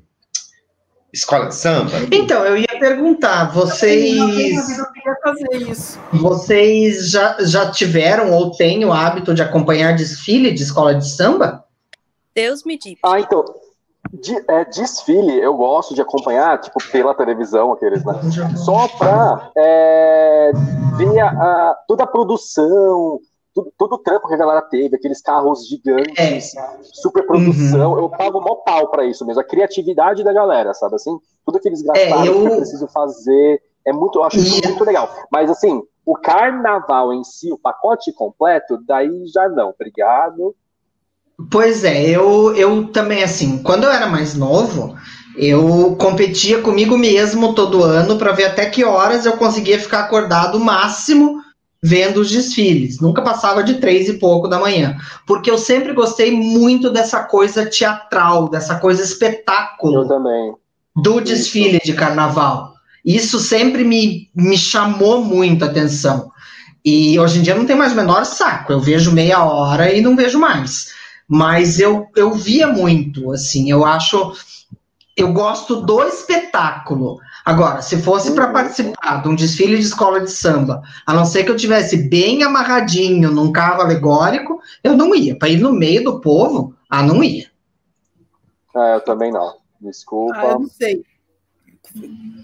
escola 1.12 1.47
de 1.47 1.55
samba. 1.55 1.93
Então, 2.11 2.45
eu 2.45 2.57
ia 2.57 2.78
perguntar, 2.78 3.53
vocês, 3.53 4.16
Eu 4.16 4.87
queria 4.93 5.16
fazer 5.22 5.70
isso. 5.70 5.99
vocês 6.12 7.11
já, 7.11 7.37
já 7.41 7.70
tiveram 7.70 8.33
ou 8.33 8.53
têm 8.53 8.85
o 8.85 8.93
hábito 8.93 9.35
de 9.35 9.43
acompanhar 9.43 9.97
desfile 9.97 10.53
de 10.53 10.62
escola 10.62 10.95
de 10.95 11.07
samba? 11.09 11.64
Deus 12.35 12.64
me 12.64 12.78
diga. 12.78 13.01
Ah, 13.05 13.20
então. 13.20 13.45
De- 14.12 14.44
é, 14.48 14.64
desfile 14.64 15.38
eu 15.40 15.54
gosto 15.56 15.94
de 15.94 16.00
acompanhar, 16.02 16.58
tipo, 16.61 16.78
pela 16.90 17.14
televisão, 17.14 17.72
aqueles, 17.72 18.04
né? 18.04 18.12
Só 18.56 18.88
pra 18.88 19.50
é, 19.56 20.50
ver 20.96 21.18
a, 21.20 21.28
a- 21.28 21.76
toda 21.86 22.04
a 22.04 22.06
produção, 22.06 23.20
tudo, 23.54 23.72
todo 23.76 23.94
o 23.94 23.98
trampo 23.98 24.28
que 24.28 24.34
a 24.34 24.38
galera 24.38 24.62
teve, 24.62 24.96
aqueles 24.96 25.20
carros 25.20 25.66
gigantes, 25.68 26.16
super 26.82 27.26
produção. 27.26 27.98
Eu 27.98 28.08
pago 28.08 28.40
mó 28.40 28.56
pau 28.56 28.88
pra 28.88 29.04
isso 29.04 29.24
mesmo. 29.26 29.40
A 29.40 29.44
criatividade 29.44 30.22
da 30.24 30.32
galera, 30.32 30.72
sabe 30.74 30.94
assim? 30.96 31.16
Tudo 31.44 31.58
que 31.61 31.68
eles 31.68 31.82
gastaram, 31.82 32.24
eu- 32.26 32.40
que 32.42 32.46
eu 32.52 32.56
preciso 32.56 32.86
fazer. 32.88 33.61
É 33.86 33.92
muito, 33.92 34.18
eu 34.18 34.24
acho 34.24 34.36
isso 34.38 34.61
muito 34.68 34.84
legal. 34.84 35.08
Mas 35.32 35.50
assim, 35.50 35.82
o 36.04 36.14
carnaval 36.16 37.12
em 37.12 37.24
si, 37.24 37.52
o 37.52 37.58
pacote 37.58 38.12
completo, 38.12 38.78
daí 38.86 39.26
já 39.26 39.48
não. 39.48 39.70
Obrigado. 39.70 40.54
Pois 41.51 41.82
é, 41.82 42.09
eu, 42.09 42.55
eu 42.55 42.86
também, 42.88 43.24
assim, 43.24 43.59
quando 43.59 43.84
eu 43.84 43.90
era 43.90 44.07
mais 44.07 44.34
novo, 44.34 44.96
eu 45.36 45.96
competia 45.98 46.61
comigo 46.61 46.96
mesmo 46.96 47.55
todo 47.55 47.82
ano 47.82 48.16
para 48.16 48.32
ver 48.32 48.44
até 48.44 48.66
que 48.66 48.84
horas 48.84 49.26
eu 49.26 49.32
conseguia 49.32 49.78
ficar 49.78 50.01
acordado 50.01 50.57
o 50.57 50.64
máximo 50.64 51.40
vendo 51.82 52.20
os 52.20 52.30
desfiles. 52.30 53.01
Nunca 53.01 53.22
passava 53.22 53.64
de 53.64 53.74
três 53.74 54.09
e 54.09 54.14
pouco 54.14 54.46
da 54.46 54.61
manhã. 54.61 54.96
Porque 55.26 55.51
eu 55.51 55.59
sempre 55.59 55.92
gostei 55.92 56.30
muito 56.30 56.90
dessa 56.90 57.22
coisa 57.24 57.66
teatral, 57.66 58.48
dessa 58.48 58.76
coisa 58.76 59.03
espetáculo 59.03 60.03
Eu 60.03 60.09
também. 60.09 60.55
do 60.94 61.20
desfile 61.20 61.80
de 61.82 61.94
carnaval. 61.94 62.74
Isso 63.05 63.40
sempre 63.40 63.82
me, 63.82 64.28
me 64.34 64.59
chamou 64.59 65.24
muito 65.24 65.64
a 65.64 65.68
atenção. 65.68 66.30
E 66.84 67.18
hoje 67.18 67.38
em 67.38 67.42
dia 67.42 67.55
não 67.55 67.66
tem 67.66 67.76
mais 67.76 67.92
o 67.92 67.96
menor 67.96 68.24
saco. 68.24 68.72
Eu 68.72 68.80
vejo 68.80 69.12
meia 69.12 69.42
hora 69.42 69.92
e 69.92 70.01
não 70.01 70.14
vejo 70.14 70.38
mais. 70.38 70.99
Mas 71.33 71.78
eu, 71.78 72.09
eu 72.16 72.33
via 72.33 72.66
muito, 72.66 73.31
assim, 73.33 73.70
eu 73.70 73.85
acho. 73.85 74.33
Eu 75.16 75.33
gosto 75.33 75.83
do 75.83 76.03
espetáculo. 76.03 77.20
Agora, 77.45 77.83
se 77.83 78.03
fosse 78.03 78.35
para 78.35 78.49
Uhum. 78.49 78.53
participar 78.53 79.22
de 79.22 79.28
um 79.28 79.35
desfile 79.37 79.76
de 79.76 79.85
escola 79.85 80.20
de 80.20 80.31
samba, 80.31 80.83
a 81.07 81.12
não 81.14 81.24
ser 81.24 81.45
que 81.45 81.51
eu 81.51 81.57
tivesse 81.57 82.09
bem 82.09 82.43
amarradinho 82.43 83.31
num 83.31 83.53
carro 83.53 83.83
alegórico, 83.83 84.61
eu 84.83 84.97
não 84.97 85.14
ia. 85.14 85.37
Para 85.39 85.51
ir 85.51 85.61
no 85.61 85.72
meio 85.72 86.03
do 86.03 86.20
povo, 86.20 86.74
ah, 86.89 87.03
não 87.03 87.22
ia. 87.22 87.49
É, 88.74 88.95
eu 88.97 89.01
também 89.03 89.31
não. 89.31 89.59
Desculpa. 89.81 90.37
Ah, 90.39 90.47
eu 90.47 90.59
não 90.61 90.68
sei. 90.68 91.05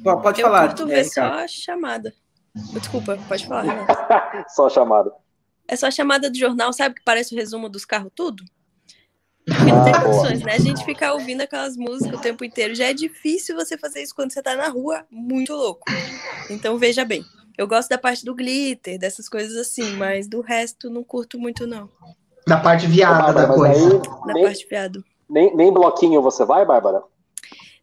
Pode 0.03 0.41
Eu 0.41 0.47
falar. 0.47 0.69
curto 0.69 0.85
é, 0.85 0.87
ver 0.97 1.05
só 1.05 1.23
Ricardo. 1.23 1.39
a 1.41 1.49
chamada. 1.49 2.15
Desculpa, 2.73 3.19
pode 3.29 3.47
falar. 3.47 4.47
Só 4.49 4.69
chamada. 4.71 5.13
É 5.69 5.75
só 5.77 5.89
a 5.89 5.91
chamada 5.91 6.31
do 6.31 6.39
jornal, 6.39 6.73
sabe 6.73 6.95
que 6.95 7.03
parece 7.05 7.35
o 7.35 7.37
resumo 7.37 7.69
dos 7.69 7.85
carros 7.85 8.11
tudo? 8.15 8.43
Porque 9.47 9.73
não 9.73 9.83
tem 9.85 9.95
Ah, 9.95 9.99
boa. 10.01 10.11
condições, 10.23 10.43
né? 10.43 10.53
A 10.55 10.59
gente 10.59 10.85
ficar 10.85 11.15
ouvindo 11.15 11.41
aquelas 11.41 11.77
músicas 11.77 12.19
o 12.19 12.23
tempo 12.23 12.45
inteiro. 12.45 12.75
Já 12.75 12.87
é 12.87 12.93
difícil 12.93 13.55
você 13.55 13.79
fazer 13.79 14.03
isso 14.03 14.15
quando 14.15 14.33
você 14.33 14.43
tá 14.43 14.57
na 14.57 14.69
rua, 14.69 15.07
muito 15.11 15.53
louco. 15.55 15.87
Então 16.51 16.77
veja 16.79 17.05
bem. 17.05 17.25
Eu 17.57 17.67
gosto 17.67 17.89
da 17.89 17.97
parte 17.97 18.25
do 18.25 18.35
glitter, 18.35 18.99
dessas 18.99 19.29
coisas 19.29 19.57
assim, 19.57 19.97
mas 19.97 20.29
do 20.29 20.41
resto 20.41 20.91
não 20.91 21.03
curto 21.03 21.39
muito, 21.39 21.67
não. 21.67 21.89
Da 22.47 22.59
parte 22.59 22.87
viada 22.87 23.23
Bárbara, 23.33 23.47
da 23.47 23.55
coisa. 23.55 23.95
aí 23.95 23.99
Da 24.27 24.35
nem, 24.35 24.45
parte 24.45 24.67
fiado. 24.67 25.05
nem, 25.31 25.57
nem 25.57 25.73
bloquinho 25.73 26.21
você 26.21 26.45
vai, 26.45 26.65
Bárbara? 26.67 27.03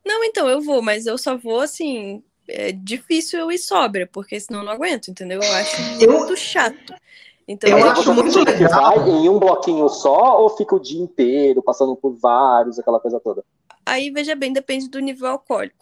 Não, 0.06 0.24
então, 0.24 0.48
eu 0.50 0.62
vou, 0.62 0.82
mas 0.82 1.06
eu 1.06 1.18
só 1.18 1.38
vou 1.38 1.62
assim. 1.62 2.22
É 2.48 2.74
difícil 2.74 3.40
eu 3.40 3.50
ir 3.52 3.58
sóbria, 3.58 4.06
porque 4.12 4.38
senão 4.38 4.60
eu 4.60 4.66
não 4.66 4.74
aguento, 4.74 5.08
entendeu? 5.08 5.42
Eu 5.42 5.52
acho 5.54 5.82
Eu- 6.02 6.12
muito 6.12 6.36
chato. 6.36 6.94
Então, 7.48 7.70
Eu 7.70 7.90
acho 7.90 8.14
muito 8.14 8.40
legal. 8.40 9.00
Vai 9.00 9.10
em 9.10 9.30
um 9.30 9.40
bloquinho 9.40 9.90
só 9.90 10.42
ou 10.42 10.50
fica 10.50 10.76
o 10.76 10.80
dia 10.80 11.02
inteiro 11.02 11.62
passando 11.62 11.96
por 11.96 12.16
vários, 12.16 12.80
aquela 12.80 13.00
coisa 13.00 13.20
toda? 13.20 13.44
aí 13.86 14.10
veja 14.10 14.36
bem, 14.36 14.54
depende 14.54 14.90
do 14.90 15.00
nível 15.00 15.28
alcoólico. 15.28 15.76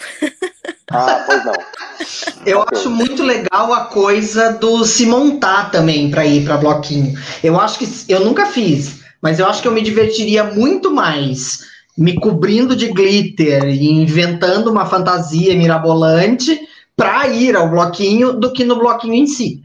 Ah, 0.89 1.23
pois 1.25 1.45
não. 1.45 1.53
Eu 2.45 2.65
acho 2.71 2.89
muito 2.89 3.23
legal 3.23 3.71
a 3.73 3.85
coisa 3.85 4.51
do 4.53 4.83
se 4.83 5.05
montar 5.05 5.69
também 5.71 6.09
pra 6.09 6.25
ir 6.25 6.43
pra 6.43 6.57
bloquinho. 6.57 7.13
Eu 7.43 7.59
acho 7.59 7.77
que 7.77 8.11
eu 8.11 8.19
nunca 8.21 8.47
fiz, 8.47 8.99
mas 9.21 9.39
eu 9.39 9.45
acho 9.45 9.61
que 9.61 9.67
eu 9.67 9.71
me 9.71 9.81
divertiria 9.81 10.43
muito 10.43 10.91
mais 10.91 11.69
me 11.97 12.15
cobrindo 12.19 12.75
de 12.75 12.87
glitter 12.87 13.65
e 13.65 13.89
inventando 13.91 14.71
uma 14.71 14.85
fantasia 14.85 15.55
mirabolante 15.55 16.59
pra 16.95 17.27
ir 17.27 17.55
ao 17.55 17.69
bloquinho 17.69 18.33
do 18.33 18.51
que 18.51 18.63
no 18.63 18.79
bloquinho 18.79 19.13
em 19.13 19.27
si. 19.27 19.63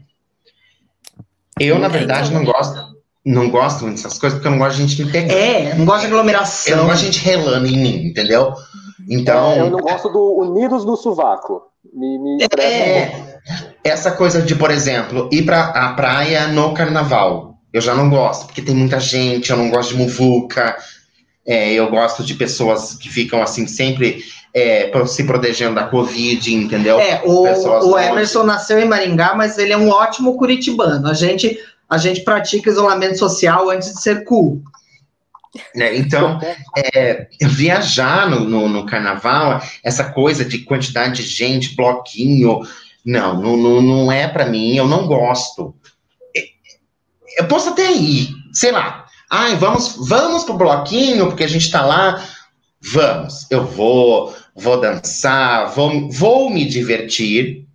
Eu, 1.59 1.79
na 1.79 1.87
verdade, 1.87 2.33
não 2.33 2.43
gosto, 2.43 2.79
não 3.25 3.49
gosto 3.49 3.83
muito 3.83 3.97
dessas 3.97 4.17
coisas, 4.17 4.37
porque 4.37 4.47
eu 4.47 4.51
não 4.51 4.59
gosto 4.59 4.77
de 4.77 4.87
gente 4.87 5.03
me 5.05 5.11
pegar. 5.11 5.33
É, 5.33 5.73
não 5.75 5.85
gosto 5.85 5.99
de 6.01 6.05
Eu 6.05 6.09
não 6.11 6.17
aglomeração. 6.19 6.85
gosto 6.85 6.99
de 6.99 7.05
gente 7.05 7.19
relando 7.25 7.67
em 7.67 7.77
mim, 7.77 8.05
entendeu? 8.07 8.53
Então, 9.09 9.51
É, 9.51 9.59
eu 9.61 9.69
não 9.69 9.79
gosto 9.79 10.09
do 10.09 10.35
Unidos 10.39 10.83
no 10.85 10.95
Sovaco. 10.97 11.61
Me, 11.93 12.17
me. 12.19 12.43
É, 12.59 13.39
essa 13.83 14.11
coisa 14.11 14.41
de, 14.41 14.55
por 14.55 14.69
exemplo, 14.71 15.29
ir 15.31 15.43
pra 15.43 15.65
a 15.65 15.93
praia 15.93 16.47
no 16.47 16.73
carnaval. 16.73 17.55
Eu 17.71 17.81
já 17.81 17.93
não 17.93 18.09
gosto, 18.09 18.45
porque 18.45 18.61
tem 18.61 18.75
muita 18.75 18.99
gente, 18.99 19.51
eu 19.51 19.57
não 19.57 19.69
gosto 19.69 19.89
de 19.89 19.97
muvuca. 19.97 20.75
É, 21.45 21.71
eu 21.73 21.89
gosto 21.89 22.23
de 22.23 22.33
pessoas 22.33 22.95
que 22.95 23.07
ficam 23.07 23.41
assim 23.41 23.67
sempre 23.67 24.21
é, 24.57 25.05
se 25.05 25.23
protegendo 25.23 25.75
da 25.75 25.83
Covid, 25.83 26.51
entendeu? 26.51 26.99
É, 26.99 27.21
o, 27.23 27.43
o. 27.43 27.99
Emerson 27.99 28.41
nasceu 28.41 28.79
em 28.79 28.87
Maringá, 28.87 29.35
mas 29.35 29.59
ele 29.59 29.71
é 29.71 29.77
um 29.77 29.89
ótimo 29.89 30.35
curitibano. 30.35 31.07
A 31.07 31.13
gente, 31.13 31.59
a 31.87 31.99
gente 31.99 32.21
pratica 32.21 32.71
isolamento 32.71 33.19
social 33.19 33.69
antes 33.69 33.93
de 33.93 34.01
ser 34.01 34.23
cool. 34.23 34.63
Né? 35.75 35.95
Então, 35.97 36.39
é, 36.75 37.27
viajar 37.43 38.27
no, 38.27 38.39
no, 38.41 38.67
no 38.67 38.85
carnaval, 38.87 39.61
essa 39.83 40.05
coisa 40.05 40.43
de 40.43 40.59
quantidade 40.59 41.21
de 41.21 41.29
gente, 41.29 41.75
bloquinho, 41.75 42.61
não, 43.05 43.39
não, 43.39 43.55
não, 43.55 43.81
não 43.81 44.11
é 44.11 44.27
pra 44.27 44.47
mim, 44.47 44.75
eu 44.75 44.87
não 44.87 45.05
gosto. 45.05 45.75
Eu 47.37 47.45
posso 47.47 47.69
até 47.69 47.91
ir, 47.91 48.29
sei 48.51 48.71
lá, 48.71 49.05
ai, 49.29 49.55
vamos, 49.55 49.95
vamos 50.07 50.43
pro 50.43 50.57
bloquinho, 50.57 51.27
porque 51.27 51.43
a 51.43 51.47
gente 51.47 51.69
tá 51.69 51.85
lá, 51.85 52.23
vamos, 52.81 53.45
eu 53.51 53.63
vou, 53.63 54.35
vou 54.57 54.81
dançar, 54.81 55.73
vou, 55.73 56.09
vou 56.11 56.49
me 56.49 56.65
divertir, 56.65 57.65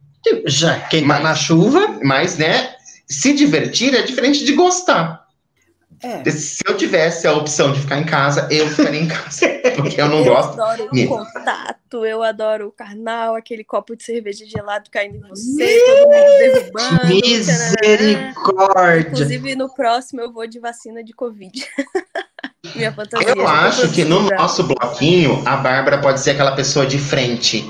Já 0.46 0.78
quem 0.80 1.00
tá 1.02 1.06
Mas- 1.08 1.22
na 1.22 1.34
chuva, 1.34 1.98
mas, 2.02 2.36
né, 2.38 2.74
se 3.08 3.32
divertir 3.32 3.94
é 3.94 4.02
diferente 4.02 4.44
de 4.44 4.52
gostar. 4.52 5.22
É. 6.04 6.28
Se 6.30 6.58
eu 6.66 6.76
tivesse 6.76 7.26
a 7.28 7.32
opção 7.32 7.72
de 7.72 7.80
ficar 7.80 7.96
em 7.98 8.04
casa, 8.04 8.48
eu 8.50 8.68
ficaria 8.68 9.00
em 9.00 9.06
casa. 9.08 9.48
Porque 9.76 10.00
eu 10.00 10.08
não 10.08 10.18
eu 10.18 10.24
gosto. 10.34 10.60
adoro 10.60 10.88
o 10.90 10.94
Me- 10.94 11.06
contato, 11.06 12.04
eu 12.04 12.22
adoro 12.24 12.66
o 12.68 12.72
carnal, 12.72 13.36
aquele 13.36 13.62
copo 13.62 13.94
de 13.96 14.02
cerveja 14.02 14.44
gelado 14.44 14.90
caindo 14.90 15.16
em 15.16 15.20
você, 15.28 15.80
todo 15.86 16.08
mundo 16.08 16.38
derrubando. 16.38 17.06
misericórdia. 17.06 19.10
Inclusive, 19.10 19.54
no 19.54 19.72
próximo 19.72 20.20
eu 20.20 20.32
vou 20.32 20.44
de 20.46 20.58
vacina 20.58 21.04
de 21.04 21.12
Covid. 21.12 21.52
Minha 22.76 22.92
fantasia. 22.92 23.28
Eu 23.28 23.36
tá 23.44 23.50
acho 23.66 23.90
que 23.90 24.04
no 24.04 24.20
nosso 24.30 24.62
bloquinho, 24.62 25.42
a 25.44 25.56
Bárbara 25.56 25.98
pode 25.98 26.20
ser 26.20 26.30
aquela 26.30 26.52
pessoa 26.54 26.86
de 26.86 26.96
frente. 26.96 27.68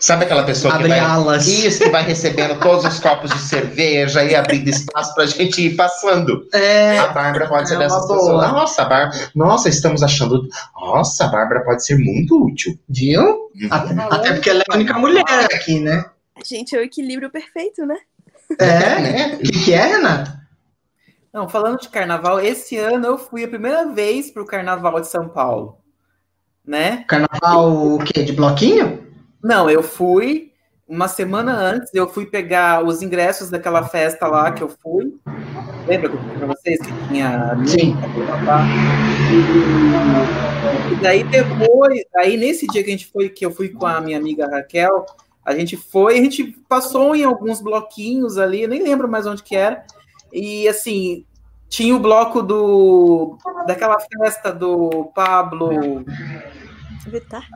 Sabe 0.00 0.24
aquela 0.24 0.42
pessoa 0.42 0.72
que 0.72 0.78
Abre 0.78 0.88
vai. 0.88 0.98
alas. 0.98 1.46
Isso, 1.46 1.84
que 1.84 1.90
vai 1.90 2.02
recebendo 2.02 2.58
todos 2.58 2.84
os 2.84 2.98
copos 2.98 3.30
de 3.30 3.38
cerveja 3.38 4.24
e 4.24 4.34
abrindo 4.34 4.68
espaço 4.68 5.14
pra 5.14 5.26
gente 5.26 5.60
ir 5.64 5.76
passando. 5.76 6.44
É, 6.52 6.98
A 6.98 7.08
Bárbara 7.08 7.46
pode 7.46 7.68
ser 7.68 7.76
É 7.76 7.78
dessas 7.78 7.98
uma 7.98 8.08
boa. 8.08 8.18
pessoas. 8.18 8.52
Nossa, 8.52 8.84
Bárbara. 8.84 9.30
Nossa, 9.34 9.68
estamos 9.68 10.02
achando. 10.02 10.48
Nossa, 10.74 11.24
a 11.26 11.28
Bárbara 11.28 11.60
pode 11.60 11.84
ser 11.84 11.96
muito 11.98 12.42
útil. 12.44 12.76
viu? 12.88 13.22
Uhum. 13.22 13.68
Até, 13.70 13.94
até 14.16 14.32
porque 14.32 14.50
ela 14.50 14.60
é 14.62 14.72
a 14.72 14.74
única 14.74 14.98
mulher 14.98 15.24
aqui, 15.54 15.78
né? 15.78 16.04
Gente, 16.44 16.74
é 16.74 16.78
o 16.80 16.82
equilíbrio 16.82 17.30
perfeito, 17.30 17.84
né? 17.86 17.96
É. 18.58 18.98
Né? 18.98 19.34
O 19.38 19.42
que, 19.42 19.64
que 19.66 19.72
é, 19.72 19.86
Renato? 19.86 20.41
Não, 21.32 21.48
falando 21.48 21.80
de 21.80 21.88
carnaval, 21.88 22.38
esse 22.40 22.76
ano 22.76 23.06
eu 23.06 23.18
fui 23.18 23.42
a 23.42 23.48
primeira 23.48 23.86
vez 23.86 24.30
pro 24.30 24.44
carnaval 24.44 25.00
de 25.00 25.08
São 25.08 25.28
Paulo. 25.28 25.78
Né? 26.64 27.04
Carnaval 27.08 27.94
o 27.94 27.98
quê? 28.04 28.22
De 28.22 28.32
bloquinho? 28.32 29.06
Não, 29.42 29.70
eu 29.70 29.82
fui 29.82 30.52
uma 30.86 31.08
semana 31.08 31.54
antes, 31.54 31.92
eu 31.94 32.06
fui 32.06 32.26
pegar 32.26 32.84
os 32.84 33.00
ingressos 33.00 33.48
daquela 33.48 33.82
festa 33.82 34.26
lá 34.26 34.52
que 34.52 34.62
eu 34.62 34.68
fui. 34.68 35.14
Lembra 35.86 36.10
que 36.10 36.16
eu 36.16 36.20
falei 36.20 36.36
pra 36.36 36.46
vocês 36.48 36.78
que 36.80 37.08
tinha 37.08 37.56
Sim. 37.66 37.96
E 40.92 40.94
daí 40.96 41.24
depois, 41.24 42.04
aí 42.14 42.36
nesse 42.36 42.66
dia 42.66 42.84
que 42.84 42.90
a 42.90 42.92
gente 42.92 43.06
foi, 43.06 43.30
que 43.30 43.44
eu 43.44 43.50
fui 43.50 43.70
com 43.70 43.86
a 43.86 44.02
minha 44.02 44.18
amiga 44.18 44.46
Raquel, 44.46 45.06
a 45.42 45.54
gente 45.54 45.78
foi, 45.78 46.18
a 46.18 46.22
gente 46.22 46.44
passou 46.68 47.16
em 47.16 47.24
alguns 47.24 47.62
bloquinhos 47.62 48.36
ali, 48.36 48.62
eu 48.62 48.68
nem 48.68 48.82
lembro 48.82 49.08
mais 49.08 49.26
onde 49.26 49.42
que 49.42 49.56
era. 49.56 49.84
E 50.32 50.66
assim, 50.68 51.24
tinha 51.68 51.94
o 51.94 52.00
bloco 52.00 52.42
do 52.42 53.36
daquela 53.66 53.98
festa 54.00 54.52
do 54.52 55.10
Pablo, 55.14 56.04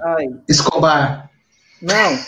ai, 0.04 0.26
Escobar. 0.48 1.30
não. 1.80 2.18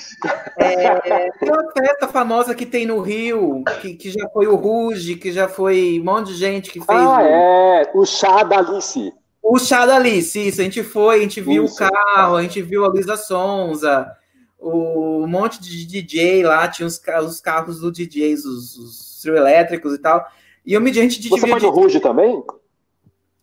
É, 0.59 0.87
aquela 0.89 1.73
festa 1.73 2.09
famosa 2.09 2.55
que 2.55 2.67
tem 2.67 2.85
no 2.87 3.01
Rio, 3.01 3.63
que, 3.81 3.95
que 3.95 4.11
já 4.11 4.29
foi 4.31 4.47
o 4.49 4.57
Ruge, 4.57 5.15
que 5.15 5.31
já 5.33 5.49
foi 5.49 5.99
um 6.01 6.05
monte 6.05 6.29
de 6.29 6.35
gente 6.35 6.71
que 6.73 6.81
fez 6.81 6.99
Ah, 6.99 7.19
o, 7.19 7.21
é. 7.21 7.91
O 7.95 8.05
chá 8.05 8.43
da 8.43 8.59
Alice. 8.59 9.13
o 9.43 9.59
chá 9.59 9.87
da 9.87 9.97
Alice. 9.97 10.39
Isso, 10.49 10.61
a 10.61 10.65
gente 10.65 10.83
foi, 10.83 11.19
a 11.19 11.23
gente 11.23 11.41
viu 11.41 11.65
Isso. 11.65 11.75
o 11.75 11.89
carro, 11.89 12.37
a 12.37 12.43
gente 12.43 12.61
viu 12.61 12.85
a 12.85 12.89
Luísa 12.89 13.17
Sonza, 13.17 14.11
o, 14.59 15.23
um 15.23 15.29
monte 15.29 15.61
de 15.61 15.87
DJ 15.87 16.43
lá, 16.45 16.67
tinha 16.67 16.87
os, 16.87 17.01
os 17.25 17.41
carros 17.41 17.81
do 17.81 17.93
DJs, 17.93 18.45
os, 18.45 18.77
os 18.77 19.08
trio 19.21 19.37
elétricos 19.37 19.95
e 19.95 19.99
tal. 19.99 20.27
E 20.65 20.75
eu 20.75 20.81
me 20.81 20.91
a 20.91 20.95
gente 20.95 21.29
Você 21.29 21.41
foi 21.47 21.61
no 21.61 21.71
Ruge 21.71 22.01
também? 22.01 22.43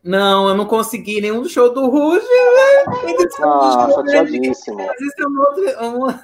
Não, 0.04 0.48
eu 0.50 0.56
não 0.56 0.66
consegui 0.66 1.20
nenhum 1.20 1.42
do 1.42 1.50
show 1.50 1.74
do 1.74 1.90
Ruge, 1.90 2.20
né? 2.22 3.24
Ah, 3.44 3.88
chateadíssimo. 3.96 4.78
Mas 4.78 5.02
isso 5.02 5.16
é 5.20 5.28
um 5.28 5.40
outro. 5.40 5.64
um- 5.84 6.20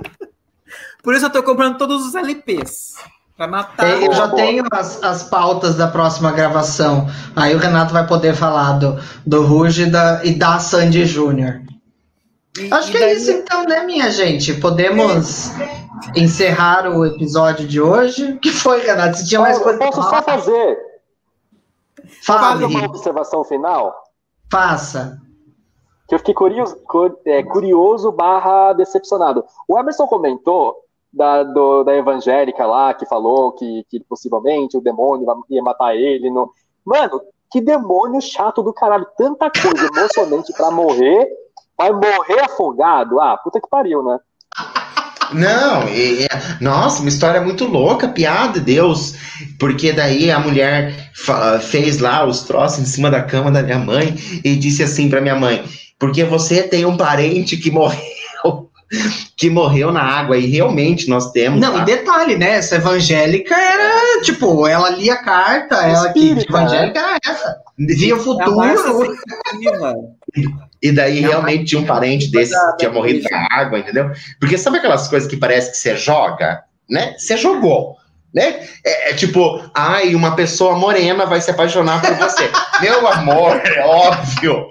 Por 1.02 1.14
isso 1.14 1.24
eu 1.26 1.30
tô 1.30 1.42
comprando 1.42 1.78
todos 1.78 2.04
os 2.04 2.14
LPs. 2.14 2.94
Pra 3.36 3.46
matar. 3.46 3.86
É, 3.86 4.06
eu 4.06 4.12
já 4.12 4.26
boa. 4.26 4.36
tenho 4.42 4.64
as, 4.72 5.02
as 5.02 5.22
pautas 5.24 5.76
da 5.76 5.86
próxima 5.88 6.32
gravação. 6.32 7.06
Aí 7.34 7.54
o 7.54 7.58
Renato 7.58 7.92
vai 7.92 8.06
poder 8.06 8.34
falar 8.34 8.72
do, 8.78 8.98
do 9.26 9.42
Ruge 9.42 9.82
e 9.84 9.90
da, 9.90 10.24
e 10.24 10.34
da 10.34 10.58
Sandy 10.58 11.04
Júnior. 11.04 11.60
Acho 12.70 12.88
e 12.88 12.92
que 12.92 12.96
é 12.96 13.00
daí- 13.00 13.16
isso 13.16 13.30
então, 13.30 13.64
né, 13.64 13.84
minha 13.84 14.10
gente? 14.10 14.54
Podemos 14.54 15.50
encerrar 16.14 16.88
o 16.88 17.04
episódio 17.04 17.66
de 17.66 17.80
hoje. 17.80 18.32
O 18.32 18.40
que 18.40 18.50
foi, 18.50 18.80
Renato? 18.80 19.16
Se 19.18 19.28
tinha 19.28 19.40
mais 19.40 19.58
coisa 19.58 19.78
posso 19.78 20.02
só 20.02 20.22
fazer, 20.22 20.78
Fale, 22.22 22.62
fazer 22.62 22.64
uma 22.66 22.86
observação 22.86 23.44
final? 23.44 23.94
faça. 24.50 25.20
que 26.08 26.14
eu 26.14 26.18
fiquei 26.20 26.34
curioso, 26.34 26.76
cu- 26.86 27.18
é, 27.24 27.42
curioso 27.42 28.12
barra 28.12 28.72
decepcionado. 28.74 29.44
O 29.66 29.76
Emerson 29.76 30.06
comentou 30.06 30.76
da, 31.12 31.42
do- 31.42 31.82
da 31.82 31.96
evangélica 31.96 32.64
lá, 32.64 32.94
que 32.94 33.04
falou 33.06 33.50
que, 33.52 33.84
que 33.90 33.98
possivelmente 34.04 34.76
o 34.76 34.80
demônio 34.80 35.26
ia 35.50 35.62
matar 35.62 35.96
ele. 35.96 36.30
No... 36.30 36.52
Mano, 36.84 37.20
que 37.50 37.60
demônio 37.60 38.20
chato 38.20 38.62
do 38.62 38.72
caralho. 38.72 39.06
Tanta 39.16 39.50
coisa 39.50 39.86
emocionante 39.88 40.52
pra 40.52 40.70
morrer, 40.70 41.28
vai 41.76 41.90
morrer 41.90 42.40
afogado. 42.44 43.20
Ah, 43.20 43.36
puta 43.36 43.60
que 43.60 43.68
pariu, 43.68 44.00
né? 44.04 44.18
Não, 45.32 45.88
e- 45.88 46.24
e- 46.24 46.28
nossa, 46.60 47.00
uma 47.00 47.08
história 47.08 47.40
muito 47.40 47.64
louca, 47.66 48.08
piada, 48.08 48.60
Deus. 48.60 49.14
Porque 49.58 49.92
daí 49.92 50.30
a 50.30 50.38
mulher 50.38 51.10
fez 51.60 51.98
lá 51.98 52.24
os 52.24 52.42
troços 52.42 52.80
em 52.80 52.86
cima 52.86 53.10
da 53.10 53.22
cama 53.22 53.50
da 53.50 53.62
minha 53.62 53.78
mãe 53.78 54.14
e 54.44 54.54
disse 54.56 54.82
assim 54.82 55.08
pra 55.08 55.20
minha 55.20 55.36
mãe: 55.36 55.64
porque 55.98 56.24
você 56.24 56.62
tem 56.62 56.84
um 56.84 56.96
parente 56.96 57.56
que 57.56 57.70
morreu, 57.70 58.70
que 59.36 59.48
morreu 59.50 59.90
na 59.92 60.02
água, 60.02 60.36
e 60.36 60.46
realmente 60.46 61.08
nós 61.08 61.30
temos. 61.32 61.60
Não, 61.60 61.74
tá? 61.74 61.82
e 61.82 61.84
detalhe, 61.84 62.36
né? 62.36 62.56
Essa 62.56 62.76
evangélica 62.76 63.54
era, 63.54 64.20
tipo, 64.22 64.66
ela 64.66 64.90
lia 64.90 65.14
a 65.14 65.22
carta, 65.22 65.76
ela 65.76 66.12
que 66.12 66.30
evangélica 66.48 67.00
era 67.00 67.18
essa. 67.24 67.56
via 67.78 68.14
o 68.14 68.18
É 68.18 68.22
futuro. 68.22 68.56
E 70.82 70.92
daí 70.92 71.20
Não, 71.20 71.30
realmente 71.30 71.64
tinha 71.64 71.80
um 71.80 71.86
parente 71.86 72.30
desse 72.30 72.54
que 72.72 72.78
tinha 72.78 72.90
morrido 72.90 73.26
na 73.30 73.46
água, 73.50 73.78
entendeu? 73.78 74.10
Porque 74.38 74.58
sabe 74.58 74.78
aquelas 74.78 75.08
coisas 75.08 75.28
que 75.28 75.36
parece 75.36 75.70
que 75.70 75.76
você 75.76 75.96
joga, 75.96 76.62
né? 76.88 77.14
Você 77.16 77.36
jogou, 77.36 77.96
né? 78.34 78.60
É, 78.84 79.10
é 79.10 79.14
tipo, 79.14 79.62
ai, 79.74 80.14
uma 80.14 80.36
pessoa 80.36 80.76
morena 80.76 81.24
vai 81.26 81.40
se 81.40 81.50
apaixonar 81.50 82.02
por 82.02 82.14
você. 82.16 82.50
Meu 82.80 83.06
amor, 83.08 83.60
é 83.64 83.84
óbvio. 83.84 84.68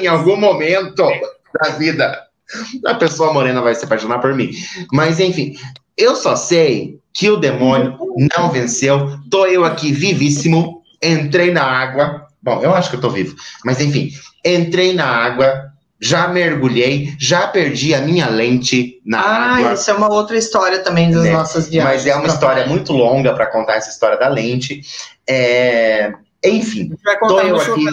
Em 0.00 0.06
algum 0.06 0.36
momento 0.36 1.06
da 1.60 1.70
vida, 1.70 2.20
a 2.86 2.94
pessoa 2.94 3.32
morena 3.32 3.60
vai 3.60 3.74
se 3.74 3.84
apaixonar 3.84 4.18
por 4.18 4.34
mim. 4.34 4.50
Mas 4.92 5.20
enfim, 5.20 5.56
eu 5.96 6.16
só 6.16 6.34
sei 6.36 6.98
que 7.12 7.28
o 7.28 7.36
demônio 7.36 7.98
não 8.36 8.50
venceu. 8.50 9.18
Tô 9.30 9.46
eu 9.46 9.64
aqui 9.64 9.92
vivíssimo, 9.92 10.82
entrei 11.02 11.50
na 11.50 11.64
água. 11.64 12.27
Bom, 12.48 12.62
eu 12.62 12.74
acho 12.74 12.90
que 12.90 12.96
eu 12.96 13.00
tô 13.00 13.10
vivo. 13.10 13.36
Mas 13.64 13.80
enfim, 13.80 14.10
entrei 14.44 14.94
na 14.94 15.06
água, 15.06 15.66
já 16.00 16.28
mergulhei, 16.28 17.14
já 17.18 17.46
perdi 17.48 17.94
a 17.94 18.00
minha 18.00 18.28
lente 18.28 19.00
na 19.04 19.20
Ah, 19.20 19.56
água. 19.56 19.72
isso 19.74 19.90
é 19.90 19.94
uma 19.94 20.12
outra 20.12 20.36
história 20.38 20.78
também 20.78 21.10
das 21.10 21.24
É, 21.26 21.32
nossas 21.32 21.68
viagens. 21.68 21.94
Mas 21.94 22.06
é 22.06 22.14
uma 22.14 22.28
história 22.28 22.66
muito 22.66 22.92
longa 22.92 23.34
para 23.34 23.46
contar 23.46 23.74
essa 23.76 23.90
história 23.90 24.16
da 24.18 24.28
lente. 24.28 24.80
É, 25.28 26.12
Enfim, 26.44 26.90
tô 27.26 27.40
eu 27.40 27.56
aqui. 27.60 27.84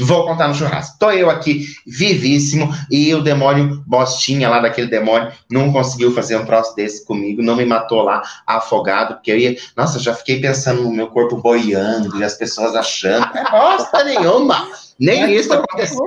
Vou 0.00 0.26
contar 0.26 0.48
no 0.48 0.54
churrasco. 0.54 0.96
Tô 0.98 1.10
eu 1.10 1.28
aqui, 1.28 1.66
vivíssimo, 1.86 2.72
e 2.90 3.14
o 3.14 3.22
demônio 3.22 3.82
bostinha 3.86 4.48
lá 4.48 4.60
daquele 4.60 4.88
demônio 4.88 5.32
não 5.50 5.72
conseguiu 5.72 6.14
fazer 6.14 6.36
um 6.36 6.44
troço 6.44 6.74
desse 6.74 7.04
comigo, 7.04 7.42
não 7.42 7.56
me 7.56 7.64
matou 7.64 8.02
lá 8.02 8.22
afogado, 8.46 9.14
porque 9.14 9.30
eu 9.30 9.38
ia. 9.38 9.56
Nossa, 9.76 9.98
eu 9.98 10.02
já 10.02 10.14
fiquei 10.14 10.40
pensando 10.40 10.82
no 10.82 10.92
meu 10.92 11.08
corpo 11.08 11.36
boiando 11.36 12.16
e 12.18 12.24
as 12.24 12.34
pessoas 12.34 12.74
achando. 12.74 13.26
É 13.36 13.50
bosta 13.50 14.04
nenhuma! 14.04 14.68
Nem 14.98 15.34
isso 15.34 15.52
aconteceu. 15.52 16.04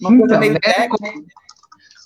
Uma 0.00 0.18
coisa 0.18 0.24
Então, 0.24 0.40
meio 0.40 0.52
né, 0.52 0.60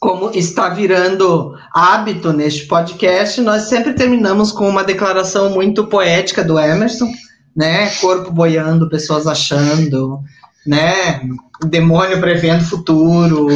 como 0.01 0.31
está 0.31 0.69
virando 0.69 1.59
hábito 1.75 2.33
neste 2.33 2.67
podcast, 2.67 3.41
nós 3.41 3.63
sempre 3.63 3.95
terminamos 3.95 4.53
com 4.53 4.69
uma 4.69 4.85
declaração 4.85 5.51
muito 5.51 5.87
poética 5.87 6.45
do 6.45 6.59
Emerson, 6.59 7.11
né? 7.59 7.91
Corpo 8.01 8.31
boiando, 8.31 8.89
pessoas 8.89 9.27
achando, 9.27 10.21
né? 10.65 11.21
Demônio 11.67 12.21
prevendo 12.21 12.63
o 12.63 12.67
futuro. 12.67 13.49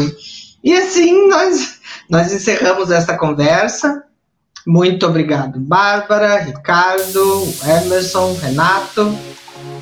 E 0.64 0.72
assim 0.72 1.28
nós, 1.28 1.78
nós 2.10 2.32
encerramos 2.32 2.90
esta 2.90 3.16
conversa. 3.16 4.02
Muito 4.66 5.06
obrigado, 5.06 5.60
Bárbara, 5.60 6.38
Ricardo, 6.38 7.48
Emerson, 7.64 8.36
Renato. 8.42 9.16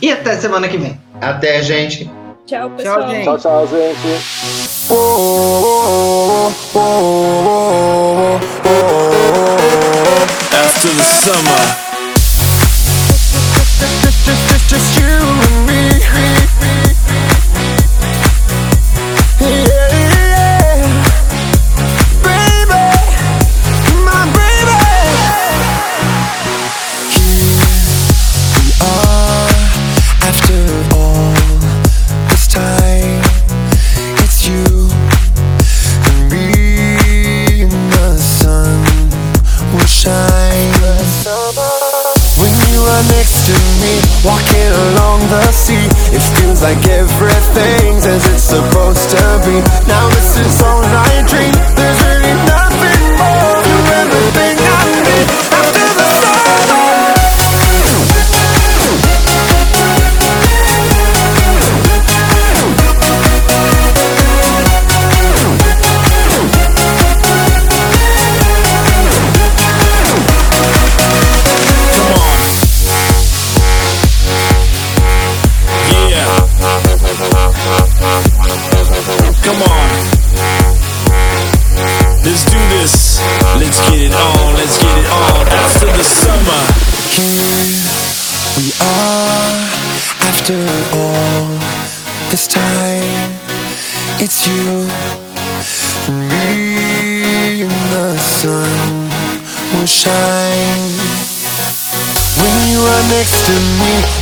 E 0.03 0.12
até 0.12 0.37
semana 0.37 0.68
que 0.68 0.77
vem. 0.77 1.01
Até, 1.18 1.62
gente. 1.62 2.11
Tchau, 2.45 2.71
pessoal. 2.71 3.09
gente. 3.09 3.25
Tchau, 3.25 3.39
tchau, 3.39 3.66
gente. 3.68 4.21
After 10.53 10.91
the 10.91 11.03
summer. 11.03 11.89
Just 14.23 14.49
just 14.51 14.68
just 14.68 15.01
you 15.01 15.07
and 15.07 15.66
me. 15.66 16.49
Walking 44.25 44.73
along 44.93 45.21
the 45.29 45.53
sea, 45.53 45.87
it 46.12 46.23
feels 46.37 46.62
like 46.62 46.81
everything's 46.89 48.07
as 48.07 48.27
it's 48.29 48.45
supposed 48.45 49.11
to 49.11 49.23
be. 49.45 49.57
Now 49.87 50.09
this 50.11 50.37
is 50.39 50.62
all 50.62 50.83
I 50.85 51.25
dream. 51.27 51.55
There's 51.77 52.10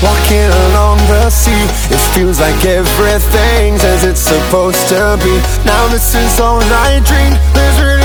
walking 0.03 0.51
along 0.69 0.99
the 1.09 1.31
sea, 1.31 1.65
it 1.91 2.01
feels 2.15 2.41
like 2.41 2.65
everything's 2.65 3.85
as 3.85 4.05
it's 4.05 4.21
supposed 4.21 4.89
to 4.89 5.19
be. 5.23 5.35
Now 5.65 5.89
this 5.89 6.15
is 6.15 6.41
all 6.41 6.61
I 6.63 7.01
dream. 7.05 7.98